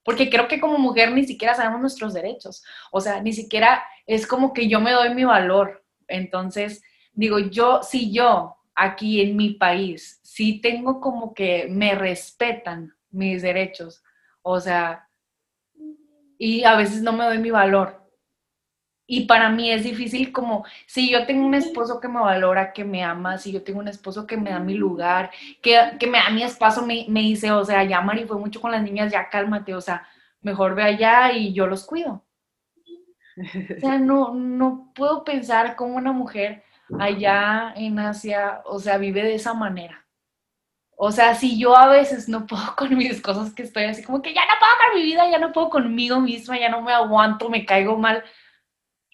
Porque 0.03 0.29
creo 0.29 0.47
que 0.47 0.59
como 0.59 0.77
mujer 0.77 1.11
ni 1.11 1.25
siquiera 1.25 1.55
sabemos 1.55 1.79
nuestros 1.79 2.13
derechos. 2.13 2.63
O 2.91 2.99
sea, 2.99 3.21
ni 3.21 3.31
siquiera 3.31 3.83
es 4.05 4.27
como 4.27 4.53
que 4.53 4.67
yo 4.67 4.81
me 4.81 4.91
doy 4.91 5.13
mi 5.15 5.23
valor. 5.23 5.85
Entonces, 6.07 6.83
digo, 7.13 7.39
yo, 7.39 7.81
si 7.83 8.11
yo 8.11 8.57
aquí 8.75 9.21
en 9.21 9.37
mi 9.37 9.51
país, 9.51 10.19
sí 10.23 10.59
tengo 10.59 10.99
como 10.99 11.33
que 11.33 11.67
me 11.69 11.95
respetan 11.95 12.93
mis 13.11 13.41
derechos. 13.41 14.03
O 14.41 14.59
sea, 14.59 15.07
y 16.37 16.65
a 16.65 16.75
veces 16.75 17.01
no 17.01 17.13
me 17.13 17.23
doy 17.23 17.37
mi 17.37 17.51
valor. 17.51 18.02
Y 19.05 19.25
para 19.25 19.49
mí 19.49 19.69
es 19.69 19.83
difícil 19.83 20.31
como, 20.31 20.65
si 20.85 21.11
yo 21.11 21.25
tengo 21.25 21.45
un 21.45 21.55
esposo 21.55 21.99
que 21.99 22.07
me 22.07 22.21
valora, 22.21 22.71
que 22.71 22.85
me 22.85 23.03
ama, 23.03 23.37
si 23.37 23.51
yo 23.51 23.63
tengo 23.63 23.79
un 23.79 23.89
esposo 23.89 24.25
que 24.25 24.37
me 24.37 24.51
da 24.51 24.59
mi 24.59 24.75
lugar, 24.75 25.29
que, 25.61 25.77
que 25.99 26.07
me 26.07 26.19
da 26.19 26.29
mi 26.29 26.43
espacio, 26.43 26.83
me, 26.83 27.05
me 27.09 27.21
dice, 27.21 27.51
o 27.51 27.65
sea, 27.65 27.83
ya 27.83 28.01
Mari 28.01 28.25
fue 28.25 28.37
mucho 28.37 28.61
con 28.61 28.71
las 28.71 28.81
niñas, 28.81 29.11
ya 29.11 29.29
cálmate, 29.29 29.75
o 29.75 29.81
sea, 29.81 30.07
mejor 30.41 30.75
ve 30.75 30.83
allá 30.83 31.33
y 31.33 31.53
yo 31.53 31.67
los 31.67 31.85
cuido. 31.85 32.23
O 33.77 33.79
sea, 33.79 33.97
no, 33.97 34.33
no 34.33 34.91
puedo 34.95 35.23
pensar 35.23 35.75
cómo 35.75 35.95
una 35.97 36.11
mujer 36.11 36.63
allá 36.99 37.73
en 37.75 37.99
Asia, 37.99 38.61
o 38.65 38.79
sea, 38.79 38.97
vive 38.97 39.23
de 39.23 39.35
esa 39.35 39.53
manera. 39.53 40.05
O 40.95 41.11
sea, 41.11 41.35
si 41.35 41.59
yo 41.59 41.75
a 41.75 41.87
veces 41.87 42.29
no 42.29 42.45
puedo 42.45 42.63
con 42.77 42.95
mis 42.95 43.21
cosas 43.21 43.53
que 43.53 43.63
estoy 43.63 43.85
así 43.85 44.03
como 44.03 44.21
que 44.21 44.33
ya 44.33 44.41
no 44.41 44.53
puedo 44.59 44.71
con 44.77 44.95
mi 44.95 45.03
vida, 45.03 45.29
ya 45.29 45.39
no 45.39 45.51
puedo 45.51 45.69
conmigo 45.69 46.19
misma, 46.19 46.59
ya 46.59 46.69
no 46.69 46.81
me 46.81 46.93
aguanto, 46.93 47.49
me 47.49 47.65
caigo 47.65 47.97
mal 47.97 48.23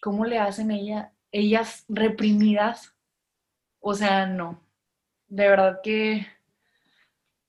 ¿cómo 0.02 0.26
le 0.26 0.40
hacen 0.40 0.72
ella, 0.72 1.12
ellas 1.32 1.86
reprimidas? 1.88 2.94
O 3.80 3.94
sea, 3.94 4.26
no. 4.26 4.62
De 5.28 5.48
verdad 5.48 5.80
que, 5.84 6.26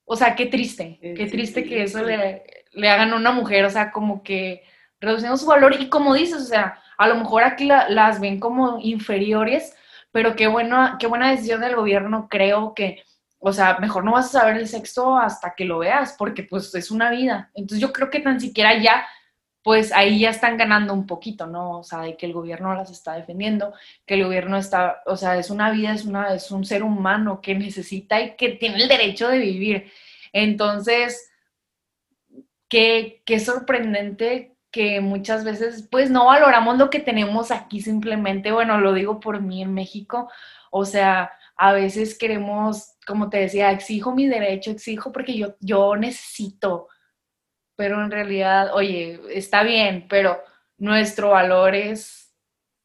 o 0.04 0.16
sea, 0.16 0.34
qué 0.34 0.46
triste, 0.46 0.98
qué 1.00 1.26
triste 1.26 1.64
que 1.64 1.82
eso 1.82 2.02
le, 2.02 2.44
le, 2.72 2.88
hagan 2.88 3.12
a 3.12 3.16
una 3.16 3.32
mujer, 3.32 3.64
o 3.64 3.70
sea, 3.70 3.90
como 3.90 4.22
que 4.22 4.62
reduciendo 5.00 5.36
su 5.38 5.46
valor 5.46 5.80
y 5.80 5.88
como 5.88 6.14
dices, 6.14 6.42
o 6.42 6.44
sea, 6.44 6.82
a 6.98 7.08
lo 7.08 7.16
mejor 7.16 7.42
aquí 7.42 7.64
las 7.64 8.20
ven 8.20 8.38
como 8.38 8.78
inferiores, 8.80 9.74
pero 10.12 10.36
qué, 10.36 10.46
bueno, 10.46 10.96
qué 10.98 11.06
buena 11.06 11.30
decisión 11.30 11.62
del 11.62 11.76
gobierno, 11.76 12.28
creo 12.28 12.74
que, 12.74 13.02
o 13.38 13.52
sea, 13.52 13.78
mejor 13.78 14.04
no 14.04 14.12
vas 14.12 14.26
a 14.26 14.40
saber 14.40 14.58
el 14.58 14.68
sexo 14.68 15.16
hasta 15.16 15.54
que 15.54 15.64
lo 15.64 15.78
veas, 15.78 16.14
porque 16.18 16.42
pues 16.42 16.74
es 16.74 16.90
una 16.90 17.10
vida. 17.10 17.50
Entonces 17.54 17.80
yo 17.80 17.92
creo 17.92 18.10
que 18.10 18.20
tan 18.20 18.38
siquiera 18.38 18.76
ya 18.78 19.06
pues 19.70 19.92
ahí 19.92 20.18
ya 20.18 20.30
están 20.30 20.56
ganando 20.56 20.92
un 20.92 21.06
poquito, 21.06 21.46
¿no? 21.46 21.78
O 21.78 21.84
sea, 21.84 22.00
de 22.00 22.16
que 22.16 22.26
el 22.26 22.32
gobierno 22.32 22.74
las 22.74 22.90
está 22.90 23.14
defendiendo, 23.14 23.72
que 24.04 24.14
el 24.14 24.24
gobierno 24.24 24.56
está, 24.56 25.00
o 25.06 25.16
sea, 25.16 25.38
es 25.38 25.48
una 25.48 25.70
vida, 25.70 25.94
es, 25.94 26.04
una, 26.06 26.34
es 26.34 26.50
un 26.50 26.64
ser 26.64 26.82
humano 26.82 27.40
que 27.40 27.54
necesita 27.54 28.20
y 28.20 28.34
que 28.34 28.48
tiene 28.48 28.82
el 28.82 28.88
derecho 28.88 29.28
de 29.28 29.38
vivir. 29.38 29.92
Entonces, 30.32 31.30
qué, 32.68 33.22
qué 33.24 33.38
sorprendente 33.38 34.56
que 34.72 35.00
muchas 35.00 35.44
veces, 35.44 35.86
pues 35.88 36.10
no 36.10 36.24
valoramos 36.24 36.76
lo 36.76 36.90
que 36.90 36.98
tenemos 36.98 37.52
aquí 37.52 37.80
simplemente, 37.80 38.50
bueno, 38.50 38.80
lo 38.80 38.92
digo 38.92 39.20
por 39.20 39.40
mí 39.40 39.62
en 39.62 39.72
México, 39.72 40.28
o 40.72 40.84
sea, 40.84 41.30
a 41.56 41.72
veces 41.72 42.18
queremos, 42.18 42.96
como 43.06 43.30
te 43.30 43.38
decía, 43.38 43.70
exijo 43.70 44.12
mi 44.16 44.26
derecho, 44.26 44.72
exijo 44.72 45.12
porque 45.12 45.38
yo, 45.38 45.54
yo 45.60 45.94
necesito, 45.94 46.88
pero 47.80 48.04
en 48.04 48.10
realidad, 48.10 48.74
oye, 48.74 49.18
está 49.30 49.62
bien, 49.62 50.04
pero 50.06 50.44
nuestro 50.76 51.30
valor 51.30 51.74
es, 51.74 52.30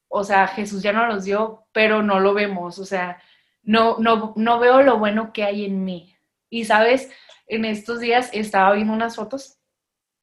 o 0.08 0.24
sea, 0.24 0.48
Jesús 0.48 0.82
ya 0.82 0.90
nos 0.94 1.14
los 1.14 1.24
dio, 1.24 1.66
pero 1.72 2.02
no 2.02 2.18
lo 2.18 2.32
vemos, 2.32 2.78
o 2.78 2.86
sea, 2.86 3.22
no, 3.62 3.98
no, 3.98 4.32
no 4.36 4.58
veo 4.58 4.80
lo 4.80 4.96
bueno 4.96 5.34
que 5.34 5.44
hay 5.44 5.66
en 5.66 5.84
mí. 5.84 6.16
Y 6.48 6.64
sabes, 6.64 7.10
en 7.46 7.66
estos 7.66 8.00
días 8.00 8.30
estaba 8.32 8.72
viendo 8.72 8.94
unas 8.94 9.16
fotos 9.16 9.58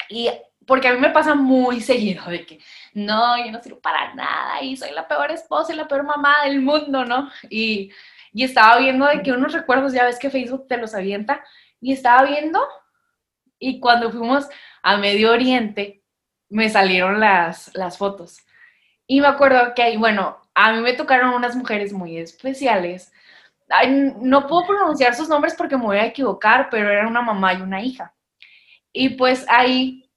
y 0.09 0.31
porque 0.65 0.87
a 0.87 0.93
mí 0.93 0.99
me 0.99 1.11
pasa 1.11 1.35
muy 1.35 1.79
seguido 1.79 2.25
de 2.25 2.43
que, 2.43 2.59
no, 2.95 3.37
yo 3.45 3.51
no 3.51 3.61
sirvo 3.61 3.79
para 3.79 4.15
nada 4.15 4.63
y 4.63 4.75
soy 4.75 4.89
la 4.89 5.07
peor 5.07 5.29
esposa 5.29 5.71
y 5.71 5.75
la 5.75 5.87
peor 5.87 6.01
mamá 6.01 6.45
del 6.45 6.61
mundo, 6.61 7.05
¿no? 7.05 7.29
Y, 7.47 7.91
y 8.33 8.43
estaba 8.43 8.79
viendo 8.79 9.05
de 9.05 9.21
que 9.21 9.33
unos 9.33 9.53
recuerdos, 9.53 9.93
ya 9.93 10.05
ves 10.05 10.17
que 10.17 10.31
Facebook 10.31 10.65
te 10.67 10.77
los 10.77 10.95
avienta, 10.95 11.43
y 11.79 11.93
estaba 11.93 12.23
viendo, 12.23 12.59
y 13.69 13.79
cuando 13.79 14.11
fuimos 14.11 14.47
a 14.81 14.97
Medio 14.97 15.31
Oriente, 15.31 16.03
me 16.49 16.69
salieron 16.69 17.19
las, 17.19 17.73
las 17.75 17.97
fotos. 17.97 18.39
Y 19.07 19.21
me 19.21 19.27
acuerdo 19.27 19.73
que 19.73 19.83
ahí, 19.83 19.97
bueno, 19.97 20.37
a 20.53 20.73
mí 20.73 20.81
me 20.81 20.93
tocaron 20.93 21.33
unas 21.33 21.55
mujeres 21.55 21.93
muy 21.93 22.17
especiales. 22.17 23.11
no 23.97 24.47
puedo 24.47 24.67
pronunciar 24.67 25.15
sus 25.15 25.29
nombres 25.29 25.55
porque 25.55 25.77
me 25.77 25.85
voy 25.85 25.97
a 25.97 26.05
equivocar, 26.05 26.67
pero 26.69 26.89
era 26.89 27.07
una 27.07 27.21
mamá 27.21 27.53
y 27.53 27.61
una 27.61 27.81
hija. 27.81 28.13
Y 28.91 29.09
pues 29.09 29.45
ahí 29.49 30.09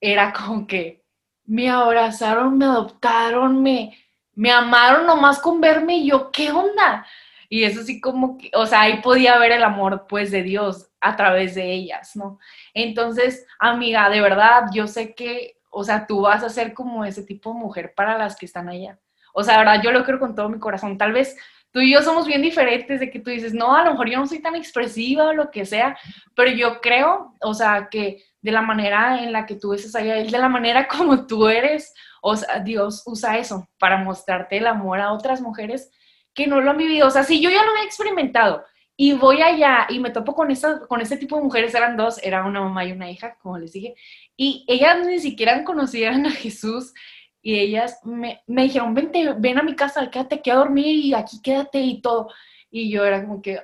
era 0.00 0.32
como 0.32 0.66
que 0.66 1.04
me 1.44 1.70
abrazaron, 1.70 2.58
me 2.58 2.66
adoptaron, 2.66 3.62
me, 3.62 3.96
me 4.34 4.50
amaron 4.50 5.06
nomás 5.06 5.38
con 5.38 5.60
verme 5.60 5.98
y 5.98 6.10
yo, 6.10 6.30
¿qué 6.30 6.50
onda? 6.50 7.06
Y 7.48 7.64
eso 7.64 7.82
sí 7.82 8.00
como 8.00 8.36
que, 8.36 8.50
o 8.54 8.66
sea, 8.66 8.82
ahí 8.82 9.00
podía 9.00 9.38
ver 9.38 9.52
el 9.52 9.64
amor 9.64 10.06
pues 10.06 10.30
de 10.30 10.42
Dios 10.42 10.90
a 11.00 11.16
través 11.16 11.54
de 11.54 11.72
ellas, 11.72 12.14
¿no? 12.16 12.38
Entonces, 12.82 13.44
amiga, 13.58 14.08
de 14.08 14.20
verdad, 14.20 14.66
yo 14.72 14.86
sé 14.86 15.14
que, 15.14 15.56
o 15.70 15.82
sea, 15.82 16.06
tú 16.06 16.22
vas 16.22 16.44
a 16.44 16.48
ser 16.48 16.74
como 16.74 17.04
ese 17.04 17.24
tipo 17.24 17.52
de 17.52 17.58
mujer 17.58 17.92
para 17.96 18.16
las 18.16 18.36
que 18.36 18.46
están 18.46 18.68
allá. 18.68 18.98
O 19.34 19.42
sea, 19.42 19.58
verdad, 19.58 19.82
yo 19.82 19.90
lo 19.90 20.04
creo 20.04 20.20
con 20.20 20.36
todo 20.36 20.48
mi 20.48 20.60
corazón. 20.60 20.96
Tal 20.96 21.12
vez 21.12 21.36
tú 21.72 21.80
y 21.80 21.92
yo 21.92 22.02
somos 22.02 22.26
bien 22.26 22.40
diferentes 22.40 23.00
de 23.00 23.10
que 23.10 23.18
tú 23.18 23.30
dices, 23.30 23.52
no, 23.52 23.74
a 23.74 23.84
lo 23.84 23.90
mejor 23.90 24.08
yo 24.08 24.18
no 24.18 24.26
soy 24.26 24.40
tan 24.40 24.54
expresiva 24.54 25.24
o 25.24 25.32
lo 25.32 25.50
que 25.50 25.66
sea, 25.66 25.98
pero 26.36 26.52
yo 26.52 26.80
creo, 26.80 27.34
o 27.40 27.52
sea, 27.52 27.88
que 27.90 28.22
de 28.40 28.52
la 28.52 28.62
manera 28.62 29.22
en 29.24 29.32
la 29.32 29.44
que 29.44 29.56
tú 29.56 29.70
ves 29.70 29.94
allá, 29.96 30.14
de 30.14 30.30
la 30.30 30.48
manera 30.48 30.86
como 30.96 31.26
tú 31.26 31.48
eres, 31.48 31.92
o 32.22 32.36
sea, 32.36 32.60
Dios 32.60 33.02
usa 33.06 33.38
eso 33.38 33.68
para 33.78 33.98
mostrarte 33.98 34.58
el 34.58 34.68
amor 34.68 35.00
a 35.00 35.12
otras 35.12 35.40
mujeres 35.40 35.90
que 36.32 36.46
no 36.46 36.60
lo 36.60 36.70
han 36.70 36.78
vivido. 36.78 37.08
O 37.08 37.10
sea, 37.10 37.24
si 37.24 37.40
yo 37.40 37.50
ya 37.50 37.64
lo 37.64 37.74
he 37.74 37.84
experimentado 37.84 38.64
y 39.00 39.12
voy 39.12 39.40
allá 39.42 39.86
y 39.88 40.00
me 40.00 40.10
topo 40.10 40.34
con, 40.34 40.50
esa, 40.50 40.80
con 40.88 41.00
este 41.00 41.16
tipo 41.16 41.36
de 41.36 41.42
mujeres, 41.42 41.72
eran 41.72 41.96
dos, 41.96 42.20
era 42.20 42.44
una 42.44 42.60
mamá 42.60 42.84
y 42.84 42.90
una 42.90 43.08
hija, 43.08 43.36
como 43.40 43.56
les 43.56 43.72
dije, 43.72 43.94
y 44.36 44.64
ellas 44.66 45.06
ni 45.06 45.20
siquiera 45.20 45.62
conocían 45.62 46.26
a 46.26 46.32
Jesús 46.32 46.92
y 47.40 47.60
ellas 47.60 48.00
me, 48.04 48.42
me 48.48 48.64
dijeron, 48.64 48.94
vente, 48.94 49.34
ven 49.38 49.56
a 49.56 49.62
mi 49.62 49.76
casa, 49.76 50.10
quédate 50.10 50.34
aquí 50.36 50.50
a 50.50 50.56
dormir 50.56 50.96
y 50.96 51.14
aquí 51.14 51.40
quédate 51.40 51.78
y 51.78 52.02
todo. 52.02 52.28
Y 52.72 52.90
yo 52.90 53.04
era 53.04 53.22
como 53.22 53.40
que, 53.40 53.60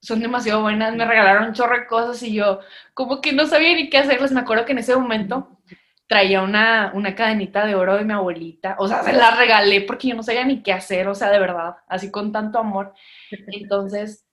son 0.00 0.20
demasiado 0.20 0.62
buenas, 0.62 0.94
me 0.94 1.04
regalaron 1.04 1.52
chorro 1.52 1.76
de 1.76 1.86
cosas 1.88 2.22
y 2.22 2.32
yo 2.32 2.60
como 2.94 3.20
que 3.20 3.32
no 3.32 3.46
sabía 3.46 3.74
ni 3.74 3.90
qué 3.90 3.98
hacerles. 3.98 4.30
Me 4.30 4.40
acuerdo 4.40 4.64
que 4.64 4.72
en 4.72 4.78
ese 4.78 4.94
momento 4.94 5.58
traía 6.06 6.42
una, 6.42 6.92
una 6.94 7.14
cadenita 7.14 7.66
de 7.66 7.74
oro 7.74 7.96
de 7.96 8.04
mi 8.04 8.12
abuelita, 8.12 8.76
o 8.78 8.86
sea, 8.88 9.02
se 9.02 9.12
la 9.12 9.32
regalé 9.32 9.80
porque 9.82 10.08
yo 10.08 10.14
no 10.14 10.22
sabía 10.22 10.44
ni 10.44 10.62
qué 10.62 10.72
hacer, 10.72 11.08
o 11.08 11.14
sea, 11.14 11.30
de 11.30 11.40
verdad, 11.40 11.76
así 11.88 12.10
con 12.10 12.32
tanto 12.32 12.58
amor. 12.58 12.94
Entonces, 13.48 14.26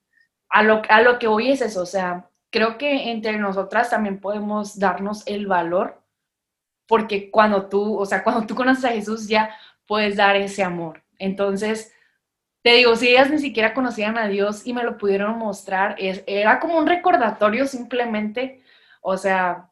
a 0.49 0.63
lo, 0.63 0.81
a 0.87 1.01
lo 1.01 1.17
que 1.19 1.27
voy 1.27 1.51
es 1.51 1.61
eso, 1.61 1.81
o 1.81 1.85
sea, 1.85 2.29
creo 2.51 2.77
que 2.77 3.11
entre 3.11 3.37
nosotras 3.37 3.89
también 3.89 4.19
podemos 4.19 4.77
darnos 4.77 5.25
el 5.27 5.47
valor, 5.47 6.01
porque 6.87 7.31
cuando 7.31 7.67
tú, 7.69 7.97
o 7.97 8.05
sea, 8.05 8.23
cuando 8.23 8.45
tú 8.45 8.55
conoces 8.55 8.85
a 8.85 8.89
Jesús 8.91 9.27
ya 9.27 9.55
puedes 9.87 10.15
dar 10.15 10.35
ese 10.35 10.63
amor. 10.63 11.03
Entonces, 11.17 11.91
te 12.61 12.73
digo, 12.75 12.95
si 12.95 13.09
ellas 13.09 13.29
ni 13.31 13.39
siquiera 13.39 13.73
conocían 13.73 14.17
a 14.17 14.27
Dios 14.27 14.65
y 14.67 14.73
me 14.73 14.83
lo 14.83 14.97
pudieron 14.97 15.37
mostrar, 15.37 15.95
es, 15.97 16.23
era 16.27 16.59
como 16.59 16.77
un 16.77 16.87
recordatorio 16.87 17.65
simplemente, 17.67 18.61
o 19.01 19.17
sea, 19.17 19.69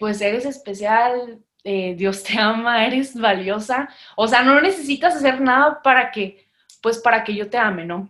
pues 0.00 0.20
eres 0.22 0.46
especial, 0.46 1.44
eh, 1.62 1.94
Dios 1.94 2.24
te 2.24 2.38
ama, 2.38 2.86
eres 2.86 3.14
valiosa, 3.14 3.88
o 4.16 4.26
sea, 4.26 4.42
no 4.42 4.60
necesitas 4.60 5.14
hacer 5.14 5.40
nada 5.40 5.82
para 5.82 6.10
que, 6.10 6.48
pues 6.82 6.98
para 6.98 7.22
que 7.22 7.34
yo 7.34 7.50
te 7.50 7.58
ame, 7.58 7.84
¿no? 7.84 8.08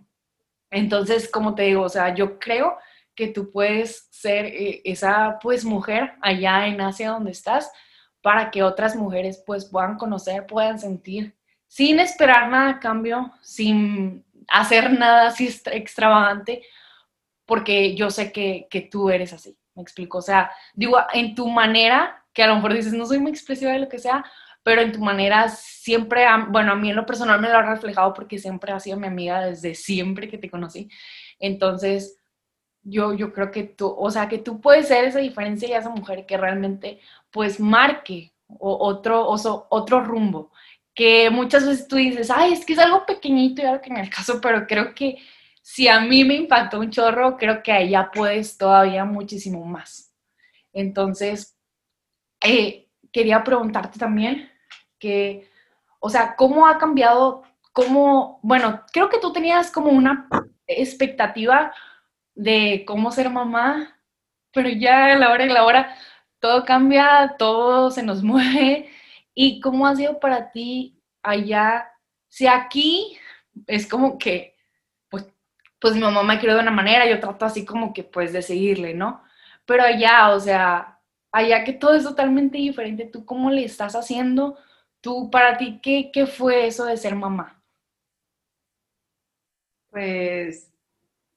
Entonces, 0.70 1.28
como 1.28 1.54
te 1.54 1.64
digo, 1.64 1.82
o 1.82 1.88
sea, 1.88 2.14
yo 2.14 2.38
creo 2.38 2.78
que 3.14 3.26
tú 3.26 3.50
puedes 3.50 4.08
ser 4.12 4.46
eh, 4.46 4.82
esa, 4.84 5.38
pues, 5.42 5.64
mujer 5.64 6.12
allá 6.22 6.68
en 6.68 6.80
Asia 6.80 7.10
donde 7.10 7.32
estás, 7.32 7.70
para 8.22 8.50
que 8.52 8.62
otras 8.62 8.94
mujeres, 8.94 9.42
pues, 9.44 9.64
puedan 9.64 9.98
conocer, 9.98 10.46
puedan 10.46 10.78
sentir 10.78 11.36
sin 11.66 12.00
esperar 12.00 12.48
nada 12.48 12.70
a 12.70 12.80
cambio, 12.80 13.32
sin 13.42 14.24
hacer 14.48 14.92
nada 14.92 15.28
así 15.28 15.48
extravagante, 15.72 16.62
porque 17.46 17.96
yo 17.96 18.10
sé 18.10 18.32
que, 18.32 18.88
tú 18.90 19.10
eres 19.10 19.32
así, 19.32 19.56
me 19.74 19.82
explico. 19.82 20.18
O 20.18 20.22
sea, 20.22 20.50
digo, 20.74 20.98
en 21.12 21.34
tu 21.34 21.48
manera, 21.48 22.24
que 22.32 22.42
a 22.42 22.46
lo 22.46 22.56
mejor 22.56 22.74
dices, 22.74 22.92
no 22.92 23.06
soy 23.06 23.18
muy 23.18 23.30
expresiva 23.30 23.72
de 23.72 23.80
lo 23.80 23.88
que 23.88 23.98
sea, 23.98 24.24
pero 24.62 24.82
en 24.82 24.92
tu 24.92 25.00
manera 25.00 25.48
siempre, 25.48 26.26
bueno, 26.48 26.72
a 26.72 26.76
mí 26.76 26.90
en 26.90 26.96
lo 26.96 27.06
personal 27.06 27.40
me 27.40 27.48
lo 27.48 27.58
ha 27.58 27.62
reflejado 27.62 28.12
porque 28.12 28.38
siempre 28.38 28.72
has 28.72 28.82
sido 28.82 28.98
mi 28.98 29.06
amiga 29.06 29.40
desde 29.40 29.74
siempre 29.74 30.28
que 30.28 30.38
te 30.38 30.50
conocí. 30.50 30.90
Entonces, 31.38 32.18
yo, 32.82 33.14
yo 33.14 33.32
creo 33.32 33.50
que 33.50 33.64
tú, 33.64 33.94
o 33.96 34.10
sea, 34.10 34.28
que 34.28 34.38
tú 34.38 34.60
puedes 34.60 34.88
ser 34.88 35.04
esa 35.04 35.18
diferencia 35.18 35.68
y 35.68 35.72
esa 35.72 35.90
mujer 35.90 36.26
que 36.26 36.36
realmente, 36.36 37.00
pues, 37.30 37.60
marque 37.60 38.32
otro, 38.58 39.26
otro 39.28 40.00
rumbo 40.00 40.50
que 40.94 41.30
muchas 41.30 41.66
veces 41.66 41.88
tú 41.88 41.96
dices, 41.96 42.30
ay, 42.30 42.52
es 42.52 42.66
que 42.66 42.72
es 42.72 42.78
algo 42.78 43.06
pequeñito 43.06 43.62
y 43.62 43.64
algo 43.64 43.80
que 43.80 43.90
en 43.90 43.98
el 43.98 44.10
caso, 44.10 44.40
pero 44.40 44.66
creo 44.66 44.94
que 44.94 45.18
si 45.72 45.86
a 45.86 46.00
mí 46.00 46.24
me 46.24 46.34
impactó 46.34 46.80
un 46.80 46.90
chorro, 46.90 47.36
creo 47.36 47.62
que 47.62 47.88
ya 47.88 48.10
puedes 48.10 48.58
todavía 48.58 49.04
muchísimo 49.04 49.64
más. 49.64 50.12
Entonces, 50.72 51.56
eh, 52.42 52.88
quería 53.12 53.44
preguntarte 53.44 53.96
también 53.96 54.50
que, 54.98 55.48
o 56.00 56.10
sea, 56.10 56.34
¿cómo 56.34 56.66
ha 56.66 56.76
cambiado? 56.76 57.44
¿Cómo, 57.72 58.40
bueno, 58.42 58.82
creo 58.92 59.08
que 59.08 59.20
tú 59.20 59.32
tenías 59.32 59.70
como 59.70 59.90
una 59.90 60.28
expectativa 60.66 61.72
de 62.34 62.84
cómo 62.84 63.12
ser 63.12 63.30
mamá, 63.30 63.96
pero 64.52 64.68
ya 64.70 65.12
a 65.12 65.18
la 65.18 65.30
hora 65.30 65.46
y 65.46 65.50
la 65.50 65.64
hora 65.64 65.94
todo 66.40 66.64
cambia, 66.64 67.36
todo 67.38 67.92
se 67.92 68.02
nos 68.02 68.22
mueve 68.24 68.90
¿Y 69.34 69.60
cómo 69.60 69.86
ha 69.86 69.94
sido 69.94 70.18
para 70.18 70.50
ti 70.50 71.00
allá? 71.22 71.88
Si 72.28 72.48
aquí 72.48 73.16
es 73.68 73.86
como 73.86 74.18
que, 74.18 74.56
pues 75.80 75.94
mi 75.94 76.00
mamá 76.00 76.22
me 76.22 76.38
crió 76.38 76.54
de 76.54 76.60
una 76.60 76.70
manera, 76.70 77.08
yo 77.08 77.20
trato 77.20 77.44
así 77.46 77.64
como 77.64 77.92
que 77.92 78.04
pues 78.04 78.32
de 78.32 78.42
seguirle, 78.42 78.94
¿no? 78.94 79.22
Pero 79.66 79.82
allá, 79.84 80.30
o 80.30 80.40
sea, 80.40 81.00
allá 81.32 81.64
que 81.64 81.72
todo 81.72 81.94
es 81.94 82.04
totalmente 82.04 82.58
diferente, 82.58 83.06
¿tú 83.06 83.24
cómo 83.24 83.50
le 83.50 83.64
estás 83.64 83.94
haciendo? 83.96 84.58
¿Tú, 85.00 85.30
para 85.30 85.56
ti, 85.58 85.80
qué, 85.82 86.10
qué 86.12 86.26
fue 86.26 86.66
eso 86.66 86.84
de 86.86 86.96
ser 86.96 87.14
mamá? 87.16 87.62
Pues 89.90 90.70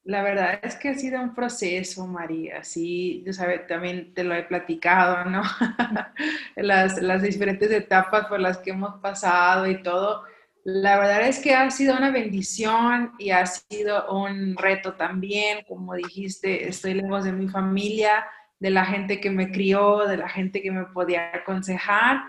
la 0.03 0.23
verdad 0.23 0.59
es 0.63 0.75
que 0.75 0.89
ha 0.89 0.95
sido 0.95 1.21
un 1.21 1.35
proceso, 1.35 2.07
María, 2.07 2.63
sí, 2.63 3.23
yo 3.25 3.33
sabes, 3.33 3.67
también 3.67 4.13
te 4.13 4.23
lo 4.23 4.35
he 4.35 4.43
platicado, 4.43 5.25
¿no? 5.29 5.43
las, 6.57 7.01
las 7.01 7.21
diferentes 7.21 7.71
etapas 7.71 8.27
por 8.27 8.39
las 8.39 8.57
que 8.59 8.71
hemos 8.71 8.99
pasado 9.01 9.67
y 9.67 9.81
todo. 9.83 10.25
La 10.63 10.97
verdad 10.97 11.27
es 11.27 11.39
que 11.39 11.53
ha 11.53 11.69
sido 11.71 11.97
una 11.97 12.11
bendición 12.11 13.11
y 13.19 13.31
ha 13.31 13.45
sido 13.45 14.09
un 14.11 14.55
reto 14.55 14.93
también, 14.93 15.65
como 15.67 15.93
dijiste, 15.93 16.69
estoy 16.69 16.93
lejos 16.93 17.25
de 17.25 17.33
mi 17.33 17.49
familia, 17.49 18.25
de 18.59 18.69
la 18.69 18.85
gente 18.85 19.19
que 19.19 19.29
me 19.29 19.51
crió, 19.51 20.07
de 20.07 20.15
la 20.15 20.29
gente 20.29 20.61
que 20.61 20.71
me 20.71 20.85
podía 20.85 21.31
aconsejar, 21.35 22.23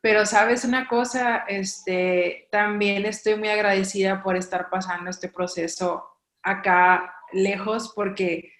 pero 0.00 0.24
sabes 0.24 0.64
una 0.64 0.88
cosa, 0.88 1.44
este, 1.48 2.48
también 2.50 3.04
estoy 3.04 3.34
muy 3.36 3.48
agradecida 3.48 4.22
por 4.22 4.36
estar 4.36 4.70
pasando 4.70 5.10
este 5.10 5.28
proceso 5.28 6.06
acá 6.42 7.12
lejos 7.32 7.92
porque 7.94 8.52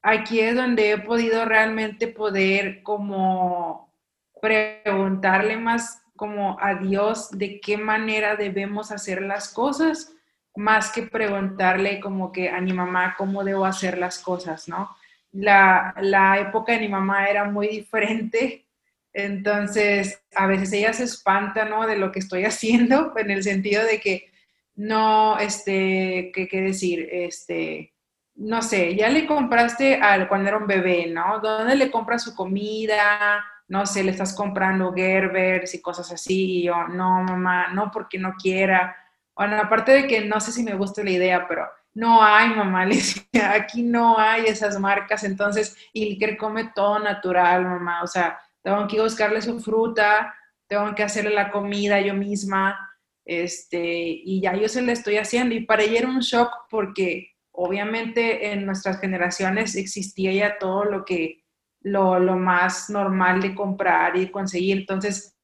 aquí 0.00 0.40
es 0.40 0.54
donde 0.54 0.92
he 0.92 0.98
podido 0.98 1.44
realmente 1.44 2.06
poder 2.06 2.82
como 2.82 3.92
preguntarle 4.40 5.56
más 5.56 6.03
como 6.16 6.58
a 6.60 6.74
Dios 6.74 7.30
de 7.30 7.60
qué 7.60 7.76
manera 7.76 8.36
debemos 8.36 8.90
hacer 8.92 9.22
las 9.22 9.52
cosas, 9.52 10.12
más 10.56 10.92
que 10.92 11.02
preguntarle 11.02 12.00
como 12.00 12.30
que 12.30 12.48
a 12.48 12.60
mi 12.60 12.72
mamá 12.72 13.14
cómo 13.18 13.42
debo 13.42 13.64
hacer 13.64 13.98
las 13.98 14.18
cosas, 14.18 14.68
¿no? 14.68 14.90
La, 15.32 15.94
la 16.00 16.38
época 16.38 16.72
de 16.72 16.80
mi 16.80 16.88
mamá 16.88 17.26
era 17.26 17.44
muy 17.44 17.66
diferente, 17.66 18.66
entonces 19.12 20.22
a 20.34 20.46
veces 20.46 20.72
ella 20.72 20.92
se 20.92 21.04
espanta, 21.04 21.64
¿no? 21.64 21.86
De 21.86 21.96
lo 21.96 22.12
que 22.12 22.20
estoy 22.20 22.44
haciendo, 22.46 23.12
en 23.16 23.30
el 23.30 23.42
sentido 23.42 23.84
de 23.84 24.00
que 24.00 24.30
no, 24.76 25.38
este, 25.38 26.30
¿qué, 26.34 26.48
qué 26.48 26.60
decir? 26.60 27.08
Este, 27.10 27.92
no 28.36 28.62
sé, 28.62 28.96
ya 28.96 29.08
le 29.08 29.26
compraste 29.26 29.96
al, 29.96 30.28
cuando 30.28 30.48
era 30.48 30.58
un 30.58 30.66
bebé, 30.66 31.06
¿no? 31.06 31.40
¿Dónde 31.40 31.76
le 31.76 31.90
compras 31.90 32.22
su 32.22 32.34
comida? 32.34 33.44
No 33.74 33.86
sé, 33.86 34.04
le 34.04 34.12
estás 34.12 34.36
comprando 34.36 34.92
Gerbers 34.92 35.74
y 35.74 35.82
cosas 35.82 36.12
así. 36.12 36.60
Y 36.60 36.62
yo, 36.66 36.86
no, 36.86 37.24
mamá, 37.24 37.72
no 37.72 37.90
porque 37.90 38.18
no 38.18 38.34
quiera. 38.40 38.96
Bueno, 39.34 39.56
aparte 39.58 39.90
de 39.90 40.06
que 40.06 40.24
no 40.24 40.38
sé 40.38 40.52
si 40.52 40.62
me 40.62 40.76
gusta 40.76 41.02
la 41.02 41.10
idea, 41.10 41.48
pero 41.48 41.66
no 41.92 42.22
hay, 42.22 42.50
mamá, 42.50 42.86
le 42.86 42.96
aquí 43.42 43.82
no 43.82 44.16
hay 44.16 44.44
esas 44.44 44.78
marcas. 44.78 45.24
Entonces, 45.24 45.76
Ilker 45.92 46.36
come 46.36 46.70
todo 46.72 47.00
natural, 47.00 47.64
mamá. 47.64 48.04
O 48.04 48.06
sea, 48.06 48.38
tengo 48.62 48.86
que 48.86 49.00
buscarle 49.00 49.42
su 49.42 49.58
fruta, 49.60 50.32
tengo 50.68 50.94
que 50.94 51.02
hacerle 51.02 51.34
la 51.34 51.50
comida 51.50 52.00
yo 52.00 52.14
misma, 52.14 52.78
este, 53.24 53.82
y 53.82 54.40
ya 54.40 54.54
yo 54.54 54.68
se 54.68 54.82
le 54.82 54.92
estoy 54.92 55.16
haciendo. 55.16 55.52
Y 55.52 55.66
para 55.66 55.82
ella 55.82 55.98
era 55.98 56.08
un 56.08 56.20
shock 56.20 56.50
porque 56.70 57.32
obviamente 57.50 58.52
en 58.52 58.66
nuestras 58.66 59.00
generaciones 59.00 59.74
existía 59.74 60.32
ya 60.32 60.58
todo 60.58 60.84
lo 60.84 61.04
que, 61.04 61.43
lo, 61.84 62.18
lo 62.18 62.36
más 62.36 62.90
normal 62.90 63.40
de 63.40 63.54
comprar 63.54 64.16
y 64.16 64.30
conseguir. 64.30 64.78
Entonces, 64.78 65.36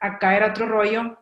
acá 0.00 0.36
era 0.36 0.48
otro 0.48 0.66
rollo. 0.66 1.16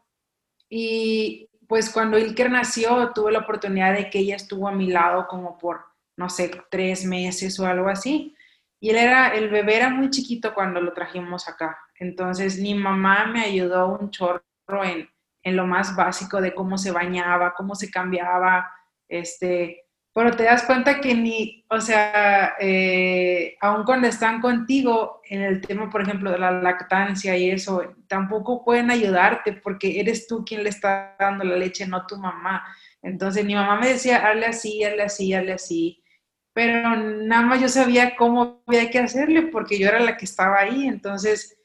Y 0.69 1.49
pues 1.69 1.91
cuando 1.91 2.19
Ilker 2.19 2.51
nació, 2.51 3.13
tuve 3.15 3.31
la 3.31 3.41
oportunidad 3.41 3.95
de 3.95 4.11
que 4.11 4.21
ella 4.21 4.37
estuvo 4.37 4.67
a 4.67 4.73
mi 4.73 4.89
lado 4.89 5.27
como 5.29 5.59
por, 5.59 5.85
no 6.17 6.29
sé, 6.29 6.51
tres 6.71 7.05
meses 7.05 7.61
o 7.61 7.67
algo 7.67 7.89
así. 7.89 8.35
Y 8.81 8.91
él 8.91 8.97
era, 8.97 9.29
el 9.29 9.51
bebé 9.51 9.77
era 9.77 9.91
muy 9.91 10.11
chiquito 10.11 10.53
cuando 10.55 10.81
lo 10.81 10.93
trajimos 10.93 11.49
acá. 11.49 11.79
Entonces, 11.99 12.59
mi 12.59 12.75
mamá 12.75 13.27
me 13.27 13.45
ayudó 13.45 13.99
un 13.99 14.11
chorro 14.11 14.43
en, 14.83 15.09
en 15.43 15.57
lo 15.57 15.67
más 15.67 15.95
básico 15.95 16.41
de 16.41 16.55
cómo 16.55 16.79
se 16.79 16.91
bañaba, 16.91 17.55
cómo 17.55 17.75
se 17.75 17.91
cambiaba, 17.91 18.71
este, 19.09 19.84
pero 20.15 20.37
te 20.37 20.45
das 20.45 20.63
cuenta 20.63 21.01
que 21.01 21.13
ni, 21.13 21.65
o 21.69 21.81
sea, 21.81 22.55
eh, 22.61 23.57
cuando 23.85 24.07
están 24.07 24.41
contigo 24.41 25.21
en 25.29 25.43
el 25.43 25.61
tema, 25.61 25.91
por 25.91 26.03
ejemplo, 26.03 26.31
de 26.31 26.39
la 26.39 26.53
lactancia 26.53 27.37
y 27.37 27.51
eso, 27.51 27.83
tampoco 28.07 28.65
pueden 28.65 28.93
ayudarte 28.93 29.55
porque 29.55 29.99
eres 29.99 30.29
tú 30.29 30.45
quien 30.45 30.63
le 30.63 30.69
está 30.71 31.17
dando 31.19 31.43
la 31.43 31.57
leche, 31.57 31.85
no 31.89 32.07
tu 32.07 32.17
mamá. 32.17 32.65
Entonces 33.03 33.45
mi 33.45 33.57
mamá 33.57 33.81
me 33.81 33.89
decía, 33.89 34.25
hazle 34.25 34.47
así, 34.47 34.85
hazle 34.85 35.03
así, 35.03 35.35
hazle 35.35 35.53
así, 35.53 36.05
pero 36.53 36.95
nada 36.97 37.43
más 37.43 37.61
yo 37.61 37.69
sabía 37.69 38.15
cómo 38.15 38.63
había 38.69 38.91
que 38.91 39.01
hacerle 39.01 39.43
porque 39.49 39.81
yo 39.81 39.89
era 39.89 39.99
la 39.99 40.17
que 40.17 40.27
estaba 40.27 40.61
ahí, 40.61 40.87
entonces 40.87 41.59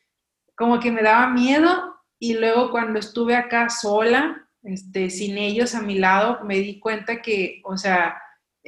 como 0.55 0.79
que 0.79 0.91
me 0.91 1.03
daba 1.03 1.27
miedo 1.29 1.95
y 2.17 2.33
luego 2.33 2.71
cuando 2.71 2.97
estuve 2.97 3.35
acá 3.35 3.69
sola, 3.69 4.49
este, 4.63 5.11
sin 5.11 5.37
ellos 5.37 5.75
a 5.75 5.81
mi 5.81 5.99
lado, 5.99 6.43
me 6.43 6.55
di 6.55 6.79
cuenta 6.79 7.21
que, 7.21 7.61
o 7.63 7.77
sea, 7.77 8.19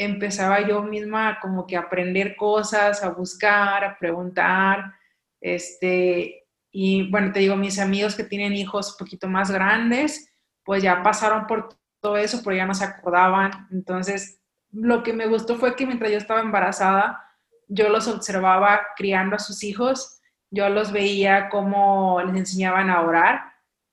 empezaba 0.03 0.67
yo 0.67 0.83
misma 0.83 1.39
como 1.39 1.65
que 1.65 1.77
a 1.77 1.81
aprender 1.81 2.35
cosas, 2.35 3.03
a 3.03 3.09
buscar, 3.09 3.83
a 3.83 3.97
preguntar, 3.97 4.93
este, 5.39 6.47
y 6.71 7.09
bueno, 7.09 7.31
te 7.31 7.39
digo, 7.39 7.55
mis 7.55 7.79
amigos 7.79 8.15
que 8.15 8.23
tienen 8.23 8.53
hijos 8.53 8.91
un 8.91 8.97
poquito 8.97 9.27
más 9.27 9.51
grandes, 9.51 10.31
pues 10.63 10.83
ya 10.83 11.03
pasaron 11.03 11.47
por 11.47 11.77
todo 11.99 12.17
eso, 12.17 12.41
pero 12.43 12.55
ya 12.55 12.65
no 12.65 12.73
se 12.73 12.85
acordaban. 12.85 13.67
Entonces, 13.71 14.41
lo 14.71 15.03
que 15.03 15.13
me 15.13 15.27
gustó 15.27 15.57
fue 15.57 15.75
que 15.75 15.85
mientras 15.85 16.11
yo 16.11 16.17
estaba 16.17 16.39
embarazada, 16.39 17.23
yo 17.67 17.89
los 17.89 18.07
observaba 18.07 18.81
criando 18.95 19.35
a 19.35 19.39
sus 19.39 19.63
hijos, 19.63 20.21
yo 20.49 20.69
los 20.69 20.91
veía 20.91 21.49
cómo 21.49 22.21
les 22.21 22.35
enseñaban 22.35 22.89
a 22.89 23.01
orar, 23.01 23.50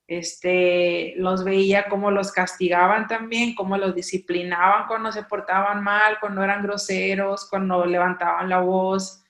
este, 0.08 1.12
los 1.18 1.44
veía 1.44 1.86
cómo 1.88 2.10
los 2.10 2.32
castigaban 2.32 3.06
también, 3.06 3.54
cómo 3.54 3.76
los 3.76 3.94
disciplinaban 3.94 4.86
cuando 4.86 5.12
se 5.12 5.22
portaban 5.22 5.84
mal, 5.84 6.18
cuando 6.18 6.42
eran 6.42 6.62
groseros, 6.62 7.46
cuando 7.48 7.84
levantaban 7.84 8.48
la 8.48 8.60
voz, 8.60 9.22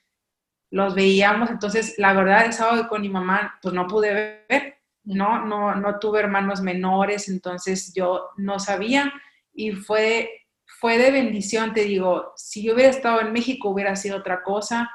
los 0.70 0.94
veíamos, 0.94 1.50
entonces 1.50 1.96
la 1.98 2.12
verdad 2.12 2.46
es 2.46 2.60
algo 2.60 2.88
con 2.88 3.02
mi 3.02 3.08
mamá 3.08 3.58
pues 3.60 3.74
no 3.74 3.88
pude 3.88 4.44
ver, 4.48 4.76
¿no? 5.02 5.44
No, 5.44 5.74
no 5.74 5.98
tuve 5.98 6.20
hermanos 6.20 6.60
menores, 6.60 7.28
entonces 7.28 7.92
yo 7.92 8.30
no 8.36 8.60
sabía 8.60 9.12
y 9.52 9.72
fue, 9.72 10.46
fue 10.64 10.96
de 10.96 11.10
bendición, 11.10 11.72
te 11.72 11.84
digo, 11.84 12.34
si 12.36 12.62
yo 12.62 12.74
hubiera 12.74 12.90
estado 12.90 13.20
en 13.20 13.32
México 13.32 13.70
hubiera 13.70 13.96
sido 13.96 14.18
otra 14.18 14.44
cosa, 14.44 14.88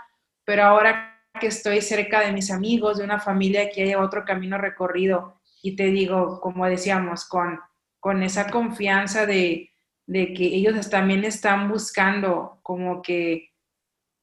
pero 0.45 0.63
ahora 0.63 1.19
que 1.41 1.47
estoy 1.47 1.81
cerca 1.81 2.21
de 2.21 2.31
mis 2.31 2.51
amigos, 2.51 2.99
de 2.99 3.03
una 3.03 3.19
familia 3.19 3.69
que 3.69 3.84
haya 3.84 3.99
otro 3.99 4.23
camino 4.23 4.57
recorrido, 4.57 5.41
y 5.64 5.78
te 5.78 5.86
digo, 5.86 6.41
como 6.41 6.68
decíamos, 6.68 7.26
con, 7.26 7.59
con 8.01 8.22
esa 8.22 8.49
confianza 8.49 9.26
de, 9.26 9.72
de 10.05 10.34
que 10.34 10.43
ellos 10.43 10.89
también 10.89 11.24
están 11.24 11.70
buscando 11.70 12.59
como 12.61 13.01
que 13.01 13.53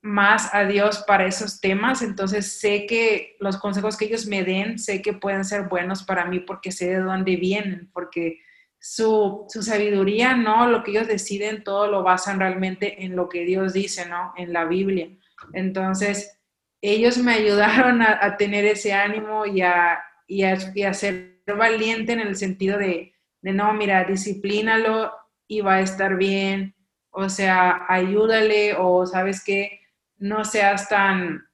más 0.02 0.54
a 0.54 0.64
Dios 0.64 1.02
para 1.06 1.26
esos 1.26 1.60
temas, 1.60 2.02
entonces 2.02 2.60
sé 2.60 2.86
que 2.86 3.36
los 3.40 3.56
consejos 3.56 3.96
que 3.96 4.04
ellos 4.04 4.26
me 4.26 4.44
den, 4.44 4.78
sé 4.78 5.00
que 5.00 5.14
pueden 5.14 5.46
ser 5.46 5.68
buenos 5.68 6.02
para 6.02 6.26
mí 6.26 6.40
porque 6.40 6.72
sé 6.72 6.90
de 6.90 7.00
dónde 7.00 7.36
vienen, 7.36 7.90
porque 7.94 8.40
su, 8.78 9.46
su, 9.48 9.62
sabiduría, 9.62 10.36
¿no? 10.36 10.68
Lo 10.68 10.82
que 10.82 10.90
ellos 10.90 11.08
deciden, 11.08 11.64
todo 11.64 11.86
lo 11.86 12.02
basan 12.02 12.38
realmente 12.38 13.04
en 13.04 13.16
lo 13.16 13.30
que 13.30 13.44
Dios 13.44 13.72
dice, 13.72 14.06
¿no? 14.06 14.34
En 14.36 14.52
la 14.52 14.66
Biblia. 14.66 15.08
Entonces, 15.54 16.38
ellos 16.82 17.16
me 17.18 17.32
ayudaron 17.32 18.02
a, 18.02 18.18
a 18.22 18.36
tener 18.36 18.64
ese 18.66 18.92
ánimo 18.94 19.44
y 19.44 19.60
a, 19.62 20.00
y 20.30 20.44
a, 20.44 20.94
ser 20.94 21.42
valiente 21.46 22.12
en 22.12 22.20
el 22.20 22.36
sentido 22.36 22.78
de, 22.78 23.12
no, 23.42 23.72
mira, 23.74 24.04
disciplínalo 24.04 25.12
y 25.48 25.60
va 25.60 25.74
a 25.74 25.80
estar 25.80 26.16
bien, 26.16 26.76
o 27.10 27.28
sea, 27.28 27.84
ayúdale 27.88 28.74
o 28.78 29.04
sabes 29.06 29.42
que 29.42 29.80
no 30.18 30.44
seas 30.44 30.88
tan 30.88 31.48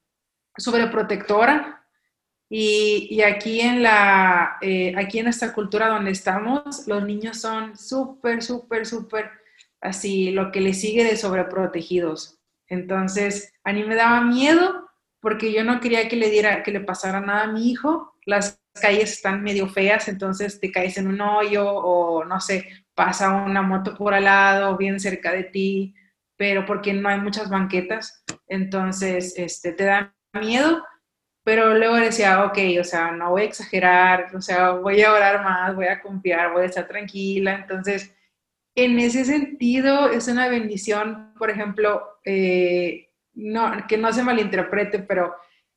sobreprotectora. 0.58 1.72
Y, 2.48 3.08
y 3.10 3.22
aquí, 3.22 3.60
en 3.60 3.82
la, 3.82 4.58
eh, 4.60 4.94
aquí 4.96 5.18
en 5.18 5.28
esta 5.28 5.52
cultura 5.52 5.88
donde 5.88 6.10
estamos, 6.10 6.86
los 6.86 7.02
niños 7.02 7.40
son 7.40 7.76
súper, 7.76 8.42
súper, 8.42 8.86
súper 8.86 9.30
así, 9.80 10.30
lo 10.30 10.52
que 10.52 10.60
le 10.60 10.74
sigue 10.74 11.02
de 11.02 11.16
sobreprotegidos. 11.16 12.38
Entonces, 12.68 13.54
a 13.64 13.72
mí 13.72 13.82
me 13.84 13.96
daba 13.96 14.20
miedo 14.20 14.86
porque 15.20 15.52
yo 15.52 15.64
no 15.64 15.80
quería 15.80 16.08
que 16.08 16.16
le 16.16 16.30
diera, 16.30 16.62
que 16.62 16.70
le 16.70 16.80
pasara 16.80 17.20
nada 17.20 17.44
a 17.44 17.52
mi 17.52 17.70
hijo. 17.70 18.14
Las 18.26 18.60
calles 18.80 19.12
están 19.12 19.42
medio 19.42 19.68
feas, 19.68 20.08
entonces 20.08 20.60
te 20.60 20.70
caes 20.70 20.96
en 20.98 21.08
un 21.08 21.20
hoyo 21.20 21.68
o 21.68 22.24
no 22.24 22.40
sé, 22.40 22.68
pasa 22.94 23.32
una 23.32 23.62
moto 23.62 23.94
por 23.96 24.14
al 24.14 24.24
lado, 24.24 24.76
bien 24.76 25.00
cerca 25.00 25.32
de 25.32 25.44
ti, 25.44 25.94
pero 26.36 26.64
porque 26.66 26.92
no 26.92 27.08
hay 27.08 27.20
muchas 27.20 27.48
banquetas, 27.50 28.24
entonces 28.46 29.34
este, 29.36 29.72
te 29.72 29.84
da 29.84 30.14
miedo, 30.34 30.84
pero 31.44 31.74
luego 31.74 31.96
decía, 31.96 32.44
ok, 32.44 32.58
o 32.80 32.84
sea, 32.84 33.12
no 33.12 33.30
voy 33.30 33.42
a 33.42 33.46
exagerar, 33.46 34.34
o 34.34 34.40
sea, 34.40 34.72
voy 34.72 35.00
a 35.02 35.12
orar 35.12 35.42
más, 35.42 35.74
voy 35.74 35.86
a 35.86 36.00
confiar, 36.00 36.52
voy 36.52 36.64
a 36.64 36.66
estar 36.66 36.88
tranquila, 36.88 37.54
entonces, 37.54 38.12
en 38.74 38.98
ese 38.98 39.24
sentido, 39.24 40.10
es 40.10 40.28
una 40.28 40.48
bendición, 40.48 41.32
por 41.38 41.50
ejemplo, 41.50 42.18
eh, 42.24 43.10
no, 43.34 43.86
que 43.86 43.96
no 43.96 44.12
se 44.12 44.22
malinterprete, 44.22 44.98
pero 45.00 45.34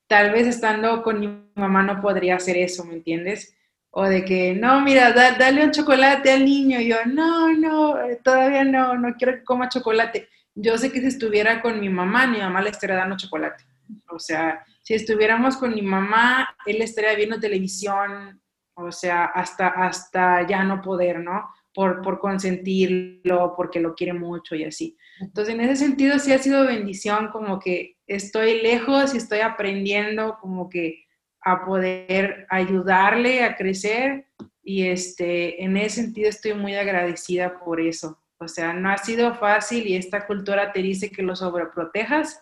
tal 0.09 0.31
vez 0.31 0.47
estando 0.47 1.03
con 1.03 1.19
mi 1.19 1.29
mamá 1.55 1.83
no 1.83 2.01
podría 2.01 2.35
hacer 2.35 2.57
eso, 2.57 2.83
¿me 2.83 2.95
entiendes? 2.95 3.55
O 3.91 4.05
de 4.05 4.25
que, 4.25 4.55
no, 4.55 4.81
mira, 4.81 5.11
dale 5.13 5.63
un 5.63 5.71
chocolate 5.71 6.31
al 6.31 6.45
niño. 6.45 6.79
Y 6.79 6.89
yo, 6.89 6.97
no, 7.05 7.53
no, 7.53 8.01
eh, 8.01 8.19
todavía 8.23 8.63
no, 8.63 8.97
no 8.97 9.13
quiero 9.15 9.35
que 9.37 9.43
coma 9.43 9.69
chocolate. 9.69 10.27
Yo 10.55 10.77
sé 10.77 10.91
que 10.91 10.99
si 10.99 11.07
estuviera 11.07 11.61
con 11.61 11.79
mi 11.79 11.89
mamá, 11.89 12.25
mi 12.25 12.39
mamá 12.39 12.61
le 12.61 12.71
estaría 12.71 12.95
dando 12.95 13.17
chocolate. 13.17 13.63
O 14.09 14.19
sea, 14.19 14.65
si 14.81 14.95
estuviéramos 14.95 15.57
con 15.57 15.75
mi 15.75 15.83
mamá, 15.83 16.49
él 16.65 16.81
estaría 16.81 17.15
viendo 17.15 17.39
televisión, 17.39 18.41
o 18.79 18.91
sea, 18.91 19.25
hasta, 19.25 19.67
hasta 19.67 20.47
ya 20.47 20.63
no 20.63 20.81
poder, 20.81 21.19
¿no? 21.19 21.49
Por, 21.73 22.01
por 22.01 22.19
consentirlo, 22.19 23.53
porque 23.55 23.79
lo 23.79 23.93
quiere 23.93 24.13
mucho 24.13 24.55
y 24.55 24.63
así. 24.63 24.97
Entonces, 25.19 25.53
en 25.53 25.61
ese 25.61 25.75
sentido, 25.75 26.17
sí 26.19 26.33
ha 26.33 26.39
sido 26.39 26.65
bendición 26.65 27.29
como 27.29 27.59
que 27.59 27.97
estoy 28.07 28.61
lejos 28.61 29.13
y 29.13 29.17
estoy 29.17 29.39
aprendiendo 29.39 30.37
como 30.41 30.69
que 30.69 31.05
a 31.41 31.65
poder 31.65 32.47
ayudarle 32.49 33.43
a 33.43 33.55
crecer 33.55 34.27
y 34.61 34.87
este, 34.87 35.63
en 35.63 35.77
ese 35.77 36.01
sentido 36.03 36.29
estoy 36.29 36.53
muy 36.53 36.75
agradecida 36.75 37.59
por 37.59 37.79
eso. 37.79 38.21
O 38.39 38.47
sea, 38.47 38.73
no 38.73 38.89
ha 38.89 38.97
sido 38.97 39.35
fácil 39.35 39.87
y 39.87 39.95
esta 39.95 40.25
cultura 40.25 40.71
te 40.71 40.81
dice 40.81 41.11
que 41.11 41.23
lo 41.23 41.35
sobreprotejas 41.35 42.41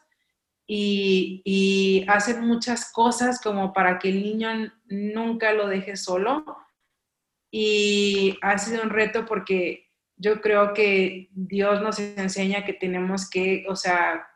y, 0.68 1.42
y 1.46 2.06
hacen 2.08 2.46
muchas 2.46 2.92
cosas 2.92 3.42
como 3.42 3.74
para 3.74 3.98
que 3.98 4.10
el 4.10 4.22
niño 4.22 4.72
nunca 4.86 5.54
lo 5.54 5.68
deje 5.68 5.96
solo. 5.96 6.46
Y 7.50 8.38
ha 8.42 8.58
sido 8.58 8.84
un 8.84 8.90
reto 8.90 9.26
porque 9.26 9.88
yo 10.18 10.42
creo 10.42 10.74
que 10.74 11.30
Dios 11.32 11.82
nos 11.82 12.00
enseña 12.00 12.66
que 12.66 12.74
tenemos 12.74 13.30
que, 13.30 13.66
o 13.70 13.76
sea, 13.76 14.28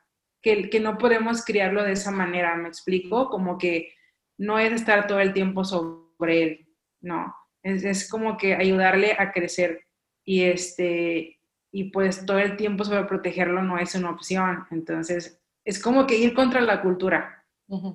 que, 0.42 0.80
no 0.80 0.98
podemos 0.98 1.44
criarlo 1.44 1.84
de 1.84 1.94
esa 1.94 2.12
manera, 2.12 2.56
¿me 2.56 2.68
explico? 2.68 3.30
Como 3.30 3.58
que 3.58 3.94
no 4.38 4.60
es 4.60 4.72
estar 4.72 5.08
todo 5.08 5.20
el 5.20 5.34
tiempo 5.34 5.64
sobre 5.64 6.44
él, 6.44 6.68
no, 7.02 7.36
es, 7.64 7.84
es 7.84 8.10
como 8.10 8.38
que 8.38 8.56
ayudarle 8.56 9.16
a 9.18 9.32
crecer 9.32 9.88
y 10.24 10.44
este, 10.44 11.40
y 11.72 11.86
pues 11.86 12.26
todo 12.26 12.40
el 12.40 12.58
tiempo 12.58 12.84
sobre 12.84 13.06
protegerlo 13.06 13.62
no 13.62 13.78
es 13.78 13.96
una 13.96 14.12
opción, 14.12 14.66
entonces 14.72 15.41
es 15.66 15.82
como 15.82 16.08
que 16.08 16.18
ir 16.18 16.34
contra 16.34 16.62
la 16.62 16.82
cultura, 16.82 17.46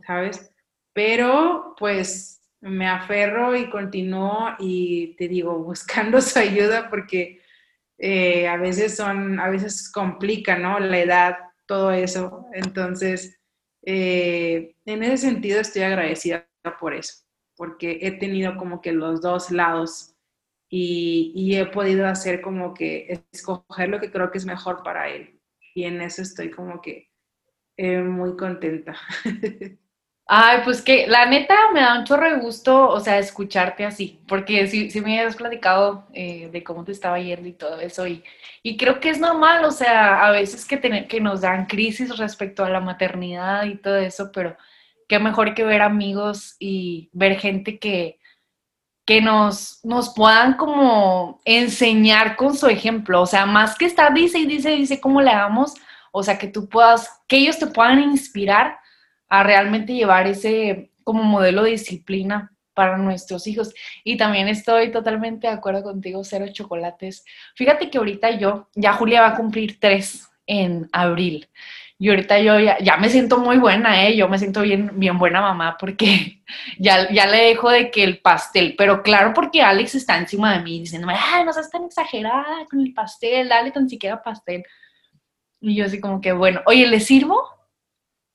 ¿sabes? 0.06 0.52
Pero 0.92 1.74
pues 1.78 2.42
me 2.60 2.86
aferro 2.86 3.56
y 3.56 3.70
continúo 3.70 4.54
y 4.58 5.14
te 5.16 5.28
digo, 5.28 5.58
buscando 5.64 6.20
su 6.20 6.38
ayuda 6.38 6.88
porque 6.90 7.40
eh, 7.98 8.46
a 8.48 8.56
veces 8.56 8.96
son, 8.96 9.40
a 9.40 9.48
veces 9.48 9.90
complica, 9.90 10.58
¿no? 10.58 10.78
La 10.78 10.98
edad 10.98 11.36
todo 11.66 11.90
eso. 11.92 12.46
Entonces, 12.52 13.38
eh, 13.82 14.74
en 14.84 15.02
ese 15.02 15.18
sentido 15.28 15.60
estoy 15.60 15.82
agradecida 15.82 16.48
por 16.80 16.94
eso, 16.94 17.24
porque 17.56 17.98
he 18.02 18.12
tenido 18.12 18.56
como 18.56 18.80
que 18.80 18.92
los 18.92 19.20
dos 19.20 19.50
lados 19.50 20.16
y, 20.68 21.54
he 21.56 21.66
podido 21.66 22.06
hacer 22.06 22.40
como 22.40 22.74
que 22.74 23.22
escoger 23.32 23.88
lo 23.88 24.00
que 24.00 24.10
creo 24.10 24.30
que 24.30 24.38
es 24.38 24.46
mejor 24.46 24.82
para 24.82 25.08
él. 25.08 25.40
Y 25.74 25.84
en 25.84 26.00
eso 26.00 26.22
estoy 26.22 26.50
como 26.50 26.80
que 26.80 27.10
eh, 27.76 28.00
muy 28.00 28.36
contenta. 28.36 28.96
Ay, 30.28 30.62
pues 30.64 30.82
que 30.82 31.06
la 31.06 31.26
neta 31.26 31.54
me 31.72 31.80
da 31.80 32.00
un 32.00 32.04
chorro 32.04 32.28
de 32.28 32.38
gusto, 32.40 32.88
o 32.88 32.98
sea, 32.98 33.18
escucharte 33.18 33.84
así, 33.84 34.20
porque 34.26 34.66
sí, 34.66 34.90
me 35.00 35.20
has 35.20 35.36
platicado 35.36 36.08
eh, 36.14 36.48
de 36.50 36.64
cómo 36.64 36.82
te 36.82 36.90
estaba 36.90 37.20
yendo 37.20 37.46
y 37.48 37.52
todo 37.52 37.80
eso, 37.80 38.08
y, 38.08 38.24
y 38.64 38.76
creo 38.76 38.98
que 38.98 39.10
es 39.10 39.20
normal, 39.20 39.64
o 39.64 39.70
sea, 39.70 40.26
a 40.26 40.32
veces 40.32 40.64
que, 40.66 40.78
tener, 40.78 41.06
que 41.06 41.20
nos 41.20 41.42
dan 41.42 41.66
crisis 41.66 42.18
respecto 42.18 42.64
a 42.64 42.70
la 42.70 42.80
maternidad 42.80 43.66
y 43.66 43.76
todo 43.76 43.98
eso, 43.98 44.32
pero 44.32 44.56
qué 45.08 45.20
mejor 45.20 45.54
que 45.54 45.62
ver 45.62 45.82
amigos 45.82 46.56
y 46.58 47.08
ver 47.12 47.38
gente 47.38 47.78
que, 47.78 48.18
que 49.04 49.20
nos, 49.20 49.78
nos 49.84 50.12
puedan 50.12 50.56
como 50.56 51.40
enseñar 51.44 52.34
con 52.34 52.56
su 52.56 52.66
ejemplo, 52.66 53.22
o 53.22 53.26
sea, 53.26 53.46
más 53.46 53.76
que 53.76 53.84
estar 53.84 54.12
dice 54.12 54.40
y 54.40 54.46
dice, 54.46 54.70
dice 54.70 55.00
cómo 55.00 55.22
le 55.22 55.30
hagamos, 55.30 55.74
o 56.18 56.22
sea, 56.22 56.38
que 56.38 56.48
tú 56.48 56.66
puedas, 56.66 57.10
que 57.28 57.36
ellos 57.36 57.58
te 57.58 57.66
puedan 57.66 58.00
inspirar 58.00 58.78
a 59.28 59.42
realmente 59.42 59.92
llevar 59.92 60.26
ese 60.26 60.90
como 61.04 61.22
modelo 61.22 61.62
de 61.62 61.72
disciplina 61.72 62.54
para 62.72 62.96
nuestros 62.96 63.46
hijos. 63.46 63.74
Y 64.02 64.16
también 64.16 64.48
estoy 64.48 64.90
totalmente 64.90 65.46
de 65.46 65.52
acuerdo 65.52 65.82
contigo, 65.82 66.24
cero 66.24 66.46
chocolates. 66.50 67.22
Fíjate 67.54 67.90
que 67.90 67.98
ahorita 67.98 68.30
yo, 68.38 68.70
ya 68.74 68.94
Julia 68.94 69.20
va 69.20 69.28
a 69.28 69.36
cumplir 69.36 69.78
tres 69.78 70.26
en 70.46 70.88
abril. 70.90 71.50
Y 71.98 72.08
ahorita 72.08 72.38
yo 72.40 72.58
ya, 72.60 72.96
me 72.96 73.10
siento 73.10 73.36
muy 73.36 73.58
buena, 73.58 74.06
¿eh? 74.06 74.16
Yo 74.16 74.26
me 74.26 74.38
siento 74.38 74.62
bien, 74.62 74.92
bien 74.94 75.18
buena 75.18 75.42
mamá 75.42 75.76
porque 75.78 76.42
ya, 76.78 77.12
ya 77.12 77.26
le 77.26 77.44
dejo 77.48 77.68
de 77.68 77.90
que 77.90 78.04
el 78.04 78.20
pastel, 78.20 78.74
pero 78.78 79.02
claro 79.02 79.34
porque 79.34 79.60
Alex 79.60 79.96
está 79.96 80.16
encima 80.16 80.56
de 80.56 80.64
mí 80.64 80.80
diciéndome, 80.80 81.14
ay, 81.14 81.44
no 81.44 81.52
seas 81.52 81.70
tan 81.70 81.84
exagerada 81.84 82.64
con 82.70 82.80
el 82.80 82.94
pastel, 82.94 83.50
dale 83.50 83.70
tan 83.70 83.86
siquiera 83.86 84.22
pastel. 84.22 84.62
Y 85.66 85.74
yo 85.74 85.84
así 85.84 86.00
como 86.00 86.20
que, 86.20 86.32
bueno, 86.32 86.62
oye, 86.66 86.86
¿le 86.86 87.00
sirvo? 87.00 87.56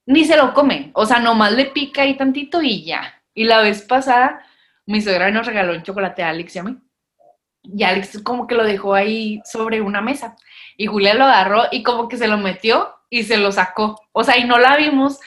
ni 0.05 0.25
se 0.25 0.37
lo 0.37 0.53
come, 0.53 0.91
o 0.93 1.05
sea, 1.05 1.19
nomás 1.19 1.53
le 1.53 1.65
pica 1.65 2.03
ahí 2.03 2.17
tantito 2.17 2.61
y 2.61 2.83
ya. 2.83 3.21
Y 3.33 3.45
la 3.45 3.61
vez 3.61 3.83
pasada, 3.83 4.45
mi 4.85 5.01
suegra 5.01 5.31
nos 5.31 5.45
regaló 5.45 5.73
un 5.73 5.83
chocolate 5.83 6.23
a 6.23 6.29
Alex 6.29 6.55
y 6.55 6.59
a 6.59 6.63
mí. 6.63 6.77
Y 7.63 7.83
Alex 7.83 8.21
como 8.23 8.47
que 8.47 8.55
lo 8.55 8.63
dejó 8.63 8.93
ahí 8.93 9.41
sobre 9.45 9.81
una 9.81 10.01
mesa. 10.01 10.35
Y 10.77 10.87
Julia 10.87 11.13
lo 11.13 11.25
agarró 11.25 11.63
y 11.71 11.83
como 11.83 12.07
que 12.07 12.17
se 12.17 12.27
lo 12.27 12.37
metió 12.37 12.93
y 13.09 13.23
se 13.23 13.37
lo 13.37 13.51
sacó. 13.51 14.01
O 14.11 14.23
sea, 14.23 14.37
y 14.37 14.45
no 14.45 14.57
la 14.57 14.77
vimos, 14.77 15.19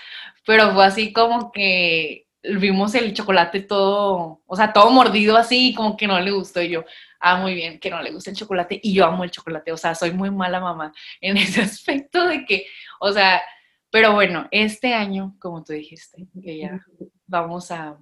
pero 0.46 0.72
fue 0.74 0.84
así 0.84 1.12
como 1.12 1.52
que 1.52 2.26
vimos 2.42 2.94
el 2.94 3.14
chocolate 3.14 3.60
todo, 3.60 4.42
o 4.44 4.56
sea, 4.56 4.72
todo 4.72 4.90
mordido 4.90 5.36
así, 5.38 5.74
como 5.74 5.96
que 5.96 6.06
no 6.06 6.20
le 6.20 6.32
gustó. 6.32 6.60
Y 6.60 6.70
yo, 6.70 6.84
ah, 7.24 7.36
muy 7.36 7.54
bien, 7.54 7.80
que 7.80 7.90
no 7.90 8.02
le 8.02 8.12
gusta 8.12 8.30
el 8.30 8.36
chocolate. 8.36 8.78
Y 8.82 8.94
yo 8.94 9.06
amo 9.06 9.24
el 9.24 9.30
chocolate. 9.30 9.72
O 9.72 9.76
sea, 9.76 9.94
soy 9.94 10.12
muy 10.12 10.30
mala 10.30 10.60
mamá 10.60 10.92
en 11.20 11.36
ese 11.36 11.62
aspecto 11.62 12.26
de 12.26 12.44
que, 12.44 12.66
o 13.00 13.10
sea, 13.12 13.42
pero 13.90 14.12
bueno, 14.12 14.46
este 14.50 14.92
año, 14.92 15.36
como 15.40 15.64
tú 15.64 15.72
dijiste, 15.72 16.26
que 16.42 16.58
ya 16.58 16.84
vamos 17.26 17.70
a... 17.70 17.98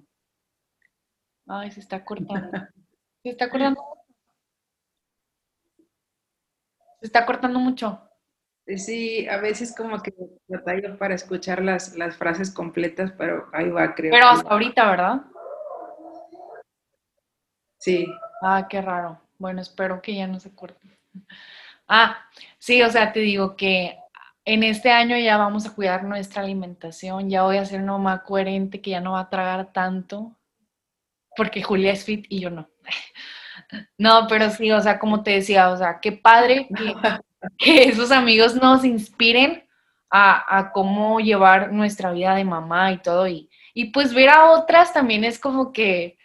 Ay, 1.47 1.71
se 1.71 1.79
está 1.79 2.03
cortando. 2.03 2.51
Se 3.23 3.29
está 3.29 3.49
cortando. 3.49 3.81
Se 6.99 7.07
está 7.07 7.25
cortando 7.25 7.57
mucho. 7.57 8.01
Sí, 8.67 9.25
a 9.29 9.37
veces 9.37 9.73
como 9.73 10.01
que 10.01 10.13
batallo 10.49 10.97
para 10.97 11.15
escuchar 11.15 11.63
las, 11.63 11.95
las 11.95 12.17
frases 12.17 12.53
completas, 12.53 13.13
pero 13.17 13.47
ahí 13.53 13.69
va, 13.69 13.95
creo. 13.95 14.11
Pero 14.11 14.27
hasta 14.27 14.49
ahorita, 14.49 14.89
¿verdad? 14.89 15.21
Sí. 17.77 18.05
Ah, 18.45 18.67
qué 18.69 18.81
raro. 18.81 19.21
Bueno, 19.39 19.61
espero 19.61 20.01
que 20.01 20.15
ya 20.15 20.27
no 20.27 20.39
se 20.39 20.53
corte. 20.53 20.87
Ah, 21.85 22.17
sí, 22.59 22.81
o 22.81 22.89
sea, 22.89 23.11
te 23.11 23.19
digo 23.19 23.57
que 23.57 23.97
en 24.45 24.63
este 24.63 24.89
año 24.89 25.17
ya 25.17 25.35
vamos 25.35 25.65
a 25.65 25.75
cuidar 25.75 26.05
nuestra 26.05 26.41
alimentación, 26.41 27.29
ya 27.29 27.43
voy 27.43 27.57
a 27.57 27.65
ser 27.65 27.81
una 27.81 27.91
mamá 27.91 28.23
coherente 28.23 28.81
que 28.81 28.91
ya 28.91 29.01
no 29.01 29.11
va 29.11 29.19
a 29.19 29.29
tragar 29.29 29.73
tanto, 29.73 30.33
porque 31.35 31.61
Julia 31.61 31.91
es 31.91 32.05
fit 32.05 32.25
y 32.29 32.39
yo 32.39 32.49
no. 32.49 32.69
No, 33.97 34.27
pero 34.29 34.49
sí, 34.49 34.71
o 34.71 34.81
sea, 34.81 34.97
como 34.97 35.23
te 35.23 35.31
decía, 35.31 35.69
o 35.71 35.77
sea, 35.77 35.99
qué 35.99 36.13
padre 36.13 36.69
que, 36.75 36.95
esos 37.89 38.11
amigos 38.11 38.55
nos 38.55 38.85
inspiren 38.85 39.67
a, 40.09 40.71
cómo 40.73 41.19
llevar 41.19 41.73
nuestra 41.73 42.11
vida 42.13 42.33
de 42.33 42.45
mamá 42.45 42.93
y 42.93 42.99
todo, 42.99 43.27
y, 43.27 43.49
y 43.73 43.91
pues 43.91 44.13
ver 44.13 44.29
a 44.29 44.51
otras 44.51 44.93
también 44.93 45.25
es 45.25 45.37
como 45.37 45.73
que 45.73 46.17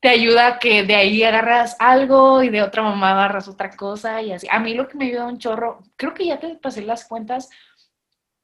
te 0.00 0.08
ayuda 0.08 0.58
que 0.58 0.84
de 0.84 0.94
ahí 0.94 1.22
agarras 1.22 1.76
algo 1.78 2.42
y 2.42 2.50
de 2.50 2.62
otra 2.62 2.82
mamá 2.82 3.12
agarras 3.12 3.48
otra 3.48 3.70
cosa 3.70 4.22
y 4.22 4.32
así. 4.32 4.46
A 4.50 4.60
mí 4.60 4.74
lo 4.74 4.86
que 4.88 4.96
me 4.96 5.06
ayuda 5.06 5.26
un 5.26 5.38
chorro, 5.38 5.82
creo 5.96 6.14
que 6.14 6.26
ya 6.26 6.38
te 6.38 6.54
pasé 6.56 6.82
las 6.82 7.06
cuentas, 7.06 7.48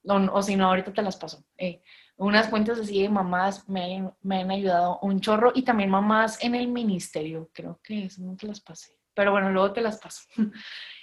o, 0.07 0.43
si 0.43 0.57
no, 0.57 0.67
ahorita 0.67 0.93
te 0.93 1.03
las 1.03 1.17
paso. 1.17 1.45
Eh, 1.57 1.81
unas 2.17 2.49
cuentas 2.49 2.79
así 2.79 3.03
de 3.03 3.09
mamás 3.09 3.69
me, 3.69 4.11
me, 4.23 4.41
han 4.41 4.51
ayudado 4.51 4.99
un 5.03 5.21
chorro 5.21 5.53
y 5.55 5.63
también 5.63 5.91
mamás 5.91 6.43
en 6.43 6.55
el 6.55 6.69
ministerio, 6.69 7.51
creo 7.53 7.81
que 7.83 8.07
eso 8.07 8.23
no 8.23 8.37
te 8.37 8.47
las 8.47 8.61
pasé. 8.61 8.93
Pero 9.15 9.31
bueno, 9.31 9.51
luego 9.51 9.73
te 9.73 9.81
las 9.81 9.99
paso. 9.99 10.23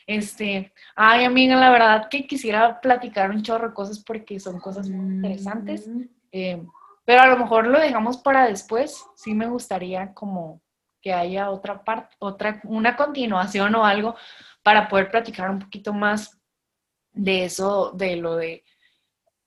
Este, 0.08 0.74
ay 0.96 1.24
amiga, 1.24 1.56
la 1.56 1.70
verdad 1.70 2.10
que 2.10 2.26
quisiera 2.26 2.82
platicar 2.82 3.30
un 3.30 3.44
chorro 3.44 3.70
de 3.70 3.74
cosas 3.74 4.04
porque 4.04 4.40
son 4.40 4.60
cosas 4.60 4.90
muy 4.90 5.16
interesantes. 5.16 5.88
Mm. 5.88 6.02
Eh, 6.32 6.66
pero 7.12 7.24
a 7.24 7.28
lo 7.28 7.36
mejor 7.36 7.68
lo 7.68 7.78
dejamos 7.78 8.16
para 8.20 8.48
después. 8.48 9.06
Sí 9.18 9.34
me 9.34 9.46
gustaría 9.46 10.14
como 10.14 10.62
que 11.02 11.12
haya 11.12 11.50
otra 11.50 11.84
parte, 11.84 12.16
otra, 12.20 12.62
una 12.64 12.96
continuación 12.96 13.76
o 13.76 13.86
algo 13.86 14.16
para 14.64 14.88
poder 14.88 15.12
platicar 15.12 15.50
un 15.50 15.60
poquito 15.60 15.92
más 15.92 16.40
de 17.12 17.44
eso, 17.44 17.92
de 17.92 18.16
lo 18.16 18.38
de, 18.38 18.64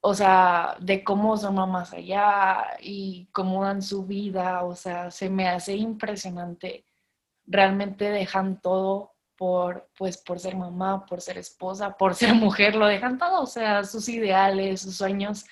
o 0.03 0.12
sea, 0.12 0.77
de 0.79 1.03
cómo 1.03 1.39
son 1.39 1.55
mamás 1.55 1.95
allá 1.95 2.77
y 2.81 3.31
cómo 3.33 3.65
dan 3.65 3.81
su 3.81 4.05
vida, 4.05 4.62
o 4.62 4.75
sea, 4.77 5.11
se 5.11 5.31
me 5.31 5.49
hace 5.49 5.75
impresionante. 5.75 6.85
Realmente 7.47 8.11
dejan 8.11 8.61
todo 8.61 9.15
por, 9.39 9.89
pues, 9.97 10.19
por 10.19 10.39
ser 10.39 10.55
mamá, 10.55 11.07
por 11.07 11.23
ser 11.23 11.39
esposa, 11.39 11.97
por 11.97 12.15
ser 12.15 12.35
mujer, 12.35 12.75
lo 12.75 12.87
dejan 12.87 13.17
todo, 13.17 13.41
o 13.41 13.47
sea, 13.47 13.85
sus 13.85 14.07
ideales, 14.11 14.83
sus 14.83 14.99
sueños 14.99 15.47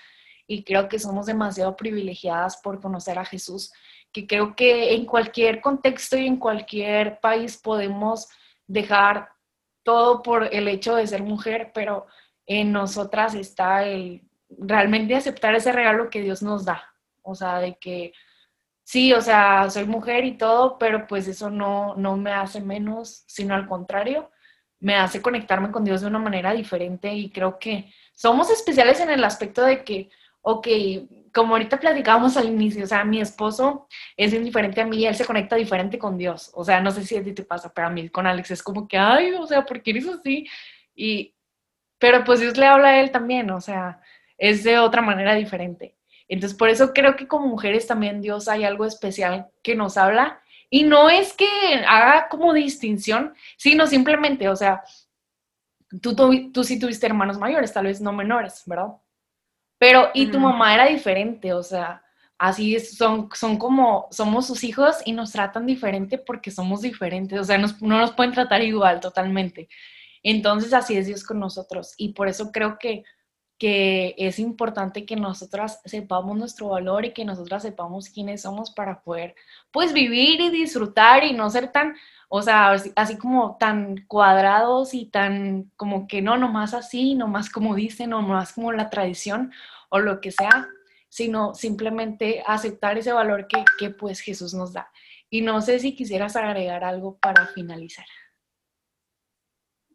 y 0.47 0.65
creo 0.65 0.89
que 0.89 0.99
somos 0.99 1.27
demasiado 1.27 1.77
privilegiadas 1.77 2.57
por 2.59 2.81
conocer 2.81 3.19
a 3.19 3.25
Jesús, 3.25 3.73
que 4.13 4.27
creo 4.27 4.55
que 4.55 4.95
en 4.95 5.07
cualquier 5.07 5.61
contexto 5.61 6.17
y 6.19 6.27
en 6.27 6.37
cualquier 6.37 7.21
país 7.21 7.57
podemos 7.57 8.29
dejar 8.67 9.31
todo 9.83 10.23
por 10.23 10.55
el 10.55 10.69
hecho 10.69 10.95
de 10.95 11.07
ser 11.07 11.23
mujer, 11.23 11.73
pero 11.75 12.07
en 12.47 12.73
nosotras 12.73 13.35
está 13.35 13.85
el 13.85 14.23
realmente 14.49 15.17
aceptar 15.17 15.55
ese 15.55 15.73
regalo 15.73 16.11
que 16.11 16.21
Dios 16.21 16.43
nos 16.43 16.65
da, 16.65 16.93
o 17.23 17.35
sea, 17.35 17.59
de 17.59 17.77
que 17.79 18.13
sí, 18.85 19.13
o 19.13 19.21
sea, 19.21 19.71
soy 19.71 19.87
mujer 19.87 20.25
y 20.25 20.37
todo, 20.37 20.79
pero 20.79 21.07
pues 21.07 21.27
eso 21.29 21.51
no, 21.51 21.95
no 21.97 22.17
me 22.17 22.33
hace 22.33 22.61
menos, 22.61 23.25
sino 23.27 23.55
al 23.55 23.67
contrario, 23.67 24.31
me 24.81 24.97
hace 24.97 25.23
conectarme 25.23 25.71
con 25.71 25.85
Dios 25.85 26.01
de 26.01 26.09
una 26.09 26.19
manera 26.19 26.53
diferente 26.53 27.15
y 27.15 27.31
creo 27.31 27.59
que 27.59 27.93
somos 28.13 28.51
especiales 28.51 29.01
en 29.01 29.11
el 29.11 29.25
aspecto 29.25 29.63
de 29.63 29.85
que 29.85 30.11
ok, 30.43 30.69
como 31.33 31.55
ahorita 31.55 31.81
platicábamos 31.81 32.37
al 32.37 32.49
inicio, 32.49 32.85
o 32.85 32.87
sea, 32.87 33.05
mi 33.05 33.21
esposo 33.21 33.89
es 34.17 34.35
indiferente 34.35 34.81
a 34.81 34.87
mí 34.87 35.07
él 35.07 35.15
se 35.15 35.25
conecta 35.25 35.57
diferente 35.57 35.99
con 35.99 36.19
Dios. 36.19 36.51
O 36.55 36.65
sea, 36.65 36.81
no 36.81 36.91
sé 36.91 37.05
si 37.05 37.17
a 37.17 37.25
ti 37.25 37.33
te 37.33 37.43
pasa, 37.43 37.73
pero 37.75 37.87
a 37.87 37.91
mí 37.91 38.09
con 38.11 38.27
Alex 38.27 38.51
es 38.51 38.63
como 38.63 38.87
que, 38.87 38.99
ay, 38.99 39.33
o 39.33 39.47
sea, 39.47 39.65
¿por 39.65 39.83
qué 39.83 39.93
eres 39.93 40.09
así? 40.09 40.47
Y, 40.95 41.35
pero 41.99 42.23
pues 42.25 42.41
Dios 42.41 42.57
le 42.59 42.67
habla 42.67 42.89
a 42.89 43.01
él 43.01 43.11
también, 43.11 43.51
o 43.51 43.61
sea, 43.61 44.01
es 44.37 44.65
de 44.65 44.79
otra 44.79 45.01
manera 45.03 45.35
diferente. 45.35 45.97
Entonces, 46.29 46.57
por 46.57 46.69
eso 46.69 46.93
creo 46.93 47.17
que 47.17 47.29
como 47.29 47.47
mujeres 47.47 47.87
también 47.87 48.21
Dios 48.21 48.49
hay 48.49 48.65
algo 48.65 48.85
especial 48.85 49.49
que 49.63 49.75
nos 49.75 49.97
habla. 49.97 50.41
Y 50.71 50.85
no 50.85 51.11
es 51.11 51.35
que 51.35 51.47
haga 51.87 52.29
como 52.29 52.55
distinción, 52.55 53.35
sino 53.59 53.87
simplemente, 53.87 54.49
o 54.49 54.57
sea, 54.57 54.83
tú, 56.01 56.17
tú, 56.17 56.51
tú 56.51 56.65
sí 56.65 56.79
tuviste 56.79 57.07
hermanos 57.07 57.39
mayores, 57.39 57.73
tal 57.73 57.87
vez 57.87 58.01
no 58.01 58.13
menores, 58.13 58.63
¿verdad? 58.67 58.93
Pero, 59.83 60.11
y 60.15 60.29
tu 60.29 60.39
mamá 60.39 60.75
era 60.75 60.87
diferente, 60.87 61.53
o 61.53 61.63
sea, 61.65 62.05
así 62.39 62.77
es, 62.77 62.97
son, 62.97 63.29
son 63.35 63.59
como, 63.59 64.07
somos 64.13 64.47
sus 64.47 64.63
hijos 64.63 64.99
y 65.05 65.13
nos 65.13 65.33
tratan 65.33 65.67
diferente 65.67 66.19
porque 66.19 66.53
somos 66.53 66.83
diferentes, 66.83 67.41
o 67.41 67.43
sea, 67.43 67.59
no 67.59 67.99
nos 67.99 68.13
pueden 68.13 68.33
tratar 68.33 68.63
igual 68.63 69.01
totalmente. 69.01 69.69
Entonces, 70.23 70.73
así 70.73 70.97
es 70.97 71.09
Dios 71.09 71.25
con 71.25 71.41
nosotros. 71.41 71.95
Y 71.97 72.13
por 72.13 72.29
eso 72.29 72.53
creo 72.53 72.79
que, 72.79 73.03
que 73.63 74.17
es 74.19 74.41
importante 74.41 75.07
que 75.07 75.15
nosotras 75.15 75.81
sepamos 75.85 76.37
nuestro 76.37 76.71
valor 76.71 77.05
y 77.05 77.13
que 77.13 77.25
nosotras 77.25 77.63
sepamos 77.63 78.09
quiénes 78.09 78.43
somos 78.43 78.73
para 78.73 79.03
poder, 79.03 79.37
pues, 79.71 79.93
vivir 79.93 80.41
y 80.41 80.51
disfrutar 80.51 81.23
y 81.23 81.33
no 81.33 81.49
ser 81.49 81.71
tan, 81.71 81.95
o 82.29 82.43
sea, 82.43 82.73
así, 82.97 83.17
como 83.19 83.57
tan 83.59 84.05
cuadrados 84.09 84.95
y 84.95 85.07
tan 85.07 85.71
como 85.77 86.09
que 86.09 86.21
no, 86.23 86.37
nomás 86.37 86.75
así, 86.75 87.15
nomás 87.15 87.49
como 87.51 87.77
dicen, 87.77 88.11
nomás 88.11 88.53
como 88.53 88.73
la 88.73 88.91
tradición, 88.91 89.53
o 89.91 90.01
lo 90.01 90.21
que 90.21 90.33
sea, 90.33 90.67
sino 91.09 91.55
simplemente 91.55 92.43
aceptar 92.45 92.99
ese 92.99 93.13
valor 93.13 93.47
que, 93.47 93.65
que 93.79 93.91
pues 93.91 94.19
Jesús 94.19 94.55
nos 94.55 94.73
da. 94.73 94.91
Y 95.31 95.43
no 95.43 95.61
sé 95.61 95.79
si 95.79 95.95
quisieras 95.95 96.35
agregar 96.35 96.83
algo 96.83 97.17
para 97.19 97.47
finalizar. 97.47 98.07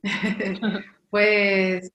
pues, 1.10 1.92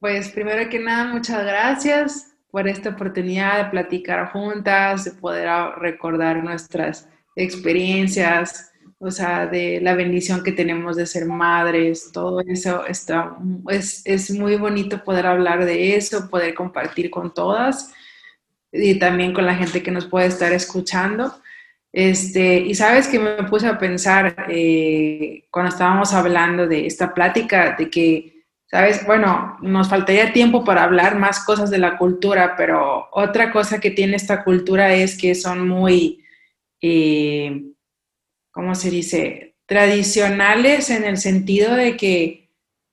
pues 0.00 0.30
primero 0.30 0.68
que 0.68 0.78
nada, 0.78 1.12
muchas 1.12 1.44
gracias 1.44 2.32
por 2.50 2.66
esta 2.66 2.90
oportunidad 2.90 3.64
de 3.64 3.70
platicar 3.70 4.32
juntas, 4.32 5.04
de 5.04 5.12
poder 5.12 5.48
recordar 5.76 6.42
nuestras 6.42 7.08
experiencias, 7.36 8.72
o 8.98 9.10
sea, 9.10 9.46
de 9.46 9.80
la 9.80 9.94
bendición 9.94 10.42
que 10.42 10.52
tenemos 10.52 10.96
de 10.96 11.06
ser 11.06 11.26
madres, 11.26 12.10
todo 12.12 12.40
eso 12.40 12.84
está, 12.86 13.36
es, 13.68 14.02
es 14.04 14.30
muy 14.30 14.56
bonito 14.56 15.04
poder 15.04 15.26
hablar 15.26 15.64
de 15.64 15.96
eso, 15.96 16.28
poder 16.28 16.54
compartir 16.54 17.10
con 17.10 17.32
todas 17.32 17.92
y 18.72 18.98
también 18.98 19.32
con 19.32 19.46
la 19.46 19.54
gente 19.54 19.82
que 19.82 19.90
nos 19.90 20.06
puede 20.06 20.26
estar 20.26 20.52
escuchando. 20.52 21.34
Este, 21.92 22.58
y 22.60 22.74
sabes 22.74 23.08
que 23.08 23.18
me 23.18 23.42
puse 23.44 23.66
a 23.66 23.78
pensar 23.78 24.46
eh, 24.48 25.44
cuando 25.50 25.70
estábamos 25.70 26.12
hablando 26.12 26.66
de 26.68 26.86
esta 26.86 27.12
plática, 27.14 27.74
de 27.76 27.90
que, 27.90 28.39
sabes, 28.70 29.04
bueno, 29.06 29.56
nos 29.62 29.88
faltaría 29.88 30.32
tiempo 30.32 30.64
para 30.64 30.84
hablar 30.84 31.18
más 31.18 31.44
cosas 31.44 31.70
de 31.70 31.78
la 31.78 31.98
cultura, 31.98 32.54
pero 32.56 33.08
otra 33.12 33.52
cosa 33.52 33.80
que 33.80 33.90
tiene 33.90 34.16
esta 34.16 34.44
cultura 34.44 34.94
es 34.94 35.18
que 35.18 35.34
son 35.34 35.68
muy, 35.68 36.24
eh, 36.80 37.62
¿cómo 38.50 38.74
se 38.74 38.90
dice? 38.90 39.56
Tradicionales 39.66 40.90
en 40.90 41.04
el 41.04 41.18
sentido 41.18 41.74
de 41.74 41.96
que 41.96 42.40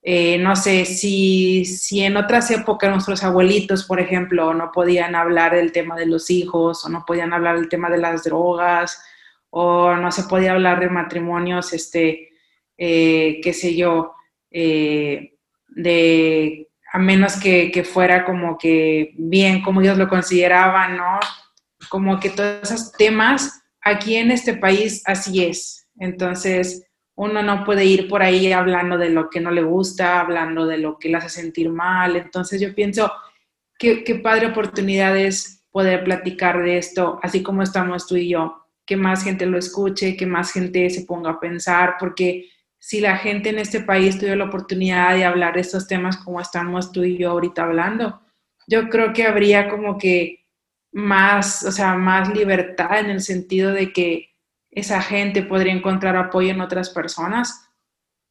eh, 0.09 0.37
no 0.37 0.55
sé, 0.55 0.85
si, 0.85 1.65
si 1.65 2.01
en 2.01 2.15
otras 2.15 2.49
épocas 2.51 2.89
nuestros 2.89 3.25
abuelitos, 3.25 3.83
por 3.83 3.99
ejemplo, 3.99 4.53
no 4.53 4.71
podían 4.71 5.15
hablar 5.15 5.53
del 5.53 5.73
tema 5.73 5.97
de 5.97 6.05
los 6.05 6.29
hijos 6.29 6.85
o 6.85 6.89
no 6.89 7.03
podían 7.05 7.33
hablar 7.33 7.57
del 7.57 7.67
tema 7.67 7.89
de 7.89 7.97
las 7.97 8.23
drogas 8.23 9.03
o 9.49 9.95
no 9.97 10.09
se 10.13 10.23
podía 10.23 10.53
hablar 10.53 10.79
de 10.79 10.89
matrimonios, 10.89 11.73
este, 11.73 12.29
eh, 12.77 13.41
qué 13.43 13.51
sé 13.51 13.75
yo, 13.75 14.13
eh, 14.49 15.36
de, 15.77 16.67
a 16.91 16.99
menos 16.99 17.39
que, 17.39 17.71
que, 17.71 17.83
fuera 17.83 18.25
como 18.25 18.57
que 18.57 19.13
bien, 19.17 19.61
como 19.61 19.81
ellos 19.81 19.97
lo 19.97 20.09
consideraban, 20.09 20.97
¿no? 20.97 21.19
Como 21.89 22.19
que 22.19 22.31
todos 22.31 22.63
esos 22.63 22.91
temas, 22.93 23.61
aquí 23.81 24.15
en 24.15 24.31
este 24.31 24.55
país 24.55 25.03
así 25.05 25.43
es. 25.45 25.87
Entonces, 25.99 26.83
uno 27.15 27.43
no 27.43 27.63
puede 27.63 27.85
ir 27.85 28.07
por 28.07 28.23
ahí 28.23 28.51
hablando 28.51 28.97
de 28.97 29.09
lo 29.09 29.29
que 29.29 29.39
no 29.39 29.51
le 29.51 29.63
gusta, 29.63 30.19
hablando 30.19 30.65
de 30.65 30.77
lo 30.79 30.97
que 30.97 31.09
le 31.09 31.17
hace 31.17 31.29
sentir 31.29 31.69
mal. 31.69 32.15
Entonces 32.15 32.59
yo 32.59 32.73
pienso, 32.73 33.11
qué, 33.77 34.03
qué 34.03 34.15
padre 34.15 34.47
oportunidad 34.47 35.15
es 35.15 35.63
poder 35.71 36.03
platicar 36.03 36.63
de 36.63 36.79
esto, 36.79 37.19
así 37.21 37.43
como 37.43 37.61
estamos 37.61 38.07
tú 38.07 38.15
y 38.15 38.29
yo, 38.29 38.65
que 38.85 38.97
más 38.97 39.23
gente 39.23 39.45
lo 39.45 39.59
escuche, 39.59 40.17
que 40.17 40.25
más 40.25 40.51
gente 40.51 40.89
se 40.89 41.05
ponga 41.05 41.31
a 41.31 41.39
pensar, 41.39 41.95
porque 41.99 42.49
si 42.87 43.01
la 43.01 43.17
gente 43.17 43.49
en 43.49 43.59
este 43.59 43.81
país 43.81 44.17
tuviera 44.17 44.37
la 44.37 44.45
oportunidad 44.45 45.13
de 45.13 45.25
hablar 45.25 45.55
de 45.55 45.59
estos 45.59 45.89
temas 45.89 46.15
como 46.15 46.39
estamos 46.39 46.93
tú 46.93 47.03
y 47.03 47.17
yo 47.17 47.31
ahorita 47.31 47.63
hablando, 47.63 48.21
yo 48.65 48.87
creo 48.87 49.11
que 49.11 49.27
habría 49.27 49.67
como 49.67 49.97
que 49.97 50.45
más, 50.93 51.65
o 51.65 51.71
sea, 51.73 51.95
más 51.95 52.33
libertad 52.33 52.99
en 52.99 53.09
el 53.09 53.19
sentido 53.19 53.73
de 53.73 53.91
que 53.91 54.29
esa 54.71 55.01
gente 55.01 55.43
podría 55.43 55.73
encontrar 55.73 56.15
apoyo 56.15 56.51
en 56.51 56.61
otras 56.61 56.89
personas. 56.89 57.69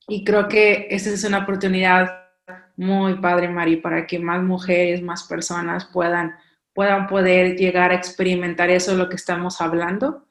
Y 0.08 0.24
creo 0.24 0.48
que 0.48 0.86
esa 0.88 1.10
es 1.10 1.22
una 1.24 1.40
oportunidad 1.40 2.30
muy 2.76 3.16
padre, 3.16 3.50
Mari, 3.50 3.76
para 3.76 4.06
que 4.06 4.18
más 4.18 4.42
mujeres, 4.42 5.02
más 5.02 5.24
personas 5.24 5.84
puedan, 5.84 6.34
puedan 6.72 7.08
poder 7.08 7.56
llegar 7.58 7.90
a 7.90 7.96
experimentar 7.96 8.70
eso 8.70 8.92
de 8.92 8.96
lo 8.96 9.10
que 9.10 9.16
estamos 9.16 9.60
hablando. 9.60 10.25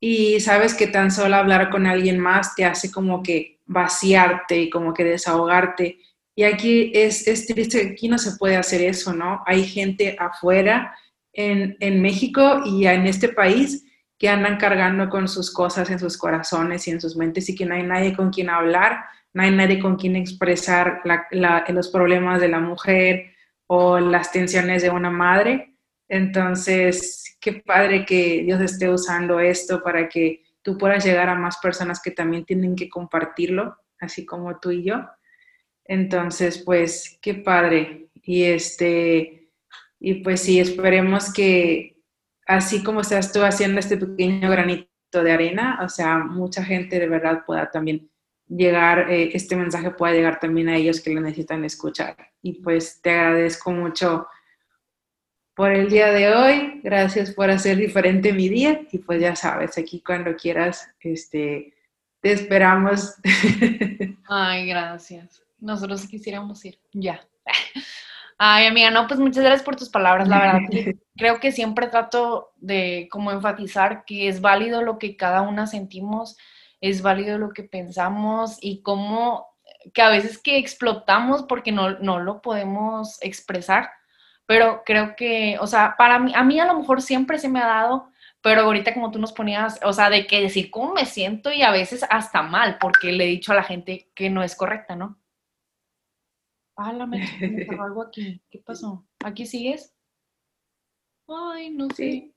Y 0.00 0.40
sabes 0.40 0.74
que 0.74 0.86
tan 0.86 1.10
solo 1.10 1.36
hablar 1.36 1.70
con 1.70 1.86
alguien 1.86 2.18
más 2.18 2.54
te 2.54 2.64
hace 2.64 2.90
como 2.90 3.22
que 3.22 3.58
vaciarte 3.66 4.62
y 4.62 4.70
como 4.70 4.94
que 4.94 5.04
desahogarte. 5.04 5.98
Y 6.34 6.44
aquí 6.44 6.92
es, 6.94 7.26
es 7.26 7.46
triste, 7.46 7.92
aquí 7.92 8.08
no 8.08 8.18
se 8.18 8.36
puede 8.36 8.56
hacer 8.56 8.80
eso, 8.82 9.12
¿no? 9.12 9.42
Hay 9.44 9.64
gente 9.64 10.16
afuera 10.18 10.94
en, 11.32 11.76
en 11.80 12.00
México 12.00 12.62
y 12.64 12.86
en 12.86 13.06
este 13.06 13.28
país 13.28 13.84
que 14.18 14.28
andan 14.28 14.56
cargando 14.56 15.08
con 15.08 15.28
sus 15.28 15.52
cosas 15.52 15.90
en 15.90 15.98
sus 15.98 16.18
corazones 16.18 16.86
y 16.86 16.90
en 16.90 17.00
sus 17.00 17.16
mentes 17.16 17.48
y 17.48 17.54
que 17.54 17.64
no 17.64 17.74
hay 17.74 17.84
nadie 17.84 18.16
con 18.16 18.30
quien 18.30 18.50
hablar, 18.50 19.04
no 19.32 19.42
hay 19.42 19.52
nadie 19.52 19.78
con 19.78 19.96
quien 19.96 20.16
expresar 20.16 21.02
los 21.70 21.88
problemas 21.88 22.40
de 22.40 22.48
la 22.48 22.58
mujer 22.58 23.34
o 23.68 24.00
las 24.00 24.32
tensiones 24.32 24.82
de 24.82 24.90
una 24.90 25.10
madre. 25.10 25.74
Entonces, 26.08 27.27
qué 27.48 27.62
padre 27.62 28.04
que 28.04 28.42
Dios 28.42 28.60
esté 28.60 28.90
usando 28.90 29.40
esto 29.40 29.82
para 29.82 30.08
que 30.08 30.42
tú 30.62 30.76
puedas 30.76 31.04
llegar 31.04 31.28
a 31.28 31.34
más 31.34 31.58
personas 31.58 32.00
que 32.02 32.10
también 32.10 32.44
tienen 32.44 32.76
que 32.76 32.90
compartirlo, 32.90 33.76
así 34.00 34.26
como 34.26 34.58
tú 34.60 34.70
y 34.70 34.84
yo. 34.84 34.96
Entonces, 35.84 36.62
pues, 36.64 37.18
qué 37.22 37.34
padre. 37.34 38.10
Y 38.22 38.44
este, 38.44 39.50
y 39.98 40.22
pues 40.22 40.42
sí, 40.42 40.60
esperemos 40.60 41.32
que, 41.32 41.96
así 42.46 42.82
como 42.82 43.00
estás 43.00 43.32
tú 43.32 43.42
haciendo 43.42 43.80
este 43.80 43.96
pequeño 43.96 44.50
granito 44.50 44.88
de 45.12 45.32
arena, 45.32 45.80
o 45.82 45.88
sea, 45.88 46.18
mucha 46.18 46.62
gente 46.62 46.98
de 46.98 47.08
verdad 47.08 47.44
pueda 47.46 47.70
también 47.70 48.10
llegar, 48.46 49.10
eh, 49.10 49.30
este 49.32 49.56
mensaje 49.56 49.90
pueda 49.92 50.12
llegar 50.12 50.38
también 50.38 50.68
a 50.68 50.76
ellos 50.76 51.00
que 51.00 51.14
lo 51.14 51.22
necesitan 51.22 51.64
escuchar. 51.64 52.14
Y 52.42 52.60
pues 52.60 53.00
te 53.00 53.10
agradezco 53.10 53.70
mucho 53.70 54.26
por 55.58 55.72
el 55.72 55.90
día 55.90 56.12
de 56.12 56.32
hoy, 56.32 56.80
gracias 56.84 57.32
por 57.32 57.50
hacer 57.50 57.78
diferente 57.78 58.32
mi 58.32 58.48
día 58.48 58.82
y 58.92 58.98
pues 58.98 59.20
ya 59.20 59.34
sabes, 59.34 59.76
aquí 59.76 60.00
cuando 60.06 60.36
quieras, 60.36 60.88
este, 61.00 61.74
te 62.20 62.30
esperamos. 62.30 63.16
Ay, 64.28 64.68
gracias. 64.68 65.42
Nosotros 65.58 66.06
quisiéramos 66.06 66.64
ir, 66.64 66.78
ya. 66.92 67.26
Ay, 68.38 68.66
amiga, 68.66 68.92
no, 68.92 69.08
pues 69.08 69.18
muchas 69.18 69.42
gracias 69.42 69.64
por 69.64 69.74
tus 69.74 69.88
palabras, 69.88 70.28
la 70.28 70.38
verdad. 70.38 70.60
creo 71.16 71.40
que 71.40 71.50
siempre 71.50 71.88
trato 71.88 72.52
de 72.58 73.08
como 73.10 73.32
enfatizar 73.32 74.04
que 74.04 74.28
es 74.28 74.40
válido 74.40 74.82
lo 74.82 74.96
que 75.00 75.16
cada 75.16 75.42
una 75.42 75.66
sentimos, 75.66 76.36
es 76.80 77.02
válido 77.02 77.36
lo 77.36 77.48
que 77.48 77.64
pensamos 77.64 78.58
y 78.60 78.80
cómo 78.82 79.48
que 79.92 80.02
a 80.02 80.10
veces 80.10 80.38
que 80.38 80.56
explotamos 80.56 81.42
porque 81.42 81.72
no, 81.72 81.98
no 81.98 82.20
lo 82.20 82.42
podemos 82.42 83.18
expresar, 83.22 83.90
pero 84.48 84.82
creo 84.86 85.14
que, 85.14 85.58
o 85.60 85.66
sea, 85.66 85.94
para 85.98 86.18
mí, 86.18 86.32
a 86.34 86.42
mí 86.42 86.58
a 86.58 86.64
lo 86.64 86.78
mejor 86.78 87.02
siempre 87.02 87.38
se 87.38 87.50
me 87.50 87.60
ha 87.60 87.66
dado, 87.66 88.10
pero 88.40 88.62
ahorita 88.62 88.94
como 88.94 89.10
tú 89.10 89.18
nos 89.18 89.34
ponías, 89.34 89.78
o 89.84 89.92
sea, 89.92 90.08
de 90.08 90.26
que 90.26 90.40
decir 90.40 90.70
cómo 90.70 90.94
me 90.94 91.04
siento 91.04 91.52
y 91.52 91.60
a 91.60 91.70
veces 91.70 92.02
hasta 92.08 92.40
mal, 92.40 92.78
porque 92.80 93.12
le 93.12 93.24
he 93.24 93.28
dicho 93.28 93.52
a 93.52 93.56
la 93.56 93.62
gente 93.62 94.10
que 94.14 94.30
no 94.30 94.42
es 94.42 94.56
correcta, 94.56 94.96
¿no? 94.96 95.20
Ah, 96.76 96.94
la 96.94 97.04
me, 97.04 97.20
algo 97.78 98.02
aquí. 98.02 98.40
¿Qué 98.48 98.58
pasó? 98.60 99.06
¿Aquí 99.22 99.44
sigues? 99.44 99.94
Ay, 101.28 101.68
no 101.68 101.90
sé. 101.90 102.32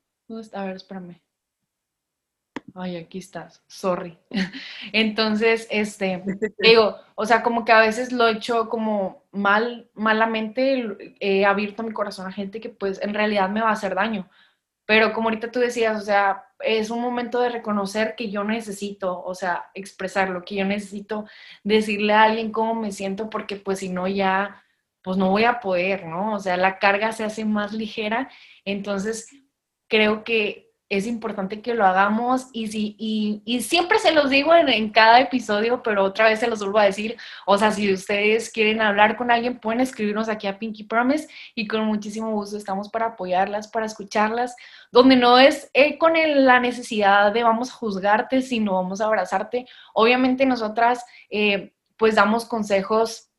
A 0.51 0.66
ver, 0.66 0.76
espérame. 0.76 1.22
Ay, 2.76 2.95
aquí 2.97 3.17
estás. 3.17 3.63
Sorry. 3.67 4.17
Entonces, 4.93 5.67
este, 5.69 6.24
digo, 6.59 6.95
o 7.15 7.26
sea, 7.26 7.43
como 7.43 7.65
que 7.65 7.72
a 7.72 7.80
veces 7.82 8.11
lo 8.11 8.28
he 8.28 8.34
hecho 8.34 8.69
como 8.69 9.24
mal, 9.32 9.89
malamente, 9.93 11.15
he 11.19 11.45
abierto 11.45 11.84
mi 11.84 11.91
corazón 11.91 12.28
a 12.28 12.32
gente 12.32 12.61
que 12.61 12.69
pues 12.69 13.01
en 13.01 13.13
realidad 13.13 13.49
me 13.49 13.61
va 13.61 13.69
a 13.69 13.74
hacer 13.74 13.95
daño. 13.95 14.30
Pero 14.86 15.13
como 15.13 15.30
ahorita 15.30 15.51
tú 15.51 15.59
decías, 15.59 16.01
o 16.01 16.05
sea, 16.05 16.45
es 16.59 16.89
un 16.89 17.01
momento 17.01 17.39
de 17.41 17.49
reconocer 17.49 18.15
que 18.15 18.30
yo 18.30 18.43
necesito, 18.43 19.24
o 19.24 19.36
sea, 19.36 19.72
expresarlo, 19.74 20.43
que 20.43 20.55
yo 20.55 20.65
necesito 20.65 21.26
decirle 21.63 22.13
a 22.13 22.24
alguien 22.24 22.51
cómo 22.51 22.76
me 22.76 22.91
siento, 22.91 23.30
porque 23.30 23.55
pues 23.55 23.80
si 23.80 23.89
no 23.89 24.07
ya, 24.07 24.63
pues 25.01 25.17
no 25.17 25.30
voy 25.30 25.45
a 25.45 25.59
poder, 25.59 26.05
¿no? 26.05 26.34
O 26.36 26.39
sea, 26.39 26.57
la 26.57 26.80
carga 26.80 27.11
se 27.11 27.24
hace 27.24 27.45
más 27.45 27.74
ligera. 27.74 28.30
Entonces, 28.65 29.30
creo 29.88 30.24
que 30.24 30.70
es 30.91 31.07
importante 31.07 31.61
que 31.61 31.73
lo 31.73 31.85
hagamos 31.85 32.47
y, 32.51 32.67
si, 32.67 32.97
y, 32.99 33.61
siempre 33.61 33.97
se 33.97 34.11
los 34.11 34.29
digo 34.29 34.53
en, 34.53 34.89
cada 34.91 35.21
episodio, 35.21 35.81
pero 35.81 36.03
otra 36.03 36.25
vez 36.25 36.41
se 36.41 36.47
los 36.47 36.59
vuelvo 36.59 36.79
a 36.79 36.83
decir, 36.83 37.15
o 37.45 37.57
sea, 37.57 37.71
si 37.71 37.93
ustedes 37.93 38.51
quieren 38.51 38.81
hablar 38.81 39.15
con 39.15 39.31
alguien, 39.31 39.57
pueden 39.57 39.79
escribirnos 39.79 40.27
aquí 40.27 40.47
a 40.47 40.59
Pinky 40.59 40.83
Promise 40.83 41.29
y 41.55 41.65
con 41.65 41.85
muchísimo 41.85 42.31
gusto 42.31 42.57
estamos 42.57 42.89
para 42.89 43.05
apoyarlas, 43.05 43.69
para 43.69 43.85
escucharlas, 43.85 44.53
donde 44.91 45.15
no 45.15 45.39
es 45.39 45.71
eh, 45.73 45.97
con 45.97 46.11
la 46.13 46.59
necesidad 46.59 47.31
de 47.31 47.43
vamos 47.43 47.69
a 47.69 47.75
juzgarte, 47.75 48.41
sino 48.41 48.73
vamos 48.73 48.99
a 48.99 49.05
abrazarte. 49.05 49.67
Obviamente 49.93 50.45
nosotras 50.45 51.05
eh, 51.29 51.71
pues 51.95 52.15
damos 52.15 52.43
consejos 52.43 53.29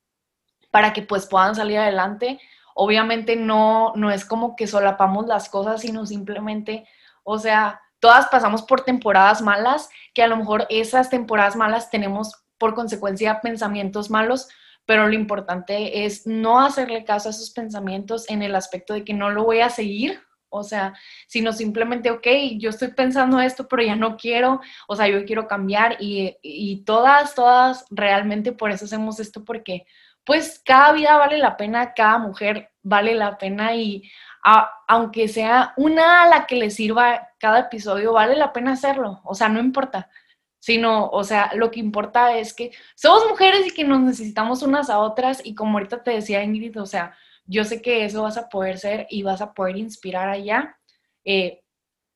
para 0.71 0.95
que 0.95 1.03
pues 1.03 1.27
puedan 1.27 1.55
salir 1.55 1.77
adelante. 1.77 2.41
Obviamente 2.75 3.37
no, 3.37 3.93
no 3.95 4.11
es 4.11 4.25
como 4.25 4.57
que 4.57 4.67
solapamos 4.67 5.27
las 5.27 5.51
cosas, 5.51 5.83
sino 5.83 6.07
simplemente 6.07 6.87
o 7.23 7.39
sea, 7.39 7.81
todas 8.01 8.27
pasamos 8.29 8.63
por 8.63 8.83
temporadas 8.83 9.43
malas, 9.43 9.89
que 10.15 10.23
a 10.23 10.27
lo 10.27 10.37
mejor 10.37 10.67
esas 10.71 11.11
temporadas 11.11 11.57
malas 11.57 11.91
tenemos 11.91 12.45
por 12.59 12.75
consecuencia 12.75 13.41
pensamientos 13.41 14.11
malos, 14.11 14.49
pero 14.87 15.07
lo 15.07 15.15
importante 15.15 16.05
es 16.05 16.27
no 16.27 16.61
hacerle 16.61 17.05
caso 17.05 17.29
a 17.29 17.31
esos 17.31 17.51
pensamientos 17.51 18.29
en 18.29 18.43
el 18.43 18.55
aspecto 18.55 18.95
de 18.95 19.05
que 19.05 19.15
no 19.15 19.31
lo 19.31 19.45
voy 19.45 19.61
a 19.61 19.71
seguir, 19.71 20.21
o 20.49 20.65
sea, 20.65 20.95
sino 21.29 21.53
simplemente, 21.53 22.11
ok, 22.11 22.27
yo 22.59 22.71
estoy 22.71 22.89
pensando 22.89 23.41
esto, 23.41 23.67
pero 23.69 23.83
ya 23.83 23.97
no 23.97 24.17
quiero, 24.17 24.61
o 24.87 24.97
sea, 24.97 25.09
yo 25.09 25.25
quiero 25.25 25.49
cambiar 25.49 25.97
y, 25.99 26.37
y 26.43 26.85
todas, 26.85 27.35
todas, 27.35 27.87
realmente 27.91 28.53
por 28.53 28.71
eso 28.71 28.85
hacemos 28.85 29.19
esto, 29.19 29.45
porque 29.45 29.87
pues 30.25 30.61
cada 30.65 30.93
vida 30.93 31.17
vale 31.17 31.39
la 31.39 31.57
pena, 31.57 31.95
cada 31.95 32.19
mujer 32.19 32.71
vale 32.83 33.15
la 33.15 33.39
pena 33.39 33.75
y 33.75 34.03
aunque 34.43 35.29
sea 35.29 35.73
una 35.77 36.23
a 36.23 36.29
la 36.29 36.47
que 36.47 36.57
le 36.57 36.71
sirva 36.71 37.29
cada 37.39 37.61
episodio, 37.61 38.13
vale 38.13 38.37
la 38.37 38.53
pena 38.53 38.73
hacerlo, 38.73 39.21
o 39.25 39.35
sea, 39.35 39.49
no 39.49 39.61
importa, 39.61 40.11
sino, 40.59 41.09
o 41.09 41.25
sea, 41.25 41.53
lo 41.55 41.71
que 41.71 41.81
importa 41.81 42.37
es 42.37 42.55
que 42.55 42.73
somos 42.95 43.29
mujeres 43.29 43.67
y 43.67 43.75
que 43.75 43.85
nos 43.85 44.01
necesitamos 44.01 44.63
unas 44.63 44.91
a 44.91 44.99
otras 44.99 45.45
y 45.45 45.55
como 45.55 45.79
ahorita 45.79 46.03
te 46.03 46.13
decía 46.13 46.43
Ingrid, 46.43 46.81
o 46.81 46.87
sea, 46.87 47.15
yo 47.45 47.65
sé 47.65 47.83
que 47.83 48.05
eso 48.05 48.23
vas 48.23 48.37
a 48.37 48.49
poder 48.49 48.79
ser 48.79 49.07
y 49.11 49.23
vas 49.23 49.41
a 49.41 49.53
poder 49.55 49.77
inspirar 49.77 50.29
allá. 50.29 50.79
Eh, 51.25 51.63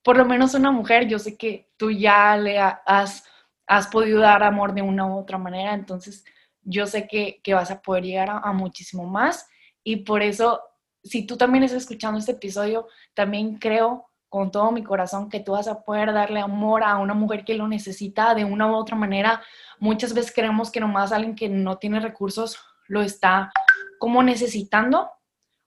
por 0.03 0.17
lo 0.17 0.25
menos 0.25 0.55
una 0.55 0.71
mujer, 0.71 1.09
yo 1.09 1.19
sé 1.19 1.37
que 1.37 1.69
tú 1.77 1.91
ya 1.91 2.37
le 2.37 2.61
has, 2.61 3.25
has 3.67 3.89
podido 3.89 4.21
dar 4.21 4.43
amor 4.45 4.73
de 4.73 4.83
una 4.83 5.07
u 5.07 5.19
otra 5.19 5.39
manera, 5.39 5.75
entonces 5.75 6.25
yo 6.63 6.87
sé 6.87 7.09
que, 7.09 7.41
vas 7.53 7.71
a 7.71 7.81
poder 7.81 8.05
llegar 8.05 8.31
a, 8.31 8.53
muchísimo 8.53 9.05
más 9.05 9.49
y 9.83 9.97
por 9.97 10.23
eso, 10.23 10.61
si 11.07 11.27
tú 11.27 11.37
también 11.37 11.65
estás 11.65 11.83
escuchando 11.83 12.19
este 12.19 12.33
episodio, 12.33 12.89
también 13.15 13.57
creo 13.57 14.11
con 14.29 14.51
todo 14.51 14.73
mi 14.73 14.83
corazón 14.83 15.31
que 15.31 15.41
tú 15.41 15.53
vas 15.53 15.69
a 15.69 15.83
poder 15.83 16.13
darle 16.13 16.41
amor 16.41 16.83
a 16.83 16.99
una 16.99 17.15
mujer 17.15 17.45
que 17.45 17.55
lo 17.55 17.69
necesita 17.69 18.35
de 18.35 18.45
una 18.45 18.71
u 18.71 18.75
otra 18.75 18.97
manera. 18.97 19.43
Muchas 19.79 20.13
veces 20.13 20.33
creemos 20.33 20.71
que 20.71 20.81
nomás 20.81 21.13
alguien 21.13 21.35
que 21.35 21.49
no 21.49 21.79
tiene 21.79 22.01
recursos 22.01 22.59
lo 22.89 23.03
está 23.03 23.51
como 23.99 24.23
necesitando. 24.23 25.11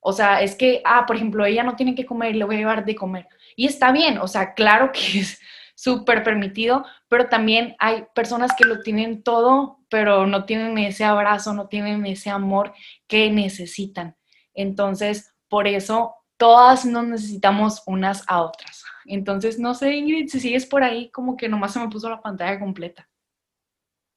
O 0.02 0.14
sea, 0.14 0.42
es 0.42 0.56
que, 0.56 0.82
ah, 0.86 1.06
por 1.06 1.16
ejemplo, 1.16 1.46
ella 1.46 1.64
no 1.64 1.76
tiene 1.76 1.96
que 1.96 2.06
comer 2.06 2.36
le 2.36 2.46
voy 2.46 2.56
a 2.56 2.60
llevar 2.60 2.86
de 2.86 2.96
comer. 2.96 3.28
Y 3.56 3.66
está 3.66 3.92
bien, 3.92 4.18
o 4.20 4.28
sea, 4.28 4.54
claro 4.54 4.92
que 4.92 5.00
es 5.20 5.40
súper 5.76 6.24
permitido, 6.24 6.86
pero 7.08 7.30
también 7.30 7.76
hay 7.80 8.06
personas 8.14 8.52
que 8.56 8.66
lo 8.66 8.82
tienen 8.82 9.24
todo, 9.24 9.80
pero 9.90 10.28
no 10.28 10.46
tienen 10.46 10.78
ese 10.78 11.06
abrazo, 11.06 11.54
no 11.54 11.68
tienen 11.68 12.06
ese 12.06 12.30
amor 12.30 12.74
que 13.08 13.32
necesitan. 13.32 14.16
Entonces, 14.60 15.34
por 15.48 15.70
eso 15.70 16.16
todas 16.36 16.86
nos 16.86 17.06
necesitamos 17.06 17.82
unas 17.86 18.26
a 18.28 18.42
otras. 18.42 18.84
Entonces, 19.06 19.58
no 19.58 19.74
sé, 19.74 19.96
Ingrid, 19.96 20.28
si 20.28 20.42
sigues 20.42 20.66
por 20.66 20.84
ahí, 20.84 21.10
como 21.12 21.38
que 21.38 21.48
nomás 21.48 21.72
se 21.72 21.80
me 21.80 21.88
puso 21.88 22.10
la 22.10 22.22
pantalla 22.22 22.60
completa. 22.60 23.08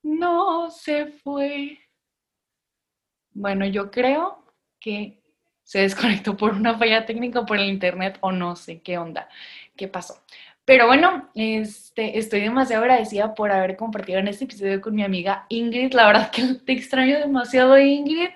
No 0.03 0.69
se 0.73 1.07
fue. 1.07 1.79
Bueno, 3.31 3.67
yo 3.67 3.93
creo 3.93 4.45
que 4.81 5.23
se 5.63 5.83
desconectó 5.83 6.37
por 6.37 6.55
una 6.55 6.77
falla 6.77 7.07
técnica 7.07 7.47
por 7.47 7.59
el 7.59 7.69
internet 7.69 8.19
o 8.21 8.33
no 8.33 8.57
sé 8.57 8.83
qué 8.83 8.99
onda, 8.99 9.29
qué 9.77 9.87
pasó. 9.87 10.25
Pero 10.65 10.89
bueno, 10.89 11.31
este, 11.37 12.19
estoy 12.19 12.41
demasiado 12.41 12.83
agradecida 12.83 13.33
por 13.35 13.53
haber 13.53 13.77
compartido 13.77 14.19
en 14.19 14.27
este 14.27 14.45
episodio 14.47 14.81
con 14.81 14.97
mi 14.97 15.05
amiga 15.05 15.47
Ingrid. 15.49 15.93
La 15.93 16.07
verdad 16.07 16.33
que 16.33 16.43
te 16.67 16.73
extraño 16.73 17.21
demasiado, 17.21 17.79
Ingrid. 17.79 18.31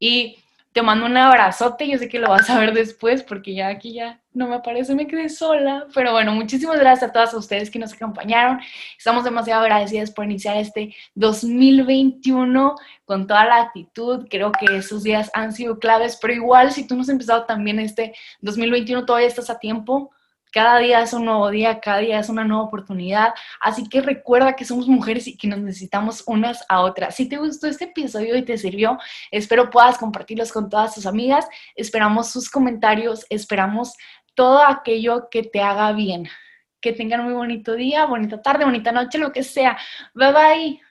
Y 0.00 0.43
te 0.74 0.82
mando 0.82 1.06
un 1.06 1.16
abrazote. 1.16 1.88
Yo 1.88 1.98
sé 1.98 2.08
que 2.08 2.18
lo 2.18 2.28
vas 2.28 2.50
a 2.50 2.58
ver 2.58 2.74
después 2.74 3.22
porque 3.22 3.54
ya 3.54 3.68
aquí 3.68 3.94
ya 3.94 4.20
no 4.32 4.48
me 4.48 4.56
aparece, 4.56 4.96
me 4.96 5.06
quedé 5.06 5.28
sola. 5.28 5.86
Pero 5.94 6.10
bueno, 6.10 6.32
muchísimas 6.32 6.80
gracias 6.80 7.10
a 7.10 7.12
todas 7.12 7.32
ustedes 7.32 7.70
que 7.70 7.78
nos 7.78 7.92
acompañaron. 7.92 8.58
Estamos 8.98 9.22
demasiado 9.22 9.62
agradecidas 9.62 10.10
por 10.10 10.24
iniciar 10.24 10.56
este 10.56 10.92
2021 11.14 12.74
con 13.04 13.26
toda 13.28 13.44
la 13.44 13.60
actitud. 13.62 14.26
Creo 14.28 14.50
que 14.50 14.76
esos 14.76 15.04
días 15.04 15.30
han 15.32 15.52
sido 15.52 15.78
claves, 15.78 16.18
pero 16.20 16.34
igual 16.34 16.72
si 16.72 16.88
tú 16.88 16.96
no 16.96 17.02
has 17.02 17.08
empezado 17.08 17.44
también 17.44 17.78
este 17.78 18.12
2021, 18.40 19.06
todavía 19.06 19.28
estás 19.28 19.50
a 19.50 19.60
tiempo 19.60 20.10
cada 20.54 20.78
día 20.78 21.02
es 21.02 21.12
un 21.12 21.24
nuevo 21.24 21.50
día, 21.50 21.80
cada 21.80 21.98
día 21.98 22.20
es 22.20 22.28
una 22.28 22.44
nueva 22.44 22.62
oportunidad. 22.62 23.34
Así 23.60 23.88
que 23.88 24.00
recuerda 24.00 24.54
que 24.54 24.64
somos 24.64 24.86
mujeres 24.86 25.26
y 25.26 25.36
que 25.36 25.48
nos 25.48 25.58
necesitamos 25.58 26.22
unas 26.26 26.64
a 26.68 26.82
otras. 26.82 27.16
Si 27.16 27.28
te 27.28 27.38
gustó 27.38 27.66
este 27.66 27.86
episodio 27.86 28.36
y 28.36 28.44
te 28.44 28.56
sirvió, 28.56 28.96
espero 29.32 29.68
puedas 29.68 29.98
compartirlos 29.98 30.52
con 30.52 30.70
todas 30.70 30.94
tus 30.94 31.06
amigas. 31.06 31.48
Esperamos 31.74 32.30
sus 32.30 32.48
comentarios, 32.48 33.26
esperamos 33.30 33.94
todo 34.34 34.64
aquello 34.64 35.28
que 35.28 35.42
te 35.42 35.60
haga 35.60 35.90
bien. 35.92 36.28
Que 36.80 36.92
tengan 36.92 37.24
muy 37.24 37.32
bonito 37.32 37.74
día, 37.74 38.06
bonita 38.06 38.40
tarde, 38.40 38.64
bonita 38.64 38.92
noche, 38.92 39.18
lo 39.18 39.32
que 39.32 39.42
sea. 39.42 39.76
Bye 40.14 40.32
bye. 40.32 40.83